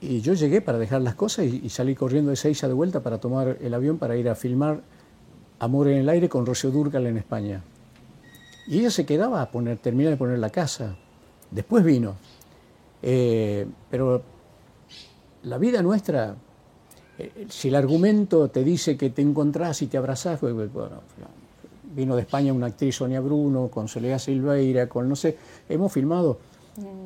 y 0.00 0.20
yo 0.20 0.34
llegué 0.34 0.60
para 0.60 0.78
dejar 0.78 1.00
las 1.02 1.14
cosas 1.14 1.46
y, 1.46 1.68
salí 1.70 1.94
corriendo 1.94 2.30
de 2.30 2.36
Seiza 2.36 2.68
de 2.68 2.74
vuelta 2.74 3.00
para 3.00 3.18
tomar 3.18 3.56
el 3.60 3.74
avión 3.74 3.98
para 3.98 4.16
ir 4.16 4.28
a 4.28 4.34
filmar 4.34 4.80
Amor 5.64 5.88
en 5.88 5.98
el 5.98 6.08
aire 6.08 6.28
con 6.28 6.44
Rocío 6.44 6.70
Durcal 6.70 7.06
en 7.06 7.16
España. 7.16 7.62
Y 8.66 8.80
ella 8.80 8.90
se 8.90 9.04
quedaba 9.04 9.42
a 9.42 9.50
poner, 9.50 9.78
terminar 9.78 10.10
de 10.12 10.16
poner 10.16 10.38
la 10.38 10.50
casa. 10.50 10.96
Después 11.50 11.84
vino. 11.84 12.16
Eh, 13.02 13.66
pero 13.90 14.22
la 15.44 15.58
vida 15.58 15.82
nuestra, 15.82 16.34
eh, 17.18 17.46
si 17.48 17.68
el 17.68 17.74
argumento 17.74 18.48
te 18.48 18.64
dice 18.64 18.96
que 18.96 19.10
te 19.10 19.22
encontrás 19.22 19.82
y 19.82 19.86
te 19.86 19.96
abrazás, 19.96 20.38
pues, 20.38 20.54
pues, 20.54 20.72
bueno, 20.72 21.00
vino 21.94 22.16
de 22.16 22.22
España 22.22 22.52
una 22.52 22.66
actriz 22.66 22.96
Sonia 22.96 23.20
Bruno, 23.20 23.68
con 23.68 23.88
Soledad 23.88 24.18
Silveira, 24.18 24.88
con 24.88 25.08
no 25.08 25.16
sé, 25.16 25.36
hemos 25.68 25.92
filmado 25.92 26.38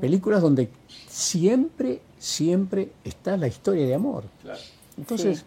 películas 0.01 0.41
donde 0.41 0.71
siempre, 1.09 2.01
siempre 2.19 2.91
está 3.05 3.37
la 3.37 3.49
historia 3.49 3.87
de 3.87 3.95
amor. 3.95 4.25
Entonces, 4.97 5.45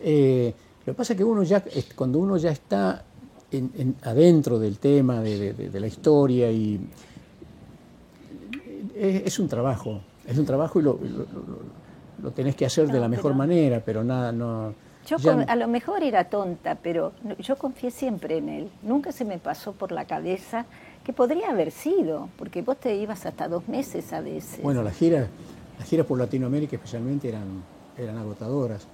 eh, 0.00 0.54
lo 0.90 0.94
que 0.94 0.98
pasa 0.98 1.12
es 1.12 1.18
que 1.18 1.24
uno 1.24 1.44
ya, 1.44 1.62
cuando 1.94 2.18
uno 2.18 2.36
ya 2.36 2.50
está 2.50 3.04
adentro 4.02 4.58
del 4.58 4.80
tema, 4.80 5.20
de, 5.20 5.70
la 5.72 5.86
historia, 5.86 6.50
y 6.50 6.80
es, 8.96 9.38
un 9.38 9.46
trabajo, 9.46 10.00
es 10.26 10.36
un 10.36 10.44
trabajo 10.44 10.80
y 10.80 10.82
lo, 10.82 10.98
lo, 12.20 12.30
tenés 12.32 12.56
que 12.56 12.66
hacer 12.66 12.88
de 12.88 12.98
la 12.98 13.06
mejor 13.06 13.34
manera, 13.34 13.80
pero 13.84 14.02
nada, 14.02 14.32
no... 14.32 14.74
Yo 15.06 15.16
a 15.46 15.56
lo 15.56 15.68
mejor 15.68 16.02
era 16.02 16.24
tonta, 16.24 16.74
pero 16.74 17.12
yo 17.38 17.56
confié 17.56 17.92
siempre 17.92 18.38
en 18.38 18.48
él. 18.48 18.70
Nunca 18.82 19.12
se 19.12 19.24
me 19.24 19.38
pasó 19.38 19.72
por 19.72 19.92
la 19.92 20.06
cabeza 20.06 20.66
que 21.04 21.12
podría 21.12 21.50
haber 21.50 21.70
sido, 21.70 22.28
porque 22.36 22.62
vos 22.62 22.78
te 22.78 22.96
ibas 22.96 23.26
hasta 23.26 23.46
dos 23.46 23.68
meses 23.68 24.12
a 24.12 24.20
veces. 24.20 24.60
Bueno, 24.60 24.82
las 24.82 24.96
giras, 24.96 25.28
las 25.78 25.88
giras 25.88 26.04
por 26.04 26.18
Latinoamérica 26.18 26.74
especialmente 26.74 27.28
eran, 27.28 27.62
eran 27.96 28.18
agotadoras. 28.18 28.88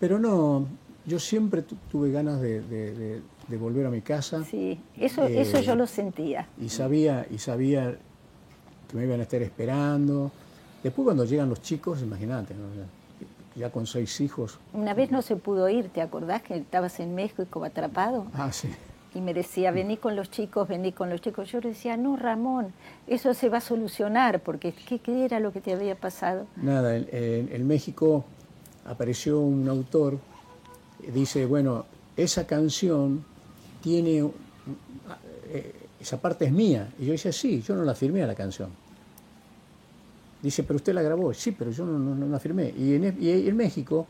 Pero 0.00 0.18
no, 0.18 0.66
yo 1.06 1.18
siempre 1.18 1.62
tuve 1.90 2.10
ganas 2.10 2.40
de, 2.40 3.20
volver 3.58 3.86
a 3.86 3.90
mi 3.90 4.00
casa. 4.00 4.44
Sí, 4.44 4.80
eso, 4.96 5.24
eso 5.26 5.60
yo 5.60 5.74
lo 5.74 5.86
sentía. 5.86 6.48
Y 6.60 6.68
sabía, 6.68 7.26
y 7.30 7.38
sabía 7.38 7.96
que 8.88 8.96
me 8.96 9.04
iban 9.04 9.20
a 9.20 9.24
estar 9.24 9.42
esperando. 9.42 10.30
Después 10.82 11.04
cuando 11.04 11.24
llegan 11.24 11.48
los 11.48 11.62
chicos, 11.62 12.02
imagínate, 12.02 12.54
ya 13.54 13.70
con 13.70 13.86
seis 13.86 14.20
hijos. 14.20 14.58
Una 14.72 14.94
vez 14.94 15.10
no 15.10 15.22
se 15.22 15.36
pudo 15.36 15.68
ir, 15.68 15.88
¿te 15.88 16.00
acordás 16.00 16.42
que 16.42 16.56
estabas 16.56 17.00
en 17.00 17.14
México 17.14 17.44
como 17.48 17.66
atrapado? 17.66 18.26
Ah, 18.34 18.52
sí. 18.52 18.68
Y 19.14 19.20
me 19.20 19.32
decía, 19.32 19.70
vení 19.70 19.96
con 19.96 20.16
los 20.16 20.28
chicos, 20.28 20.66
vení 20.66 20.90
con 20.90 21.08
los 21.08 21.20
chicos. 21.20 21.50
Yo 21.52 21.60
le 21.60 21.68
decía, 21.68 21.96
no, 21.96 22.16
Ramón, 22.16 22.72
eso 23.06 23.32
se 23.32 23.48
va 23.48 23.58
a 23.58 23.60
solucionar, 23.60 24.40
porque 24.40 24.72
¿qué, 24.72 24.98
qué 24.98 25.24
era 25.24 25.38
lo 25.38 25.52
que 25.52 25.60
te 25.60 25.72
había 25.72 25.94
pasado? 25.94 26.46
Nada, 26.56 26.96
en 26.96 27.66
México 27.66 28.24
apareció 28.84 29.40
un 29.40 29.68
autor 29.68 30.18
dice, 31.12 31.46
bueno, 31.46 31.86
esa 32.16 32.46
canción 32.46 33.24
tiene, 33.82 34.30
eh, 35.50 35.72
esa 36.00 36.20
parte 36.20 36.46
es 36.46 36.52
mía. 36.52 36.92
Y 36.98 37.06
yo 37.06 37.12
decía, 37.12 37.32
sí, 37.32 37.62
yo 37.62 37.74
no 37.74 37.84
la 37.84 37.94
firmé 37.94 38.22
a 38.22 38.26
la 38.26 38.34
canción. 38.34 38.70
Dice, 40.42 40.62
pero 40.62 40.76
usted 40.76 40.94
la 40.94 41.02
grabó. 41.02 41.32
Sí, 41.32 41.52
pero 41.52 41.70
yo 41.70 41.84
no, 41.84 42.26
la 42.26 42.38
firmé. 42.38 42.72
Y 42.76 42.94
en, 42.94 43.16
y 43.20 43.48
en, 43.48 43.56
México, 43.56 44.06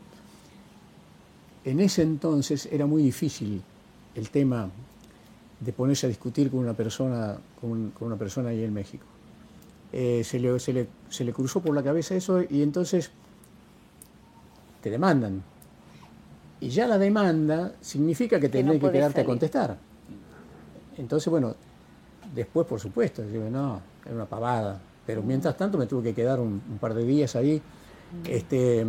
en 1.63 1.79
ese 1.79 2.01
entonces 2.01 2.67
era 2.71 2.85
muy 2.85 3.03
difícil 3.03 3.61
el 4.13 4.29
tema 4.29 4.69
de 5.59 5.73
ponerse 5.73 6.05
a 6.05 6.09
discutir 6.09 6.51
con 6.51 6.59
una 6.59 6.73
persona, 6.73 7.37
con, 7.59 7.93
una 8.01 8.17
persona 8.17 8.49
ahí 8.49 8.63
en 8.63 8.73
México. 8.73 9.05
Eh, 9.93 10.23
se, 10.25 10.39
le, 10.39 10.59
se, 10.59 10.73
le, 10.73 10.87
se 11.09 11.23
le 11.23 11.31
cruzó 11.31 11.61
por 11.61 11.73
la 11.73 11.81
cabeza 11.81 12.15
eso 12.15 12.43
y 12.49 12.61
entonces 12.61 13.11
te 14.85 14.91
demandan 14.91 15.41
y 16.59 16.69
ya 16.69 16.85
la 16.85 16.99
demanda 16.99 17.73
significa 17.81 18.39
que, 18.39 18.49
tenés 18.49 18.79
que 18.79 18.91
quedarte 18.91 19.21
a 19.21 19.25
contestar. 19.25 19.77
Entonces, 20.95 21.27
bueno, 21.31 21.55
después, 22.35 22.67
por 22.67 22.79
supuesto, 22.79 23.23
digo, 23.23 23.49
no, 23.49 23.81
era 24.05 24.13
una 24.13 24.25
pavada. 24.27 24.79
Pero 25.07 25.23
mientras 25.23 25.57
tanto 25.57 25.79
me 25.79 25.87
tuve 25.87 26.03
que 26.03 26.13
quedar 26.13 26.39
un, 26.39 26.61
par 26.79 26.93
de 26.93 27.03
días 27.03 27.35
ahí. 27.35 27.59
Este, 28.29 28.85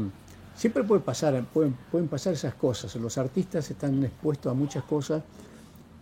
siempre 0.55 0.85
puede 0.85 1.01
pasar, 1.01 1.43
pueden, 1.47 1.75
pueden 1.91 2.09
pasar 2.09 2.35
esas 2.35 2.55
cosas. 2.55 2.95
Los 2.97 3.17
artistas 3.17 3.71
están 3.71 4.05
expuestos 4.05 4.53
a 4.53 4.55
muchas 4.55 4.85
cosas. 4.85 5.23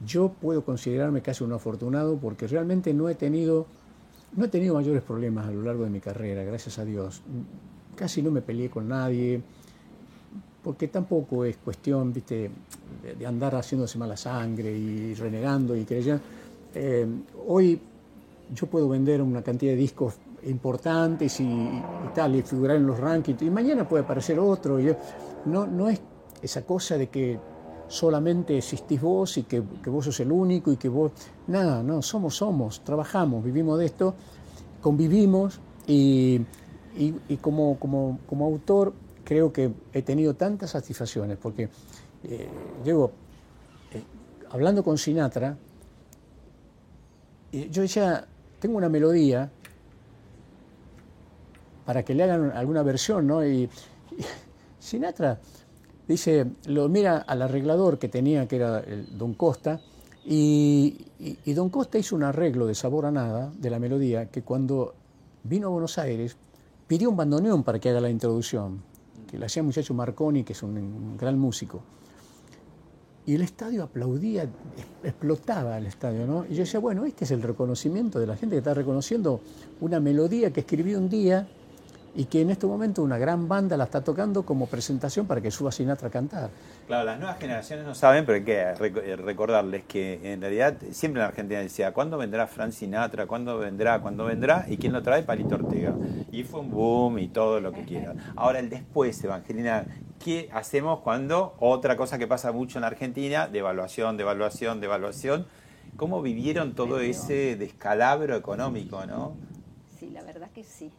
Yo 0.04 0.28
puedo 0.28 0.64
considerarme 0.64 1.22
casi 1.22 1.44
un 1.44 1.52
afortunado 1.52 2.16
porque 2.16 2.48
realmente 2.48 2.92
no 2.92 3.08
he 3.08 3.14
tenido, 3.14 3.66
no 4.36 4.44
he 4.44 4.48
tenido 4.48 4.74
mayores 4.74 5.04
problemas 5.04 5.46
a 5.46 5.52
lo 5.52 5.62
largo 5.62 5.84
de 5.84 5.90
mi 5.90 6.00
carrera, 6.00 6.42
gracias 6.42 6.80
a 6.80 6.84
Dios. 6.84 7.22
Casi 7.94 8.22
no 8.22 8.32
me 8.32 8.42
peleé 8.42 8.68
con 8.68 8.88
nadie 8.88 9.40
porque 10.64 10.88
tampoco 10.88 11.44
es 11.44 11.58
cuestión 11.58 12.12
¿viste? 12.12 12.50
de 13.18 13.26
andar 13.26 13.54
haciéndose 13.54 13.98
mala 13.98 14.16
sangre 14.16 14.72
y 14.72 15.14
renegando 15.14 15.76
y 15.76 15.84
creyendo. 15.84 16.22
Eh, 16.74 17.06
hoy 17.46 17.78
yo 18.52 18.66
puedo 18.66 18.88
vender 18.88 19.20
una 19.20 19.42
cantidad 19.42 19.72
de 19.72 19.76
discos 19.76 20.14
importantes 20.46 21.38
y, 21.40 21.82
tal, 22.14 22.34
y 22.34 22.42
figurar 22.42 22.76
en 22.76 22.86
los 22.86 22.98
rankings, 22.98 23.42
y 23.42 23.50
mañana 23.50 23.88
puede 23.88 24.04
aparecer 24.04 24.38
otro. 24.38 24.80
Y 24.80 24.94
no, 25.46 25.66
no 25.66 25.88
es 25.88 26.00
esa 26.42 26.62
cosa 26.62 26.96
de 26.96 27.08
que 27.08 27.38
solamente 27.88 28.56
existís 28.56 29.00
vos 29.00 29.36
y 29.38 29.44
que, 29.44 29.60
vos 29.60 30.04
sos 30.04 30.20
el 30.20 30.32
único 30.32 30.72
y 30.72 30.76
que 30.76 30.88
vos... 30.88 31.12
Nada, 31.46 31.82
no, 31.82 32.02
somos, 32.02 32.36
somos, 32.36 32.80
trabajamos, 32.80 33.44
vivimos 33.44 33.78
de 33.78 33.86
esto, 33.86 34.14
convivimos 34.80 35.60
y, 35.86 36.40
y, 36.96 37.36
como, 37.36 37.78
como, 37.78 38.18
como 38.26 38.46
autor 38.46 38.94
creo 39.24 39.52
que 39.52 39.72
he 39.92 40.02
tenido 40.02 40.34
tantas 40.34 40.70
satisfacciones, 40.70 41.38
porque 41.38 41.68
eh, 42.24 42.48
llego, 42.84 43.12
eh, 43.92 44.02
hablando 44.50 44.84
con 44.84 44.98
Sinatra, 44.98 45.56
yo 47.52 47.82
decía, 47.82 48.26
tengo 48.58 48.76
una 48.76 48.88
melodía 48.88 49.48
para 51.84 52.02
que 52.02 52.14
le 52.14 52.24
hagan 52.24 52.50
alguna 52.50 52.82
versión, 52.82 53.26
¿no? 53.28 53.46
Y, 53.46 53.68
Sinatra 54.78 55.38
dice, 56.08 56.46
lo 56.66 56.88
mira 56.88 57.18
al 57.18 57.42
arreglador 57.42 57.98
que 57.98 58.08
tenía, 58.08 58.48
que 58.48 58.56
era 58.56 58.82
Don 59.12 59.34
Costa, 59.34 59.80
y, 60.26 61.04
Don 61.54 61.68
Costa 61.68 61.98
hizo 61.98 62.16
un 62.16 62.22
arreglo 62.22 62.66
de 62.66 62.74
sabor 62.74 63.06
a 63.06 63.10
nada 63.10 63.52
de 63.56 63.70
la 63.70 63.78
melodía 63.78 64.30
que 64.30 64.42
cuando 64.42 64.94
vino 65.42 65.68
a 65.68 65.70
Buenos 65.70 65.98
Aires 65.98 66.36
pidió 66.86 67.10
un 67.10 67.16
bandoneón 67.16 67.62
para 67.62 67.78
que 67.78 67.90
haga 67.90 68.00
la 68.00 68.10
introducción 68.10 68.82
que 69.34 69.40
le 69.40 69.46
hacía 69.46 69.64
muchacho 69.64 69.92
Marconi, 69.94 70.44
que 70.44 70.52
es 70.52 70.62
un, 70.62 71.16
gran 71.16 71.36
músico. 71.36 71.82
Y 73.26 73.34
el 73.34 73.42
estadio 73.42 73.82
aplaudía, 73.82 74.48
explotaba 75.02 75.76
el 75.76 75.86
estadio, 75.86 76.24
¿no? 76.24 76.44
Y 76.48 76.50
yo 76.50 76.60
decía, 76.60 76.78
bueno, 76.78 77.04
este 77.04 77.24
es 77.24 77.32
el 77.32 77.42
reconocimiento 77.42 78.20
de 78.20 78.28
la 78.28 78.36
gente 78.36 78.54
que 78.54 78.58
está 78.58 78.74
reconociendo 78.74 79.40
una 79.80 79.98
melodía 79.98 80.52
que 80.52 80.60
escribí 80.60 80.94
un 80.94 81.08
día 81.08 81.48
y 82.14 82.26
que 82.26 82.40
en 82.40 82.50
este 82.50 82.66
momento 82.66 83.02
una 83.02 83.18
gran 83.18 83.48
banda 83.48 83.76
la 83.76 83.84
está 83.84 84.02
tocando 84.02 84.44
como 84.44 84.66
presentación 84.66 85.26
para 85.26 85.40
que 85.40 85.50
suba 85.50 85.72
Sinatra 85.72 86.08
a 86.08 86.10
cantar. 86.10 86.50
Claro, 86.86 87.04
las 87.04 87.18
nuevas 87.18 87.38
generaciones 87.38 87.84
no 87.84 87.94
saben, 87.94 88.24
pero 88.24 88.36
hay 88.36 88.44
que 88.44 88.60
eh, 88.60 89.16
recordarles 89.16 89.84
que 89.84 90.32
en 90.32 90.40
realidad 90.40 90.76
siempre 90.92 91.22
en 91.22 91.28
Argentina 91.28 91.60
decía, 91.60 91.92
¿cuándo 91.92 92.16
vendrá 92.16 92.46
Frank 92.46 92.70
Sinatra? 92.70 93.26
¿Cuándo 93.26 93.58
vendrá? 93.58 94.00
¿Cuándo 94.00 94.26
vendrá? 94.26 94.66
¿Y 94.68 94.76
quién 94.76 94.92
lo 94.92 95.02
trae? 95.02 95.22
Palito 95.22 95.56
Ortega. 95.56 95.94
Y 96.30 96.44
fue 96.44 96.60
un 96.60 96.70
boom 96.70 97.18
y 97.18 97.28
todo 97.28 97.60
lo 97.60 97.72
que 97.72 97.84
quieran. 97.84 98.18
Ahora 98.36 98.60
el 98.60 98.70
después, 98.70 99.22
Evangelina, 99.24 99.84
¿qué 100.22 100.48
hacemos 100.52 101.00
cuando 101.00 101.54
otra 101.58 101.96
cosa 101.96 102.18
que 102.18 102.26
pasa 102.26 102.52
mucho 102.52 102.78
en 102.78 102.84
Argentina, 102.84 103.48
devaluación, 103.48 104.16
devaluación, 104.16 104.80
devaluación? 104.80 105.46
¿Cómo 105.96 106.22
vivieron 106.22 106.74
todo 106.74 107.00
ese 107.00 107.56
descalabro 107.56 108.36
económico, 108.36 109.04
no? 109.06 109.36
Sí, 109.98 110.10
la 110.10 110.22
verdad 110.22 110.50
que 110.52 110.64
sí 110.64 110.90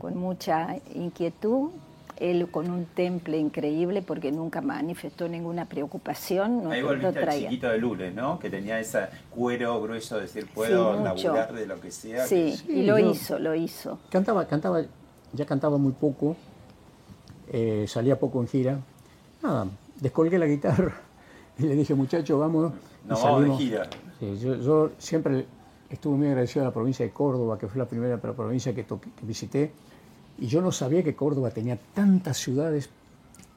con 0.00 0.16
mucha 0.16 0.78
inquietud, 0.94 1.68
él 2.16 2.50
con 2.50 2.70
un 2.70 2.86
temple 2.86 3.36
increíble 3.36 4.00
porque 4.00 4.32
nunca 4.32 4.62
manifestó 4.62 5.28
ninguna 5.28 5.66
preocupación. 5.66 6.64
No, 6.64 6.70
Ahí 6.70 6.82
volviste 6.82 7.18
al 7.18 7.38
chiquito 7.38 7.68
de 7.68 7.76
Lules, 7.76 8.14
¿no? 8.14 8.38
Que 8.38 8.48
tenía 8.48 8.80
ese 8.80 9.08
cuero 9.30 9.80
grueso 9.82 10.16
de 10.16 10.22
decir, 10.22 10.46
puedo 10.54 11.02
laburar 11.04 11.52
de 11.52 11.66
lo 11.66 11.78
que 11.78 11.90
sea. 11.90 12.26
Sí, 12.26 12.54
y 12.66 12.82
lo 12.82 12.98
hizo, 12.98 13.38
lo 13.38 13.54
hizo. 13.54 13.98
Cantaba, 14.08 14.46
cantaba, 14.46 14.82
ya 15.34 15.44
cantaba 15.44 15.76
muy 15.76 15.92
poco, 15.92 16.34
eh, 17.52 17.84
salía 17.86 18.18
poco 18.18 18.40
en 18.40 18.48
gira. 18.48 18.78
Nada, 19.42 19.66
descolgué 20.00 20.38
la 20.38 20.46
guitarra 20.46 20.94
y 21.58 21.64
le 21.64 21.76
dije, 21.76 21.94
muchacho, 21.94 22.38
vamos. 22.38 22.72
No, 23.06 23.20
vamos 23.22 23.44
de 23.44 23.64
gira. 23.64 23.90
yo, 24.20 24.56
yo, 24.56 24.90
siempre 24.96 25.44
estuve 25.90 26.16
muy 26.16 26.28
agradecido 26.28 26.62
a 26.64 26.68
la 26.68 26.72
provincia 26.72 27.04
de 27.04 27.12
Córdoba, 27.12 27.58
que 27.58 27.68
fue 27.68 27.78
la 27.78 27.86
primera 27.86 28.18
provincia 28.18 28.74
que, 28.74 28.86
que 28.86 29.26
visité 29.26 29.72
y 30.40 30.46
yo 30.46 30.62
no 30.62 30.72
sabía 30.72 31.02
que 31.02 31.14
Córdoba 31.14 31.50
tenía 31.50 31.78
tantas 31.94 32.38
ciudades 32.38 32.88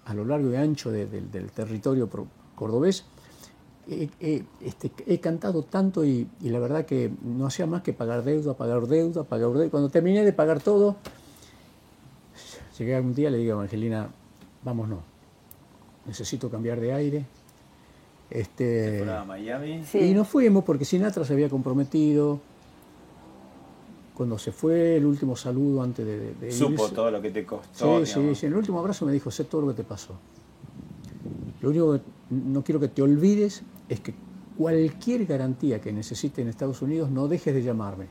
a 0.05 0.13
lo 0.13 0.25
largo 0.25 0.51
y 0.51 0.55
ancho 0.55 0.91
del 0.91 1.51
territorio 1.51 2.09
cordobés. 2.55 3.05
Este, 3.87 4.91
he, 5.07 5.19
cantado 5.19 5.63
tanto 5.63 6.05
y, 6.05 6.27
la 6.41 6.59
verdad 6.59 6.85
que 6.85 7.11
no 7.21 7.47
hacía 7.47 7.65
más 7.65 7.81
que 7.81 7.91
pagar 7.91 8.23
deuda, 8.23 8.53
pagar 8.53 8.87
deuda, 8.87 9.23
pagar 9.23 9.51
deuda. 9.51 9.69
Cuando 9.69 9.89
terminé 9.89 10.23
de 10.23 10.31
pagar 10.31 10.61
todo, 10.61 10.97
Llegué 12.77 12.99
un 12.99 13.13
día, 13.13 13.29
le 13.29 13.37
digo 13.37 13.51
a 13.51 13.55
Evangelina, 13.57 14.09
vámonos, 14.63 14.99
necesito 16.07 16.49
cambiar 16.49 16.79
de 16.79 16.91
aire. 16.91 17.25
Este, 18.31 18.97
Fueron 18.97 19.15
a 19.15 19.25
Miami. 19.25 19.83
Sí. 19.85 19.99
Y 19.99 20.13
nos 20.15 20.27
fuimos 20.27 20.63
porque 20.63 20.83
Sinatra 20.83 21.23
se 21.23 21.33
había 21.33 21.49
comprometido. 21.49 22.39
Cuando 24.13 24.37
se 24.37 24.51
fue, 24.51 24.97
el 24.97 25.05
último 25.05 25.35
saludo 25.35 25.81
antes 25.81 26.05
de, 26.05 26.19
de- 26.19 26.33
de 26.35 26.51
Supo 26.51 26.83
irse. 26.83 26.95
todo 26.95 27.09
lo 27.11 27.21
que 27.21 27.31
te 27.31 27.45
costó. 27.45 27.99
Sí, 28.01 28.05
sí, 28.05 28.19
digamos. 28.19 28.37
sí. 28.39 28.45
En 28.45 28.51
el 28.51 28.57
último 28.59 28.79
abrazo 28.79 29.05
me 29.05 29.11
dijo, 29.11 29.31
sé 29.31 29.45
todo 29.45 29.61
lo 29.61 29.67
que 29.69 29.73
te 29.75 29.83
pasó. 29.83 30.13
Lo 31.61 31.69
único 31.69 31.93
que 31.93 32.01
no 32.29 32.63
quiero 32.63 32.79
que 32.79 32.89
te 32.89 33.01
olvides 33.01 33.63
es 33.89 33.99
que 34.01 34.13
cualquier 34.57 35.25
garantía 35.25 35.81
que 35.81 35.91
necesites 35.91 36.39
en 36.43 36.49
Estados 36.49 36.81
Unidos, 36.81 37.09
no 37.09 37.27
dejes 37.27 37.53
de 37.55 37.63
llamarme. 37.63 38.05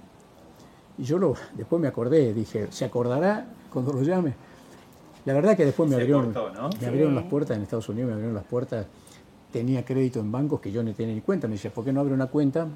Y 0.99 1.05
yo 1.05 1.19
lo, 1.19 1.35
después 1.57 1.81
me 1.81 1.87
acordé, 1.89 2.35
dije, 2.35 2.67
¿se 2.71 2.85
acordará 2.85 3.47
cuando 3.73 3.93
lo 3.93 4.03
llame? 4.03 4.35
La 5.25 5.35
verdad 5.35 5.57
que 5.57 5.65
después 5.65 5.89
me 5.89 5.95
Se 5.97 6.03
abrieron, 6.03 6.33
cortó, 6.33 6.51
¿no? 6.53 6.71
me 6.81 6.87
abrieron 6.87 7.15
las 7.15 7.25
puertas 7.25 7.57
en 7.57 7.63
Estados 7.63 7.89
Unidos, 7.89 8.09
me 8.09 8.13
abrieron 8.15 8.35
las 8.35 8.45
puertas. 8.45 8.87
Tenía 9.53 9.85
crédito 9.85 10.19
en 10.19 10.33
bancos 10.33 10.61
que 10.61 10.73
yo 10.73 10.83
no 10.83 10.93
tenía 10.95 11.15
ni 11.15 11.21
cuenta. 11.21 11.47
Me 11.47 11.55
decía, 11.55 11.73
¿por 11.73 11.85
qué 11.85 11.93
no 11.93 12.01
abre 12.01 12.13
una 12.15 12.27
cuenta? 12.27 12.67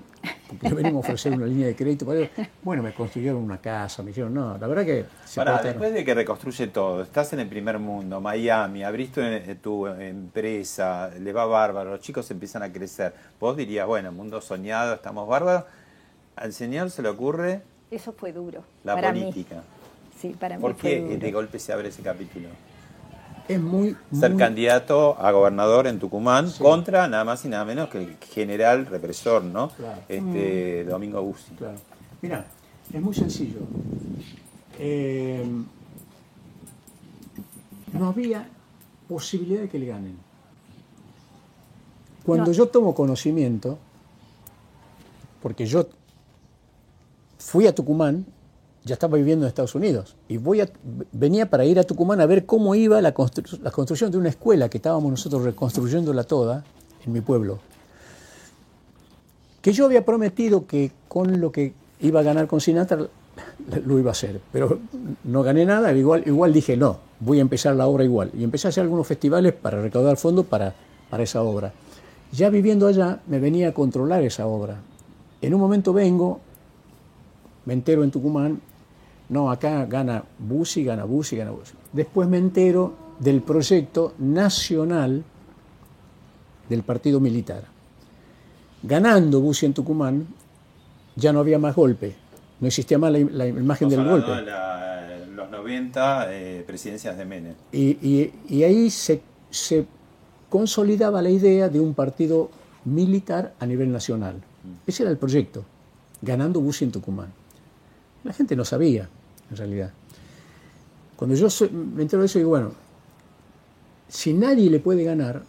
Porque 0.48 0.68
le 0.68 0.74
venimos 0.76 1.04
a 1.04 1.08
ofrecer 1.08 1.32
una 1.32 1.46
línea 1.46 1.66
de 1.66 1.74
crédito. 1.76 2.06
para. 2.06 2.20
Bueno, 2.62 2.82
me 2.82 2.92
construyeron 2.92 3.42
una 3.42 3.58
casa, 3.60 4.02
me 4.02 4.08
dijeron, 4.08 4.32
no, 4.34 4.56
la 4.56 4.66
verdad 4.66 4.84
que 4.84 5.04
se 5.24 5.36
Pará, 5.40 5.52
portaron. 5.52 5.72
después 5.72 5.92
de 5.94 6.04
que 6.04 6.14
reconstruye 6.14 6.66
todo, 6.68 7.02
estás 7.02 7.32
en 7.32 7.40
el 7.40 7.48
primer 7.48 7.78
mundo, 7.78 8.20
Miami, 8.20 8.84
abriste 8.84 9.50
eh, 9.50 9.54
tu 9.56 9.86
empresa, 9.88 11.10
le 11.20 11.32
va 11.32 11.46
bárbaro, 11.46 11.90
los 11.90 12.00
chicos 12.00 12.30
empiezan 12.30 12.62
a 12.62 12.72
crecer. 12.72 13.12
Vos 13.40 13.56
dirías, 13.56 13.86
bueno, 13.86 14.12
mundo 14.12 14.40
soñado, 14.40 14.94
estamos 14.94 15.26
bárbaros. 15.28 15.64
Al 16.36 16.52
señor 16.52 16.90
se 16.90 17.02
le 17.02 17.08
ocurre 17.08 17.62
Eso 17.90 18.12
fue 18.12 18.32
duro. 18.32 18.62
la 18.84 18.94
para 18.94 19.12
mí. 19.12 19.20
política. 19.22 19.62
Sí, 20.20 20.34
para 20.38 20.56
mí 20.56 20.62
¿Por 20.62 20.74
fue 20.74 20.90
qué 20.90 21.00
duro. 21.00 21.18
de 21.18 21.32
golpe 21.32 21.58
se 21.58 21.72
abre 21.72 21.88
ese 21.88 22.02
capítulo? 22.02 22.48
Es 23.48 23.60
muy, 23.60 23.96
Ser 24.12 24.30
muy- 24.30 24.38
candidato 24.38 25.16
a 25.20 25.30
gobernador 25.30 25.86
en 25.86 25.98
Tucumán 26.00 26.50
contra 26.58 27.06
nada 27.06 27.24
más 27.24 27.44
y 27.44 27.48
nada 27.48 27.64
menos 27.64 27.88
que 27.88 27.98
el 27.98 28.16
general 28.32 28.86
represor, 28.86 29.44
¿no? 29.44 29.68
Claro. 29.70 30.00
Este 30.08 30.84
Domingo 30.84 31.22
Bussi. 31.22 31.52
Claro. 31.56 31.76
Mira, 32.22 32.46
es 32.92 33.00
muy 33.00 33.14
sencillo. 33.14 33.60
Eh, 34.78 35.44
no 37.92 38.08
había 38.08 38.48
posibilidad 39.08 39.60
de 39.62 39.68
que 39.68 39.78
le 39.78 39.86
ganen. 39.86 40.16
Cuando 42.24 42.46
No. 42.46 42.52
yo 42.52 42.66
tomo 42.66 42.94
conocimiento, 42.94 43.78
porque 45.40 45.66
yo 45.66 45.86
fui 47.38 47.66
a 47.68 47.74
Tucumán, 47.74 48.26
ya 48.86 48.94
estaba 48.94 49.18
viviendo 49.18 49.44
en 49.44 49.48
Estados 49.48 49.74
Unidos, 49.74 50.16
y 50.28 50.38
venía 51.12 51.50
para 51.50 51.66
ir 51.66 51.78
a 51.78 51.82
Tucumán 51.84 52.20
a 52.20 52.26
ver 52.26 52.46
cómo 52.46 52.74
iba 52.74 53.02
la, 53.02 53.12
constru- 53.12 53.60
la 53.60 53.70
construcción 53.70 54.10
de 54.10 54.16
una 54.16 54.30
escuela 54.30 54.68
que 54.70 54.78
estábamos 54.78 55.10
nosotros 55.10 55.42
reconstruyéndola 55.44 56.24
toda 56.24 56.64
en 57.04 57.12
mi 57.12 57.20
pueblo 57.20 57.58
que 59.60 59.72
yo 59.72 59.84
había 59.86 60.04
prometido 60.04 60.66
que 60.66 60.92
con 61.08 61.40
lo 61.40 61.50
que 61.50 61.74
iba 62.00 62.20
a 62.20 62.22
ganar 62.22 62.46
con 62.46 62.60
Sinatra 62.60 63.08
lo 63.84 63.98
iba 63.98 64.10
a 64.10 64.12
hacer, 64.12 64.40
pero 64.52 64.78
no 65.24 65.42
gané 65.42 65.66
nada, 65.66 65.92
igual, 65.92 66.22
igual 66.24 66.52
dije 66.52 66.76
no, 66.76 66.98
voy 67.18 67.38
a 67.38 67.42
empezar 67.42 67.74
la 67.74 67.88
obra 67.88 68.04
igual. 68.04 68.30
Y 68.38 68.44
empecé 68.44 68.68
a 68.68 68.70
hacer 68.70 68.84
algunos 68.84 69.08
festivales 69.08 69.52
para 69.52 69.82
recaudar 69.82 70.16
fondos 70.16 70.46
para, 70.46 70.72
para 71.10 71.24
esa 71.24 71.42
obra. 71.42 71.72
Ya 72.30 72.48
viviendo 72.48 72.86
allá 72.86 73.20
me 73.26 73.40
venía 73.40 73.70
a 73.70 73.74
controlar 73.74 74.22
esa 74.22 74.46
obra. 74.46 74.78
En 75.42 75.52
un 75.52 75.60
momento 75.60 75.92
vengo, 75.92 76.38
me 77.64 77.74
entero 77.74 78.04
en 78.04 78.12
Tucumán, 78.12 78.60
no, 79.28 79.50
acá 79.50 79.84
gana 79.86 80.22
Bussi, 80.38 80.84
gana 80.84 81.04
Bussi, 81.04 81.36
gana 81.36 81.50
Bussi. 81.50 81.74
Después 81.92 82.28
me 82.28 82.38
entero 82.38 82.94
del 83.18 83.42
proyecto 83.42 84.14
nacional 84.18 85.24
del 86.68 86.82
partido 86.82 87.20
militar 87.20 87.64
ganando 88.82 89.40
Bussi 89.40 89.66
en 89.66 89.74
Tucumán, 89.74 90.26
ya 91.16 91.32
no 91.32 91.40
había 91.40 91.58
más 91.58 91.74
golpe. 91.74 92.14
No 92.60 92.68
existía 92.68 92.98
más 92.98 93.10
la, 93.10 93.18
la 93.18 93.46
imagen 93.48 93.88
del 93.88 94.04
golpe. 94.08 94.30
de 94.30 94.42
la- 94.42 95.02
los 95.34 95.50
90 95.50 96.26
eh, 96.32 96.64
presidencias 96.66 97.16
de 97.18 97.24
Menem. 97.24 97.54
Y, 97.72 97.98
y- 98.06 98.32
y 98.48 98.62
ahí 98.62 98.90
se, 98.90 99.20
se 99.50 99.86
consolidaba 100.48 101.20
la 101.20 101.30
idea 101.30 101.68
de 101.68 101.80
un 101.80 101.94
partido 101.94 102.50
militar 102.84 103.54
a 103.58 103.66
nivel 103.66 103.90
nacional. 103.92 104.36
Ese 104.86 105.02
era 105.02 105.10
el 105.10 105.18
proyecto, 105.18 105.64
ganando 106.22 106.60
Bussi 106.60 106.84
en 106.84 106.92
Tucumán. 106.92 107.32
La 108.26 108.32
gente 108.32 108.56
no 108.56 108.64
sabía, 108.64 109.08
en 109.50 109.56
realidad. 109.56 109.92
Cuando 111.14 111.36
yo 111.36 111.46
me 111.70 112.02
entero 112.02 112.22
de 112.22 112.26
eso, 112.26 112.40
digo, 112.40 112.50
bueno, 112.50 112.72
si 114.08 114.34
nadie 114.34 114.68
le 114.68 114.80
puede 114.80 115.04
ganar, 115.04 115.44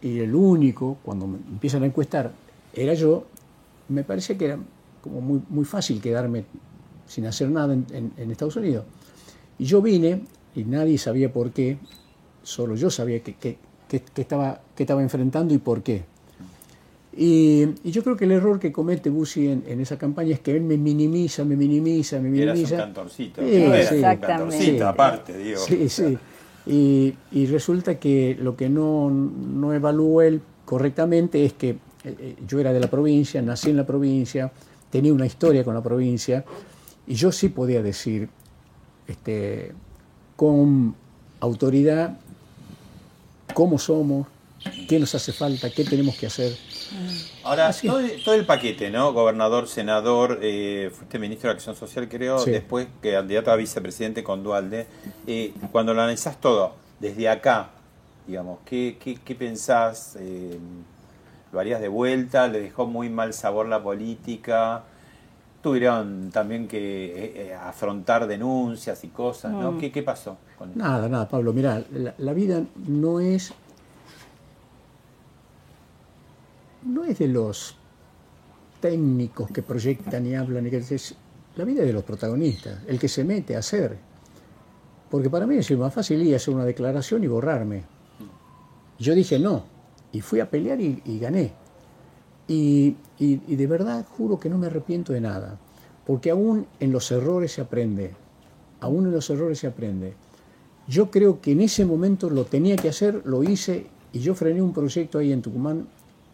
y 0.00 0.20
el 0.20 0.32
único, 0.32 0.98
cuando 1.02 1.24
empiezan 1.24 1.82
a 1.82 1.86
encuestar, 1.86 2.30
era 2.72 2.94
yo, 2.94 3.26
me 3.88 4.04
parece 4.04 4.36
que 4.36 4.44
era 4.44 4.58
como 5.02 5.20
muy, 5.20 5.42
muy 5.48 5.64
fácil 5.64 6.00
quedarme 6.00 6.44
sin 7.08 7.26
hacer 7.26 7.50
nada 7.50 7.74
en, 7.74 8.30
Estados 8.30 8.54
Unidos. 8.54 8.84
Y 9.58 9.64
yo 9.64 9.82
vine, 9.82 10.24
y 10.54 10.64
nadie 10.64 10.96
sabía 10.98 11.32
por 11.32 11.50
qué, 11.50 11.78
solo 12.44 12.76
yo 12.76 12.90
sabía 12.90 13.24
que- 13.24 13.34
que- 13.34 13.58
que 13.88 14.02
estaba, 14.22 14.60
que 14.76 14.84
estaba 14.84 15.02
enfrentando 15.02 15.52
y 15.52 15.58
por 15.58 15.82
qué. 15.82 16.04
Y, 17.16 17.68
y 17.84 17.90
yo 17.92 18.02
creo 18.02 18.16
que 18.16 18.24
el 18.24 18.32
error 18.32 18.58
que 18.58 18.72
comete 18.72 19.08
Bussi 19.08 19.46
en, 19.46 19.62
en 19.68 19.80
esa 19.80 19.96
campaña 19.98 20.32
es 20.34 20.40
que 20.40 20.50
él 20.56 20.62
me 20.62 20.76
minimiza, 20.76 21.44
me 21.44 21.54
minimiza, 21.56 22.18
me 22.20 22.36
Y 22.36 22.42
eras 22.42 22.54
un 22.56 22.62
minimiza. 22.62 22.76
cantorcito. 22.76 23.40
Sí, 23.42 23.46
no 23.66 23.74
eras 23.74 23.88
sí. 23.88 23.94
un 23.96 24.02
cantorcito, 24.02 24.76
Sí. 24.76 24.80
aparte, 24.80 25.38
digo. 25.38 25.58
Sí, 25.60 25.88
sí. 25.88 26.18
Y, 26.66 27.14
y 27.30 27.46
resulta 27.46 27.98
que 28.00 28.36
lo 28.40 28.56
que 28.56 28.68
no, 28.68 29.10
no 29.10 29.72
evaluó 29.72 30.22
él 30.22 30.40
correctamente 30.64 31.44
es 31.44 31.52
que 31.52 31.70
eh, 31.70 31.76
eh, 32.04 32.36
yo 32.48 32.58
era 32.58 32.72
de 32.72 32.80
la 32.80 32.88
provincia, 32.88 33.40
nací 33.42 33.70
en 33.70 33.76
la 33.76 33.86
provincia, 33.86 34.50
tenía 34.90 35.12
una 35.12 35.26
historia 35.26 35.62
con 35.62 35.74
la 35.74 35.82
provincia, 35.82 36.44
y 37.06 37.14
yo 37.14 37.30
sí 37.30 37.48
podía 37.50 37.82
decir 37.82 38.28
este, 39.06 39.72
con 40.36 40.94
autoridad 41.40 42.18
cómo 43.52 43.78
somos, 43.78 44.26
qué 44.88 44.98
nos 44.98 45.14
hace 45.14 45.32
falta, 45.32 45.70
qué 45.70 45.84
tenemos 45.84 46.16
que 46.16 46.26
hacer. 46.26 46.52
Ahora, 47.42 47.68
Así. 47.68 47.86
todo, 47.86 48.00
el- 48.00 48.22
todo 48.22 48.34
el 48.34 48.46
paquete, 48.46 48.90
¿no? 48.90 49.12
Gobernador, 49.12 49.68
senador, 49.68 50.38
eh, 50.42 50.90
fuiste 50.94 51.18
ministro 51.18 51.48
de 51.50 51.54
Acción 51.54 51.76
Social, 51.76 52.08
creo, 52.08 52.38
Sí. 52.38 52.50
después 52.50 52.86
que 53.02 53.12
candidato 53.12 53.50
a 53.50 53.56
vicepresidente 53.56 54.22
con 54.24 54.42
Dualde. 54.42 54.86
Eh, 55.26 55.52
cuando 55.72 55.92
lo 55.94 56.00
analizás 56.02 56.40
todo, 56.40 56.74
desde 57.00 57.28
acá, 57.28 57.70
digamos, 58.26 58.58
¿qué, 58.64 58.96
qué, 59.02 59.16
qué 59.24 59.34
pensás? 59.34 60.16
Eh, 60.18 60.58
¿Lo 61.52 61.60
harías 61.60 61.80
de 61.80 61.88
vuelta? 61.88 62.48
¿Le 62.48 62.60
dejó 62.60 62.86
muy 62.86 63.08
mal 63.10 63.32
sabor 63.32 63.66
la 63.68 63.82
política? 63.82 64.82
Tuvieron 65.62 66.30
también 66.32 66.68
que 66.68 67.32
eh, 67.48 67.54
afrontar 67.54 68.26
denuncias 68.26 69.02
y 69.04 69.08
cosas, 69.08 69.52
¿no? 69.52 69.78
¿Qué, 69.78 69.90
qué 69.90 70.02
pasó 70.02 70.36
con 70.58 70.70
eso? 70.70 70.78
Nada, 70.78 71.08
nada, 71.08 71.28
Pablo, 71.28 71.52
mira, 71.54 71.82
la, 71.92 72.12
la 72.18 72.32
vida 72.34 72.62
no 72.86 73.20
es. 73.20 73.52
No 76.84 77.04
es 77.04 77.18
de 77.18 77.28
los 77.28 77.76
técnicos 78.80 79.50
que 79.50 79.62
proyectan 79.62 80.26
y 80.26 80.34
hablan, 80.34 80.66
es 80.66 81.14
la 81.56 81.64
vida 81.64 81.82
de 81.82 81.92
los 81.92 82.04
protagonistas, 82.04 82.80
el 82.86 82.98
que 82.98 83.08
se 83.08 83.24
mete 83.24 83.56
a 83.56 83.60
hacer. 83.60 83.96
Porque 85.10 85.30
para 85.30 85.46
mí 85.46 85.56
es 85.56 85.70
más 85.78 85.94
fácil 85.94 86.22
ir 86.22 86.34
a 86.34 86.36
hacer 86.36 86.54
una 86.54 86.64
declaración 86.64 87.24
y 87.24 87.26
borrarme. 87.28 87.84
Yo 88.98 89.14
dije 89.14 89.38
no, 89.38 89.64
y 90.12 90.20
fui 90.20 90.40
a 90.40 90.50
pelear 90.50 90.80
y, 90.80 91.00
y 91.04 91.18
gané. 91.18 91.52
Y, 92.46 92.96
y- 93.18 93.40
y 93.46 93.56
de 93.56 93.66
verdad 93.66 94.04
juro 94.06 94.38
que 94.38 94.50
no 94.50 94.58
me 94.58 94.66
arrepiento 94.66 95.12
de 95.12 95.20
nada, 95.20 95.58
porque 96.06 96.30
aún 96.30 96.66
en 96.80 96.92
los 96.92 97.10
errores 97.10 97.52
se 97.52 97.62
aprende, 97.62 98.12
aún 98.80 99.06
en 99.06 99.12
los 99.12 99.30
errores 99.30 99.58
se 99.60 99.66
aprende. 99.66 100.14
Yo 100.86 101.10
creo 101.10 101.40
que 101.40 101.52
en 101.52 101.62
ese 101.62 101.86
momento 101.86 102.28
lo 102.28 102.44
tenía 102.44 102.76
que 102.76 102.90
hacer, 102.90 103.22
lo 103.24 103.42
hice 103.42 103.86
y 104.12 104.18
yo 104.18 104.34
frené 104.34 104.60
un 104.60 104.74
proyecto 104.74 105.18
ahí 105.18 105.32
en 105.32 105.40
Tucumán 105.40 105.86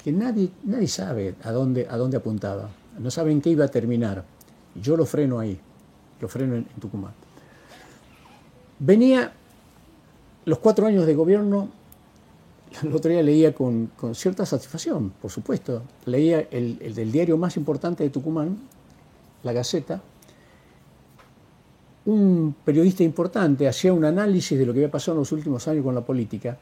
que 0.02 0.12
nadie, 0.12 0.50
nadie 0.64 0.88
sabe 0.88 1.34
a 1.42 1.52
dónde, 1.52 1.86
a 1.88 1.96
dónde 1.96 2.16
apuntaba, 2.16 2.70
no 2.98 3.10
saben 3.10 3.40
qué 3.40 3.50
iba 3.50 3.64
a 3.64 3.68
terminar. 3.68 4.24
Yo 4.80 4.96
lo 4.96 5.04
freno 5.04 5.38
ahí, 5.38 5.58
lo 6.20 6.28
freno 6.28 6.56
en, 6.56 6.64
Tucumán. 6.80 7.12
Venía 8.78 9.32
los 10.46 10.58
cuatro 10.58 10.86
años 10.86 11.06
de 11.06 11.14
gobierno, 11.14 11.68
el 12.82 12.94
otro 12.94 13.10
día 13.10 13.22
leía 13.22 13.54
con, 13.54 13.90
con 13.96 14.14
cierta 14.14 14.46
satisfacción, 14.46 15.10
por 15.20 15.30
supuesto, 15.30 15.82
leía 16.06 16.40
el, 16.50 16.78
el 16.80 16.94
del 16.94 17.12
diario 17.12 17.36
más 17.36 17.56
importante 17.56 18.02
de 18.02 18.10
Tucumán, 18.10 18.58
La 19.42 19.52
Gaceta, 19.52 20.00
un 22.06 22.54
periodista 22.64 23.02
importante 23.02 23.68
hacía 23.68 23.92
un 23.92 24.04
análisis 24.04 24.58
de 24.58 24.64
lo 24.64 24.72
que 24.72 24.80
había 24.80 24.90
pasado 24.90 25.16
en 25.16 25.20
los 25.20 25.32
últimos 25.32 25.68
años 25.68 25.84
con 25.84 25.94
la 25.94 26.00
política 26.00 26.56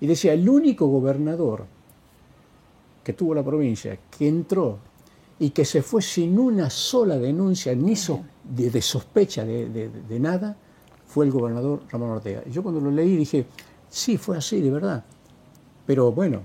y 0.00 0.06
decía, 0.06 0.32
el 0.32 0.48
único 0.48 0.86
gobernador 0.86 1.66
que 3.10 3.16
tuvo 3.18 3.34
la 3.34 3.42
provincia, 3.42 3.98
que 4.16 4.28
entró 4.28 4.78
y 5.38 5.50
que 5.50 5.64
se 5.64 5.82
fue 5.82 6.00
sin 6.02 6.38
una 6.38 6.70
sola 6.70 7.18
denuncia 7.18 7.74
ni 7.74 7.96
so- 7.96 8.20
de, 8.44 8.70
de 8.70 8.80
sospecha 8.82 9.44
de, 9.44 9.68
de- 9.68 9.88
de 9.88 10.20
nada, 10.20 10.56
fue 11.06 11.24
el 11.26 11.32
gobernador 11.32 11.80
Ramón 11.90 12.10
Ortega. 12.10 12.44
Yo 12.44 12.62
cuando 12.62 12.80
lo 12.80 12.90
leí 12.90 13.16
dije, 13.16 13.46
sí, 13.88 14.16
fue 14.16 14.36
así, 14.36 14.60
de 14.60 14.70
verdad. 14.70 15.02
Pero 15.86 16.12
bueno, 16.12 16.42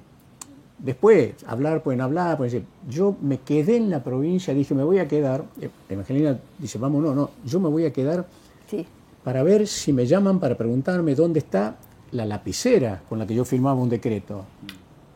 después, 0.80 1.36
hablar 1.45 1.84
pueden 1.84 2.01
hablar, 2.01 2.38
pueden 2.38 2.51
decir, 2.53 2.68
yo 2.89 3.16
me 3.22 3.39
quedé 3.41 3.78
en 3.78 3.89
la 3.91 4.03
provincia, 4.03 4.53
dije, 4.53 4.74
me 4.74 4.84
voy 4.84 4.97
a 4.99 5.07
quedar, 5.07 5.45
eh, 5.61 5.70
Evangelina 5.89 6.39
dice, 6.57 6.80
vamos, 6.80 7.03
no, 7.03 7.13
no, 7.13 7.30
yo 7.45 7.59
me 7.59 7.70
voy 7.70 7.86
a 7.86 7.93
quedar 7.93 8.26
Sí. 8.68 8.88
para 9.24 9.43
ver 9.43 9.68
si 9.68 9.93
me 9.93 10.07
llaman 10.07 10.39
para 10.39 10.57
preguntarme 10.57 11.13
dónde 11.13 11.39
está 11.39 11.76
la 12.11 12.26
lapicera 12.26 13.03
con 13.07 13.20
la 13.20 13.28
que 13.28 13.36
yo 13.36 13.45
firmaba 13.45 13.80
un 13.80 13.89
decreto. 13.89 14.45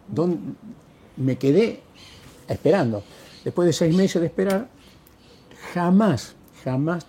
Dónde- 0.07 0.37
me 1.19 1.37
quedé 1.37 1.81
esperando. 2.47 3.03
Después 3.43 3.65
de 3.67 3.73
seis 3.73 3.95
meses 3.95 4.19
de 4.21 4.27
esperar, 4.27 4.67
jamás, 5.73 6.35
jamás 6.63 7.05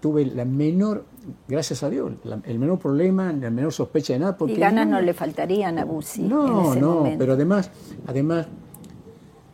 tuve 0.00 0.26
la 0.26 0.44
menor, 0.44 1.04
gracias 1.48 1.82
a 1.82 1.90
Dios, 1.90 2.12
la- 2.24 2.40
el 2.44 2.58
menor 2.58 2.78
problema, 2.78 3.32
la 3.32 3.50
menor 3.50 3.72
sospecha 3.72 4.12
de 4.14 4.18
nada. 4.18 4.36
Porque 4.36 4.54
Y 4.54 4.56
ganas 4.56 4.86
no 4.88 5.00
le 5.00 5.14
faltarían 5.14 5.78
a 5.78 5.84
Bussi 5.84 6.22
en 6.22 6.28
no, 6.30 6.72
ese 6.72 6.80
no, 6.80 6.94
momento. 6.96 7.18
pero 7.18 7.32
además, 7.34 7.70
además, 8.06 8.46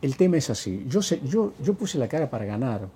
el 0.01 0.15
tema 0.17 0.37
es 0.37 0.49
así. 0.49 0.85
Yo, 0.87 1.01
sé, 1.01 1.21
yo, 1.23 1.53
yo 1.61 1.73
puse 1.75 1.97
la 1.97 2.07
cara 2.07 2.29
para 2.29 2.45
ganar, 2.45 2.87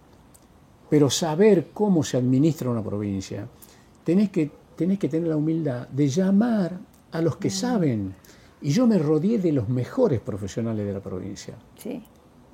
pero 0.90 1.10
saber 1.10 1.68
cómo 1.74 2.04
se 2.04 2.18
administra 2.18 2.70
una 2.70 2.84
provincia, 2.84 3.48
tenés 4.04 4.30
que, 4.32 4.50
tenés 4.76 4.98
que 5.00 5.08
tener 5.10 5.28
la 5.30 5.36
humildad 5.38 5.88
de 5.90 6.08
llamar 6.08 6.78
a 7.12 7.22
los 7.22 7.36
Mm. 7.36 7.40
que 7.40 7.50
saben. 7.50 8.16
Y 8.64 8.72
yo 8.72 8.88
me 8.88 8.98
rodeé 8.98 9.38
de 9.40 9.52
los 9.52 9.70
mejores 9.70 10.20
profesionales 10.22 10.86
de 10.86 10.94
la 10.94 11.02
provincia. 11.02 11.54
Sí. 11.78 12.02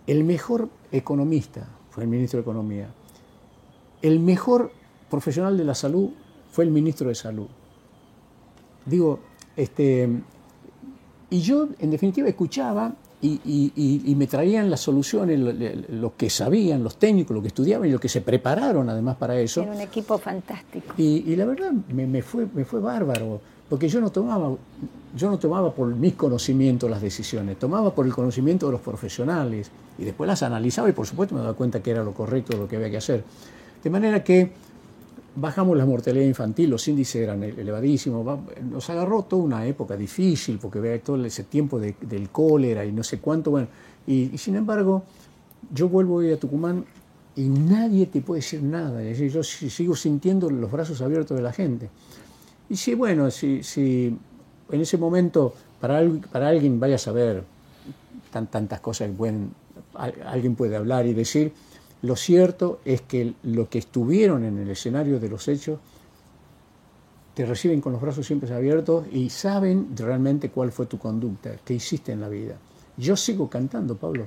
El 0.07 0.23
mejor 0.23 0.67
economista 0.91 1.67
fue 1.91 2.03
el 2.03 2.09
ministro 2.09 2.37
de 2.37 2.41
Economía. 2.41 2.89
El 4.01 4.19
mejor 4.19 4.71
profesional 5.09 5.55
de 5.57 5.63
la 5.63 5.75
salud 5.75 6.09
fue 6.51 6.63
el 6.65 6.71
ministro 6.71 7.09
de 7.09 7.15
Salud. 7.15 7.47
Digo, 8.85 9.19
este, 9.55 10.09
y 11.29 11.41
yo 11.41 11.67
en 11.79 11.91
definitiva 11.91 12.27
escuchaba 12.27 12.93
y, 13.21 13.39
y- 13.75 14.15
me 14.15 14.25
traían 14.27 14.69
las 14.69 14.79
soluciones, 14.79 15.37
lo, 15.39 15.51
lo 15.53 16.15
que 16.15 16.29
sabían, 16.29 16.81
los 16.83 16.97
técnicos, 16.97 17.35
lo 17.35 17.41
que 17.41 17.49
estudiaban 17.49 17.87
y 17.87 17.91
lo 17.91 17.99
que 17.99 18.09
se 18.09 18.21
prepararon 18.21 18.89
además 18.89 19.17
para 19.17 19.37
eso. 19.39 19.61
Era 19.61 19.73
un 19.73 19.81
equipo 19.81 20.17
fantástico. 20.17 20.93
Y, 20.97 21.23
y 21.31 21.35
la 21.35 21.45
verdad 21.45 21.71
me, 21.93 22.07
me 22.07 22.21
fue, 22.21 22.47
me 22.53 22.63
fue 22.65 22.79
bárbaro, 22.79 23.41
porque 23.69 23.87
yo 23.87 24.01
no, 24.01 24.09
tomaba, 24.09 24.55
yo 25.15 25.29
no 25.29 25.37
tomaba 25.37 25.71
por 25.73 25.87
mis 25.95 26.15
conocimientos 26.15 26.89
las 26.89 27.01
decisiones, 27.01 27.57
tomaba 27.59 27.93
por 27.93 28.05
el 28.05 28.13
conocimiento 28.13 28.65
de 28.65 28.71
los 28.73 28.81
profesionales 28.81 29.69
y 29.97 30.03
después 30.05 30.27
las 30.27 30.41
analizaba 30.43 30.89
y 30.89 30.93
por 30.93 31.05
supuesto 31.05 31.35
me 31.35 31.41
daba 31.41 31.53
cuenta 31.53 31.81
que 31.81 31.91
era 31.91 32.03
lo 32.03 32.13
correcto, 32.13 32.57
lo 32.57 32.67
que 32.67 32.77
había 32.77 32.89
que 32.89 32.97
hacer. 32.97 33.23
De 33.83 33.89
manera 33.89 34.23
que 34.23 34.51
bajamos 35.35 35.77
la 35.77 35.85
mortalidad 35.85 36.25
infantil, 36.25 36.69
los 36.71 36.87
índices 36.87 37.17
eran 37.21 37.43
ele- 37.43 37.61
elevadísimos, 37.61 38.27
va- 38.27 38.39
nos 38.71 38.89
agarró 38.89 39.23
toda 39.23 39.43
una 39.43 39.65
época 39.65 39.95
difícil, 39.95 40.57
porque 40.59 40.79
vea 40.79 40.99
todo 40.99 41.23
ese 41.23 41.43
tiempo 41.43 41.79
de- 41.79 41.95
del 42.01 42.29
cólera 42.29 42.83
y 42.85 42.91
no 42.91 43.03
sé 43.03 43.19
cuánto, 43.19 43.51
bueno, 43.51 43.67
y, 44.07 44.37
sin 44.37 44.55
embargo, 44.55 45.03
yo 45.73 45.87
vuelvo 45.87 46.21
a 46.21 46.35
Tucumán 46.37 46.83
y 47.35 47.43
nadie 47.47 48.07
te 48.07 48.21
puede 48.21 48.39
decir 48.41 48.63
nada, 48.63 49.01
es 49.03 49.09
decir, 49.19 49.31
yo 49.31 49.43
si- 49.43 49.69
sigo 49.69 49.95
sintiendo 49.95 50.49
los 50.49 50.71
brazos 50.71 50.99
abiertos 51.01 51.37
de 51.37 51.43
la 51.43 51.53
gente. 51.53 51.89
Y 52.69 52.75
sí, 52.75 52.93
bueno, 52.93 53.31
si, 53.31 53.63
si 53.63 54.15
en 54.71 54.81
ese 54.81 54.97
momento 54.97 55.53
para, 55.81 56.01
para 56.31 56.49
alguien 56.49 56.79
vaya 56.79 56.95
a 56.95 56.99
saber 56.99 57.43
tan, 58.31 58.47
tantas 58.47 58.79
cosas 58.79 59.09
que 59.17 59.33
alguien 60.25 60.55
puede 60.55 60.75
hablar 60.75 61.05
y 61.07 61.13
decir, 61.13 61.51
lo 62.01 62.15
cierto 62.15 62.79
es 62.85 63.01
que 63.01 63.33
lo 63.43 63.69
que 63.69 63.79
estuvieron 63.79 64.45
en 64.45 64.57
el 64.59 64.69
escenario 64.69 65.19
de 65.19 65.29
los 65.29 65.47
hechos 65.47 65.79
te 67.33 67.45
reciben 67.45 67.81
con 67.81 67.93
los 67.93 68.01
brazos 68.01 68.25
siempre 68.27 68.53
abiertos 68.53 69.05
y 69.11 69.29
saben 69.29 69.89
realmente 69.95 70.49
cuál 70.49 70.71
fue 70.71 70.85
tu 70.85 70.97
conducta, 70.97 71.51
qué 71.63 71.73
hiciste 71.73 72.11
en 72.11 72.21
la 72.21 72.29
vida. 72.29 72.55
Yo 72.97 73.15
sigo 73.15 73.49
cantando, 73.49 73.95
Pablo. 73.95 74.25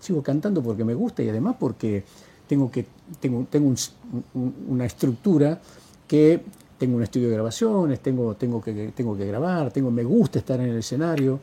Sigo 0.00 0.22
cantando 0.22 0.62
porque 0.62 0.84
me 0.84 0.94
gusta 0.94 1.22
y 1.22 1.28
además 1.28 1.56
porque 1.58 2.02
tengo, 2.48 2.70
que, 2.70 2.84
tengo, 3.20 3.46
tengo 3.48 3.68
un- 3.68 3.76
un- 4.34 4.54
una 4.68 4.84
estructura 4.84 5.60
que 6.08 6.42
tengo 6.82 6.96
un 6.96 7.04
estudio 7.04 7.28
de 7.28 7.34
grabaciones, 7.34 8.00
tengo, 8.00 8.34
tengo, 8.34 8.60
que, 8.60 8.90
tengo 8.92 9.16
que 9.16 9.24
grabar, 9.24 9.70
tengo, 9.70 9.88
me 9.92 10.02
gusta 10.02 10.40
estar 10.40 10.58
en 10.58 10.70
el 10.70 10.78
escenario. 10.78 11.38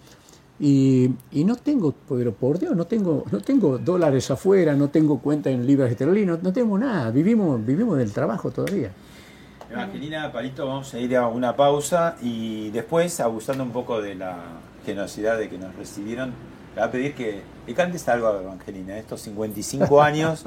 Y, 0.59 1.09
y 1.31 1.45
no 1.45 1.55
tengo, 1.55 1.95
pero 2.09 2.33
por 2.33 2.59
Dios, 2.59 2.75
no 2.75 2.85
tengo, 2.85 3.23
no 3.31 3.39
tengo 3.39 3.77
dólares 3.77 4.29
afuera, 4.31 4.75
no 4.75 4.89
tengo 4.89 5.19
cuenta 5.19 5.49
en 5.49 5.65
libras 5.65 5.89
esterlinas, 5.91 6.39
no, 6.39 6.43
no 6.43 6.51
tengo 6.51 6.77
nada, 6.77 7.09
vivimos, 7.09 7.65
vivimos 7.65 7.97
del 7.97 8.11
trabajo 8.11 8.51
todavía. 8.51 8.91
Evangelina, 9.71 10.29
Palito, 10.29 10.67
vamos 10.67 10.93
a 10.93 10.99
ir 10.99 11.15
a 11.15 11.29
una 11.29 11.55
pausa 11.55 12.17
y 12.21 12.69
después, 12.71 13.17
abusando 13.21 13.63
un 13.63 13.71
poco 13.71 14.01
de 14.01 14.15
la 14.15 14.39
generosidad 14.85 15.37
de 15.37 15.47
que 15.47 15.57
nos 15.57 15.73
recibieron, 15.77 16.33
le 16.75 16.81
voy 16.81 16.83
a 16.83 16.91
pedir 16.91 17.15
que 17.15 17.43
le 17.69 17.75
cantes 17.75 18.07
algo 18.09 18.27
a 18.27 18.41
Evangelina, 18.41 18.97
estos 18.97 19.21
55 19.21 20.01
años 20.09 20.43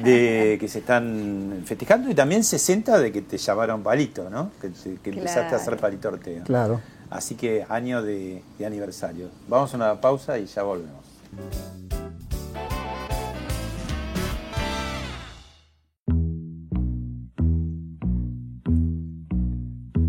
de 0.00 0.56
que 0.60 0.66
se 0.68 0.80
están 0.80 1.62
festejando 1.64 2.10
y 2.10 2.14
también 2.14 2.42
60 2.42 2.98
de 2.98 3.12
que 3.12 3.22
te 3.22 3.38
llamaron 3.38 3.82
Palito, 3.82 4.28
¿no? 4.28 4.50
Que, 4.60 4.70
te- 4.70 4.96
que 5.02 5.10
empezaste 5.10 5.54
a 5.54 5.56
hacer 5.56 5.74
Claro. 5.74 5.80
Palito 5.80 6.08
Ortega. 6.08 6.42
Claro. 6.44 6.80
Así 7.10 7.36
que 7.36 7.64
año 7.68 8.02
de, 8.02 8.42
de 8.58 8.66
aniversario. 8.66 9.28
Vamos 9.48 9.72
a 9.72 9.76
una 9.76 10.00
pausa 10.00 10.36
y 10.38 10.46
ya 10.46 10.62
volvemos. 10.64 11.04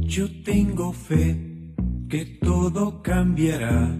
Yo 0.01 0.27
tengo 0.43 0.93
fe 0.93 1.73
que 2.09 2.25
todo 2.41 3.01
cambiará, 3.01 3.95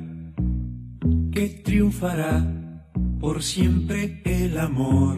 que 1.36 1.49
triunfará 1.49 2.41
por 3.19 3.43
siempre 3.43 4.21
el 4.23 4.57
amor. 4.57 5.17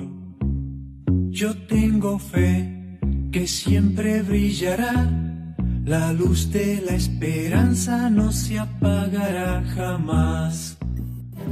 Yo 1.30 1.55
tengo 1.68 2.18
fe 2.18 2.97
que 3.32 3.45
siempre 3.45 4.24
brillará, 4.24 5.11
la 5.86 6.11
luz 6.13 6.51
de 6.51 6.82
la 6.82 6.95
esperanza 6.95 8.09
no 8.09 8.32
se 8.32 8.57
apagará 8.57 9.63
jamás. 9.76 10.80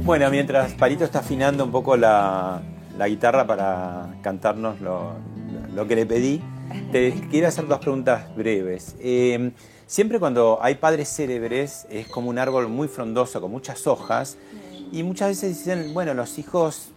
Bueno, 0.04 0.28
mientras 0.30 0.74
Palito 0.74 1.04
está 1.04 1.20
afinando 1.20 1.64
un 1.64 1.70
poco 1.70 1.96
la, 1.96 2.60
la 2.98 3.06
guitarra 3.06 3.46
para 3.46 4.16
cantarnos 4.20 4.80
lo, 4.80 5.12
lo 5.76 5.86
que 5.86 5.94
le 5.94 6.06
pedí, 6.06 6.40
te 6.90 7.12
quiero 7.30 7.46
hacer 7.46 7.68
dos 7.68 7.78
preguntas 7.78 8.34
breves. 8.34 8.96
Eh, 8.98 9.52
siempre 9.86 10.18
cuando 10.18 10.58
hay 10.60 10.76
padres 10.76 11.08
célebres 11.08 11.86
es 11.90 12.08
como 12.08 12.30
un 12.30 12.38
árbol 12.38 12.68
muy 12.68 12.88
frondoso, 12.88 13.40
con 13.40 13.50
muchas 13.50 13.86
hojas, 13.86 14.36
y 14.92 15.02
muchas 15.02 15.28
veces 15.28 15.58
dicen, 15.58 15.94
bueno, 15.94 16.14
los 16.14 16.38
hijos 16.38 16.90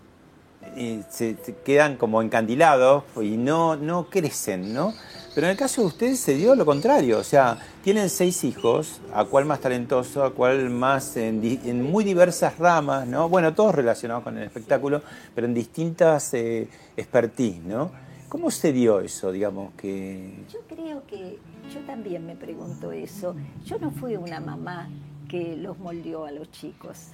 eh, 0.76 1.04
se, 1.10 1.36
quedan 1.66 1.96
como 1.98 2.22
encandilados 2.22 3.04
y 3.22 3.38
no, 3.38 3.76
no 3.76 4.10
crecen, 4.10 4.74
¿no? 4.74 4.94
Pero 5.34 5.48
en 5.48 5.52
el 5.52 5.58
caso 5.58 5.82
de 5.82 5.88
ustedes 5.88 6.20
se 6.20 6.36
dio 6.36 6.56
lo 6.56 6.66
contrario, 6.66 7.20
o 7.20 7.24
sea, 7.24 7.58
tienen 7.84 8.10
seis 8.10 8.44
hijos, 8.44 9.00
a 9.14 9.26
cuál 9.26 9.46
más 9.46 9.62
talentoso, 9.62 10.24
a 10.24 10.34
cuál 10.34 10.70
más 10.70 11.16
en 11.18 11.84
muy 11.84 12.04
diversas 12.04 12.58
ramas, 12.58 13.08
¿no? 13.08 13.30
Bueno, 13.30 13.54
todos 13.54 13.74
relacionados 13.74 14.24
con 14.24 14.38
el 14.38 14.44
espectáculo, 14.44 15.02
pero 15.34 15.48
en 15.48 15.54
distintas 15.54 16.34
eh, 16.34 16.68
expertise, 16.98 17.62
¿no? 17.64 17.92
¿Cómo 18.30 18.52
se 18.52 18.72
dio 18.72 19.00
eso, 19.02 19.32
digamos, 19.32 19.74
que... 19.74 20.46
Yo 20.54 20.60
creo 20.68 21.04
que 21.08 21.40
yo 21.74 21.80
también 21.82 22.26
me 22.26 22.36
pregunto 22.36 22.92
eso. 22.92 23.36
Yo 23.66 23.80
no 23.80 23.90
fui 23.90 24.16
una 24.16 24.40
mamá 24.40 24.88
que 25.28 25.58
los 25.58 25.80
moldeó 25.80 26.26
a 26.26 26.32
los 26.32 26.52
chicos. 26.52 27.08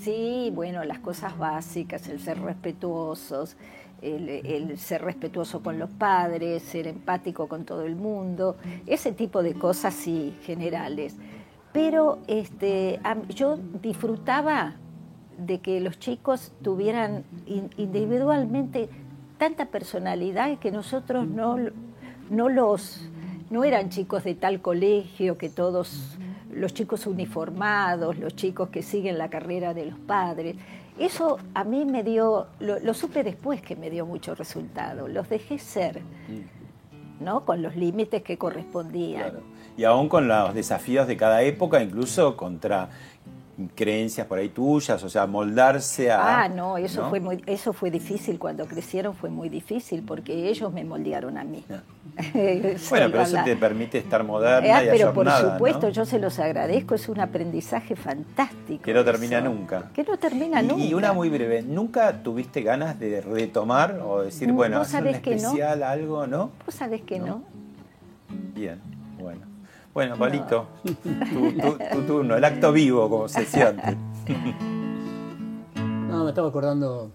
Sí, 0.00 0.50
bueno, 0.54 0.82
las 0.84 0.98
cosas 1.00 1.38
básicas, 1.38 2.08
el 2.08 2.18
ser 2.18 2.40
respetuosos, 2.40 3.56
el, 4.00 4.28
el 4.28 4.78
ser 4.78 5.02
respetuoso 5.02 5.62
con 5.62 5.78
los 5.78 5.90
padres, 5.90 6.62
ser 6.62 6.86
empático 6.86 7.46
con 7.46 7.64
todo 7.64 7.82
el 7.82 7.94
mundo, 7.94 8.56
ese 8.86 9.12
tipo 9.12 9.42
de 9.42 9.54
cosas 9.54 9.94
sí, 9.94 10.34
generales. 10.42 11.14
Pero 11.72 12.18
este, 12.26 13.00
yo 13.28 13.58
disfrutaba 13.82 14.76
de 15.38 15.60
que 15.60 15.80
los 15.80 15.98
chicos 15.98 16.52
tuvieran 16.62 17.24
in- 17.46 17.70
individualmente 17.76 18.88
tanta 19.42 19.66
personalidad 19.66 20.56
que 20.60 20.70
nosotros 20.70 21.26
no, 21.26 21.56
no 22.30 22.48
los 22.48 23.00
no 23.50 23.64
eran 23.64 23.88
chicos 23.88 24.22
de 24.22 24.36
tal 24.36 24.62
colegio 24.62 25.36
que 25.36 25.48
todos 25.48 26.16
los 26.52 26.72
chicos 26.72 27.08
uniformados, 27.08 28.20
los 28.20 28.36
chicos 28.36 28.68
que 28.68 28.82
siguen 28.82 29.18
la 29.18 29.30
carrera 29.30 29.74
de 29.74 29.86
los 29.86 29.98
padres. 29.98 30.54
Eso 30.96 31.40
a 31.54 31.64
mí 31.64 31.84
me 31.84 32.04
dio, 32.04 32.46
lo, 32.60 32.78
lo 32.78 32.94
supe 32.94 33.24
después 33.24 33.60
que 33.60 33.74
me 33.74 33.90
dio 33.90 34.06
mucho 34.06 34.36
resultado. 34.36 35.08
Los 35.08 35.28
dejé 35.28 35.58
ser, 35.58 36.02
¿no? 37.18 37.44
Con 37.44 37.62
los 37.62 37.74
límites 37.74 38.22
que 38.22 38.38
correspondían. 38.38 39.22
Claro. 39.22 39.40
Y 39.76 39.82
aún 39.82 40.08
con 40.08 40.28
los 40.28 40.54
desafíos 40.54 41.08
de 41.08 41.16
cada 41.16 41.42
época, 41.42 41.82
incluso 41.82 42.36
contra 42.36 42.90
creencias 43.74 44.26
por 44.26 44.38
ahí 44.38 44.48
tuyas, 44.48 45.02
o 45.02 45.08
sea, 45.08 45.26
moldarse 45.26 46.10
a... 46.10 46.42
Ah, 46.42 46.48
no, 46.48 46.78
eso, 46.78 47.08
Fue 47.10 47.20
muy, 47.20 47.42
eso 47.46 47.72
fue 47.72 47.90
difícil, 47.90 48.38
cuando 48.38 48.66
crecieron 48.66 49.14
fue 49.14 49.30
muy 49.30 49.48
difícil, 49.48 50.02
porque 50.02 50.48
ellos 50.48 50.72
me 50.72 50.84
moldearon 50.84 51.36
a 51.36 51.44
mí. 51.44 51.64
bueno, 52.34 53.10
pero 53.10 53.22
eso 53.22 53.38
te 53.44 53.56
permite 53.56 53.98
estar 53.98 54.24
moderna 54.24 54.78
ah, 54.78 54.82
Pero 54.90 55.12
por 55.12 55.30
supuesto, 55.30 55.90
yo 55.90 56.04
se 56.04 56.18
los 56.18 56.38
agradezco, 56.38 56.94
es 56.94 57.08
un 57.08 57.20
aprendizaje 57.20 57.94
fantástico. 57.94 58.82
Que 58.82 58.94
no 58.94 59.04
termina 59.04 59.40
nunca. 59.40 59.90
Que 59.94 60.02
no 60.02 60.16
termina 60.16 60.62
nunca. 60.62 60.82
Y 60.82 60.94
una 60.94 61.12
muy 61.12 61.28
breve, 61.28 61.62
¿nunca 61.62 62.22
tuviste 62.22 62.62
ganas 62.62 62.98
de 62.98 63.20
retomar 63.20 64.00
o 64.02 64.22
decir, 64.22 64.50
bueno, 64.52 64.80
hacer 64.80 65.02
un 65.02 65.08
especial, 65.08 65.82
algo, 65.82 66.26
no? 66.26 66.52
Vos 66.64 66.74
sabés 66.74 67.02
que 67.02 67.18
no. 67.18 67.42
Bien, 68.54 68.80
bueno. 69.18 69.51
Bueno, 69.94 70.16
Palito, 70.16 70.68
tu, 70.84 72.02
turno, 72.06 72.36
el 72.36 72.44
acto 72.44 72.72
vivo, 72.72 73.08
como 73.08 73.28
se 73.28 73.44
siente. 73.44 73.96
No, 76.08 76.24
me 76.24 76.30
estaba 76.30 76.48
acordando. 76.48 77.10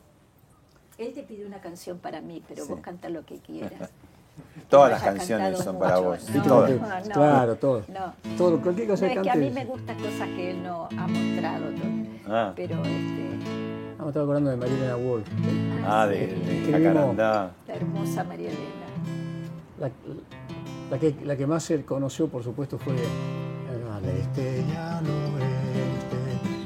Él 0.98 1.14
te 1.14 1.22
pide 1.22 1.46
una 1.46 1.62
canción 1.62 2.00
para 2.00 2.20
mí, 2.20 2.42
pero 2.48 2.66
vos 2.66 2.80
canta 2.82 3.10
lo 3.10 3.24
que 3.24 3.38
quieras. 3.38 3.92
Todas 4.70 4.92
las 4.92 5.04
canciones 5.04 5.60
son 5.60 5.78
para 5.78 6.00
vos. 6.00 6.28
claro, 7.14 7.56
todo. 7.58 7.84
todo 8.38 8.60
cualquier 8.60 8.88
cosa 8.88 9.08
que 9.08 9.14
Es 9.14 9.22
que 9.22 9.30
a 9.30 9.36
mí 9.36 9.52
me 9.52 9.66
gustan 9.66 9.98
cosas 9.98 10.28
que 10.30 10.52
él 10.52 10.64
no 10.64 10.90
ha 10.98 11.08
mostrado. 11.08 11.66
Ah. 12.28 12.54
Pero 12.56 12.76
este. 12.78 13.38
No, 13.98 14.04
me 14.06 14.10
estaba 14.10 14.24
acordando 14.24 14.50
de 14.50 14.58
María 14.58 14.76
Elena 14.76 14.96
Wolf. 14.96 15.28
Ah, 15.86 16.08
de, 16.08 16.28
de, 16.28 17.52
La 17.68 17.76
hermosa 17.76 18.24
María 18.24 18.50
Elena. 18.50 18.88
La, 19.80 19.92
la 20.90 20.98
que, 21.00 21.16
la 21.24 21.36
que 21.36 21.46
más 21.46 21.64
se 21.64 21.84
conoció, 21.84 22.28
por 22.28 22.44
supuesto, 22.44 22.78
fue 22.78 22.96
al 23.94 24.06
este 24.06 24.64
y 24.68 24.76
al 24.76 25.06
oeste. 25.06 26.18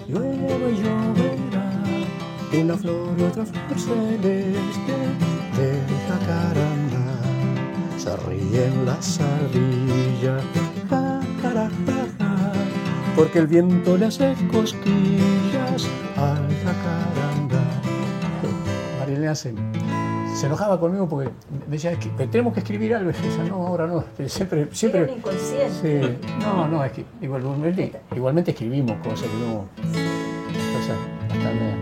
Llueve 0.07 0.71
y 0.71 0.75
lloverá, 0.83 1.83
una 2.61 2.77
flor 2.77 3.15
y 3.17 3.23
otra 3.23 3.45
flor 3.45 3.79
celeste 3.79 4.97
de 5.57 5.79
jacaranda. 6.07 7.21
Se 7.97 8.15
ríen 8.17 8.85
las 8.85 9.19
ardillas, 9.19 10.43
porque 13.15 13.39
el 13.39 13.47
viento 13.47 13.97
le 13.97 14.05
hace 14.05 14.35
cosquillas 14.51 15.87
al 16.17 16.47
jacaranda. 16.63 17.61
María 18.99 19.31
hace 19.31 19.53
se 20.41 20.47
enojaba 20.47 20.79
conmigo 20.79 21.07
porque 21.07 21.29
decía, 21.67 21.93
que 21.99 22.09
tenemos 22.25 22.51
que 22.55 22.61
escribir 22.61 22.95
algo. 22.95 23.11
Y 23.11 23.13
decía, 23.13 23.43
no, 23.43 23.67
ahora 23.67 23.85
no. 23.85 24.03
Siempre, 24.27 24.67
siempre. 24.71 25.13
inconsciente. 25.15 26.17
Sí. 26.19 26.27
No, 26.39 26.67
no, 26.67 26.83
es 26.83 26.93
que 26.93 27.05
igualmente, 27.21 28.01
igualmente 28.15 28.49
escribimos 28.49 28.97
cosas 29.07 29.29
que 29.29 29.37
no. 29.37 29.67
Cosas 30.73 30.97
bastante. 31.29 31.75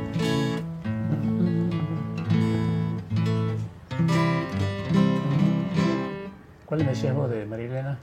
¿Cuál 6.65 6.79
me 6.81 6.89
decías 6.89 7.15
vos 7.15 7.29
de 7.29 7.45
Marilena? 7.45 7.97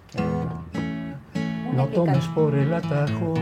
No 1.74 1.86
tomes 1.88 2.24
por 2.28 2.54
el 2.54 2.72
atajo. 2.72 3.34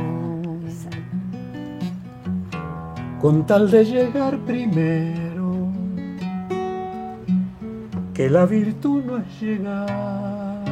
Con 3.21 3.47
tal 3.47 3.71
de 3.71 3.85
llegar 3.85 4.37
primero 4.39 5.24
que 8.15 8.31
la 8.31 8.47
virtud 8.47 9.03
no 9.05 9.17
es 9.17 9.41
llegar, 9.41 10.65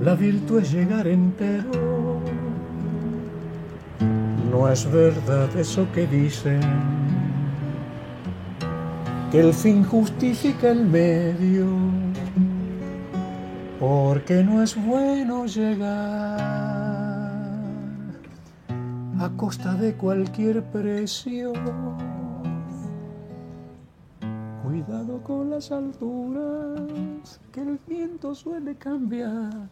la 0.00 0.14
virtud 0.14 0.60
es 0.60 0.72
llegar 0.72 1.06
entero. 1.06 2.20
No 4.50 4.66
es 4.68 4.90
verdad 4.90 5.54
eso 5.56 5.86
que 5.92 6.06
dicen, 6.06 6.60
que 9.30 9.40
el 9.40 9.52
fin 9.52 9.84
justifica 9.84 10.70
el 10.70 10.86
medio, 10.86 11.66
porque 13.78 14.42
no 14.42 14.62
es 14.62 14.74
bueno 14.74 15.44
llegar 15.44 16.40
a 19.18 19.30
costa 19.36 19.74
de 19.74 19.92
cualquier 19.92 20.62
precio 20.64 21.52
Cuidado 24.86 25.22
con 25.22 25.50
las 25.50 25.70
alturas, 25.72 27.38
que 27.52 27.60
el 27.60 27.78
viento 27.86 28.34
suele 28.34 28.76
cambiar. 28.76 29.68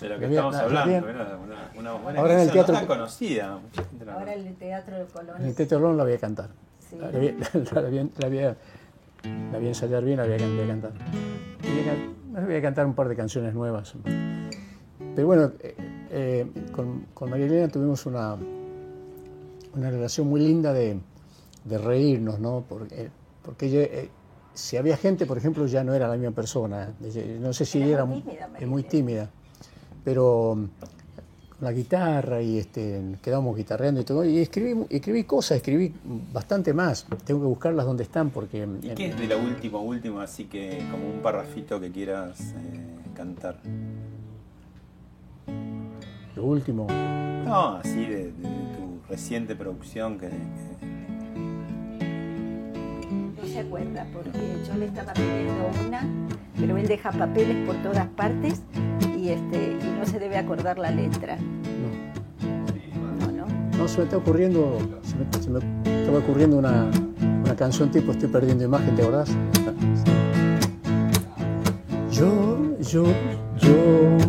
De 0.00 0.08
lo 0.08 0.18
que 0.18 0.26
estamos 0.26 0.56
hablando, 0.56 1.06
una, 1.78 1.92
buena 1.92 2.20
Ahora 2.20 2.34
en 2.34 2.40
el 2.40 2.50
teatro, 2.50 2.86
conocida. 2.86 3.60
Ahora 4.12 4.34
el 4.34 4.54
Teatro 4.56 4.98
de 4.98 5.04
Colón. 5.04 5.36
En 5.40 5.46
el 5.46 5.54
Teatro 5.54 5.78
de 5.78 5.82
Colón 5.82 5.96
la 5.96 6.04
voy 6.04 6.12
a 6.14 6.18
cantar. 6.18 6.50
La, 6.98 7.10
voy, 7.10 7.28
a, 7.28 7.32
ensayar 9.68 10.04
bien, 10.04 10.16
la 10.16 10.24
voy 10.24 10.32
a, 10.32 10.66
cantar. 10.66 10.92
La 12.32 12.40
voy 12.40 12.54
a 12.56 12.62
cantar 12.62 12.86
un 12.86 12.94
par 12.94 13.08
de 13.08 13.14
canciones 13.14 13.54
nuevas. 13.54 13.94
Pero 15.14 15.26
bueno, 15.26 15.52
eh, 15.60 15.74
eh, 16.10 16.46
con, 16.72 17.06
con, 17.14 17.30
María 17.30 17.46
Elena 17.46 17.68
tuvimos 17.68 18.06
una, 18.06 18.36
una 19.74 19.90
relación 19.90 20.26
muy 20.28 20.40
linda 20.40 20.72
de, 20.72 20.98
de 21.64 21.78
reírnos, 21.78 22.40
¿no? 22.40 22.64
Porque, 22.68 23.10
porque 23.42 23.66
ella, 23.66 23.82
eh, 23.82 24.10
si 24.58 24.76
había 24.76 24.96
gente, 24.96 25.24
por 25.24 25.38
ejemplo, 25.38 25.66
ya 25.66 25.84
no 25.84 25.94
era 25.94 26.08
la 26.08 26.16
misma 26.16 26.34
persona. 26.34 26.92
No 27.40 27.52
sé 27.52 27.64
si 27.64 27.80
era, 27.80 28.04
muy, 28.04 28.22
tímida, 28.22 28.48
muy 28.66 28.82
tímida, 28.82 29.30
pero 30.04 30.58
con 31.58 31.64
la 31.64 31.72
guitarra 31.72 32.42
y 32.42 32.58
este, 32.58 33.00
quedábamos 33.22 33.56
guitarreando 33.56 34.00
y 34.00 34.04
todo. 34.04 34.24
Y 34.24 34.38
escribí, 34.38 34.84
escribí 34.90 35.22
cosas, 35.24 35.58
escribí 35.58 35.94
bastante 36.32 36.74
más. 36.74 37.06
Tengo 37.24 37.40
que 37.40 37.46
buscarlas 37.46 37.86
donde 37.86 38.02
están 38.02 38.30
porque... 38.30 38.66
¿Y 38.82 38.88
qué 38.90 39.06
es 39.06 39.18
de 39.18 39.28
lo 39.28 39.38
último, 39.38 39.80
último, 39.80 40.20
así 40.20 40.46
que 40.46 40.84
como 40.90 41.08
un 41.08 41.22
parrafito 41.22 41.80
que 41.80 41.92
quieras 41.92 42.40
eh, 42.40 43.14
cantar? 43.14 43.58
Lo 46.34 46.44
último. 46.44 46.88
No, 47.44 47.76
así 47.76 48.06
de, 48.06 48.32
tu 48.76 49.00
reciente 49.08 49.54
producción 49.54 50.18
que 50.18 50.30
se 53.58 53.66
acuerda 53.66 54.06
porque 54.12 54.38
yo 54.68 54.78
le 54.78 54.86
estaba 54.86 55.12
pidiendo 55.14 55.70
una, 55.84 56.06
pero 56.56 56.76
él 56.76 56.86
deja 56.86 57.10
papeles 57.10 57.56
por 57.66 57.74
todas 57.82 58.06
partes 58.06 58.62
y, 59.18 59.30
este, 59.30 59.76
y 59.82 59.98
no 59.98 60.06
se 60.06 60.20
debe 60.20 60.36
acordar 60.36 60.78
la 60.78 60.92
letra. 60.92 61.36
No. 61.36 63.26
No, 63.26 63.32
no. 63.32 63.46
No, 63.76 63.88
se 63.88 63.98
me 63.98 64.04
está 64.04 64.16
ocurriendo, 64.16 64.78
se 65.40 65.50
me, 65.50 65.58
estaba 66.00 66.18
ocurriendo 66.18 66.56
una, 66.56 66.88
una 67.44 67.56
canción 67.56 67.90
tipo 67.90 68.12
Estoy 68.12 68.28
perdiendo 68.28 68.62
imagen, 68.62 68.94
¿te 68.94 69.02
acordás? 69.02 69.30
Yo, 72.12 72.78
yo, 72.80 73.04
yo 73.58 74.28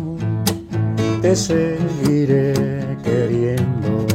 te 1.22 1.36
seguiré 1.36 2.98
queriendo. 3.04 4.06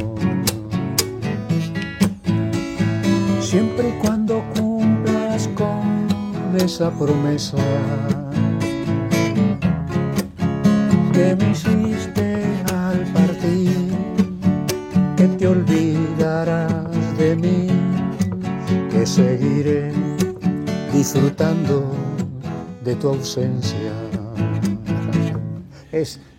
Siempre 3.40 3.88
y 3.88 3.92
cuando 4.02 4.42
esa 6.56 6.90
promesa 6.90 7.56
que 11.12 11.36
me 11.36 11.50
hiciste 11.50 12.42
al 12.72 13.04
partir, 13.12 13.90
que 15.16 15.28
te 15.38 15.46
olvidarás 15.48 17.18
de 17.18 17.36
mí, 17.36 17.68
que 18.90 19.06
seguiré 19.06 19.92
disfrutando 20.92 21.84
de 22.84 22.94
tu 22.96 23.08
ausencia 23.08 24.05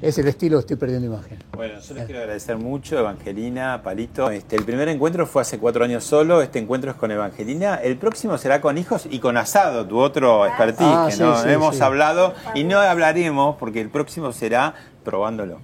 es, 0.07 0.17
el 0.17 0.27
estilo 0.27 0.59
Estoy 0.59 0.75
Perdiendo 0.77 1.07
Imagen. 1.07 1.39
Bueno, 1.55 1.79
yo 1.79 1.93
les 1.93 2.05
quiero 2.05 2.21
agradecer 2.21 2.57
mucho, 2.57 2.97
Evangelina, 2.97 3.81
Palito. 3.83 4.29
Este, 4.29 4.55
el 4.55 4.63
primer 4.63 4.87
encuentro 4.87 5.27
fue 5.27 5.41
hace 5.41 5.59
cuatro 5.59 5.83
años 5.83 6.03
solo, 6.03 6.41
este 6.41 6.59
encuentro 6.59 6.91
es 6.91 6.97
con 6.97 7.11
Evangelina. 7.11 7.75
El 7.75 7.97
próximo 7.97 8.37
será 8.37 8.61
con 8.61 8.77
hijos 8.77 9.07
y 9.09 9.19
con 9.19 9.37
Asado, 9.37 9.85
tu 9.85 9.99
otro 9.99 10.45
expertise, 10.45 10.87
ah, 10.87 11.09
que 11.09 11.17
no 11.17 11.43
hemos 11.45 11.81
hablado 11.81 12.33
y 12.55 12.63
no 12.63 12.79
hablaremos 12.79 13.57
porque 13.57 13.81
el 13.81 13.89
próximo 13.89 14.31
será 14.31 14.73
probándolo. 15.03 15.59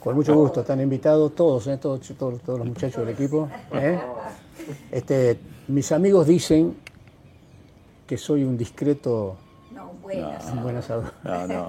Con 0.00 0.16
mucho 0.16 0.34
gusto, 0.34 0.60
están 0.60 0.80
invitados 0.80 1.34
todos, 1.34 1.66
¿eh? 1.68 1.76
todos, 1.76 2.00
todos, 2.18 2.58
los 2.58 2.66
muchachos 2.66 3.06
del 3.06 3.14
equipo. 3.14 3.48
¿eh? 3.72 3.98
Este, 4.90 5.38
mis 5.68 5.92
amigos 5.92 6.26
dicen 6.26 6.76
que 8.06 8.16
soy 8.16 8.44
un 8.44 8.56
discreto 8.56 9.36
no, 10.14 11.46
no, 11.46 11.68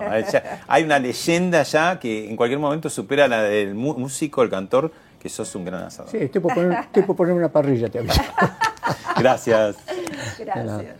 Hay 0.68 0.84
una 0.84 1.00
leyenda 1.00 1.64
ya 1.64 2.00
que 2.00 2.30
en 2.30 2.36
cualquier 2.36 2.60
momento 2.60 2.90
supera 2.90 3.28
la 3.28 3.44
del 3.44 3.76
músico, 3.76 4.44
el 4.44 4.50
cantor, 4.50 4.92
que 5.20 5.30
sos 5.30 5.54
un 5.56 5.66
gran 5.66 5.84
asador. 5.84 6.12
Sí, 6.12 6.18
estoy 6.18 6.42
por 6.42 6.54
poner, 6.54 6.90
poner 7.16 7.34
una 7.34 7.50
parrilla, 7.50 7.90
te 7.90 8.00
Gracias. 9.18 9.78
Gracias. 10.38 10.96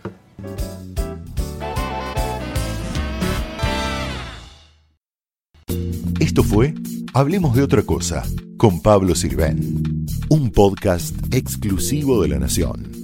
Esto 6.20 6.42
fue 6.42 6.74
Hablemos 7.16 7.54
de 7.54 7.62
otra 7.62 7.82
cosa 7.82 8.24
con 8.56 8.82
Pablo 8.82 9.14
Sirven, 9.14 10.04
un 10.30 10.50
podcast 10.50 11.14
exclusivo 11.32 12.20
de 12.20 12.28
La 12.28 12.40
Nación. 12.40 13.03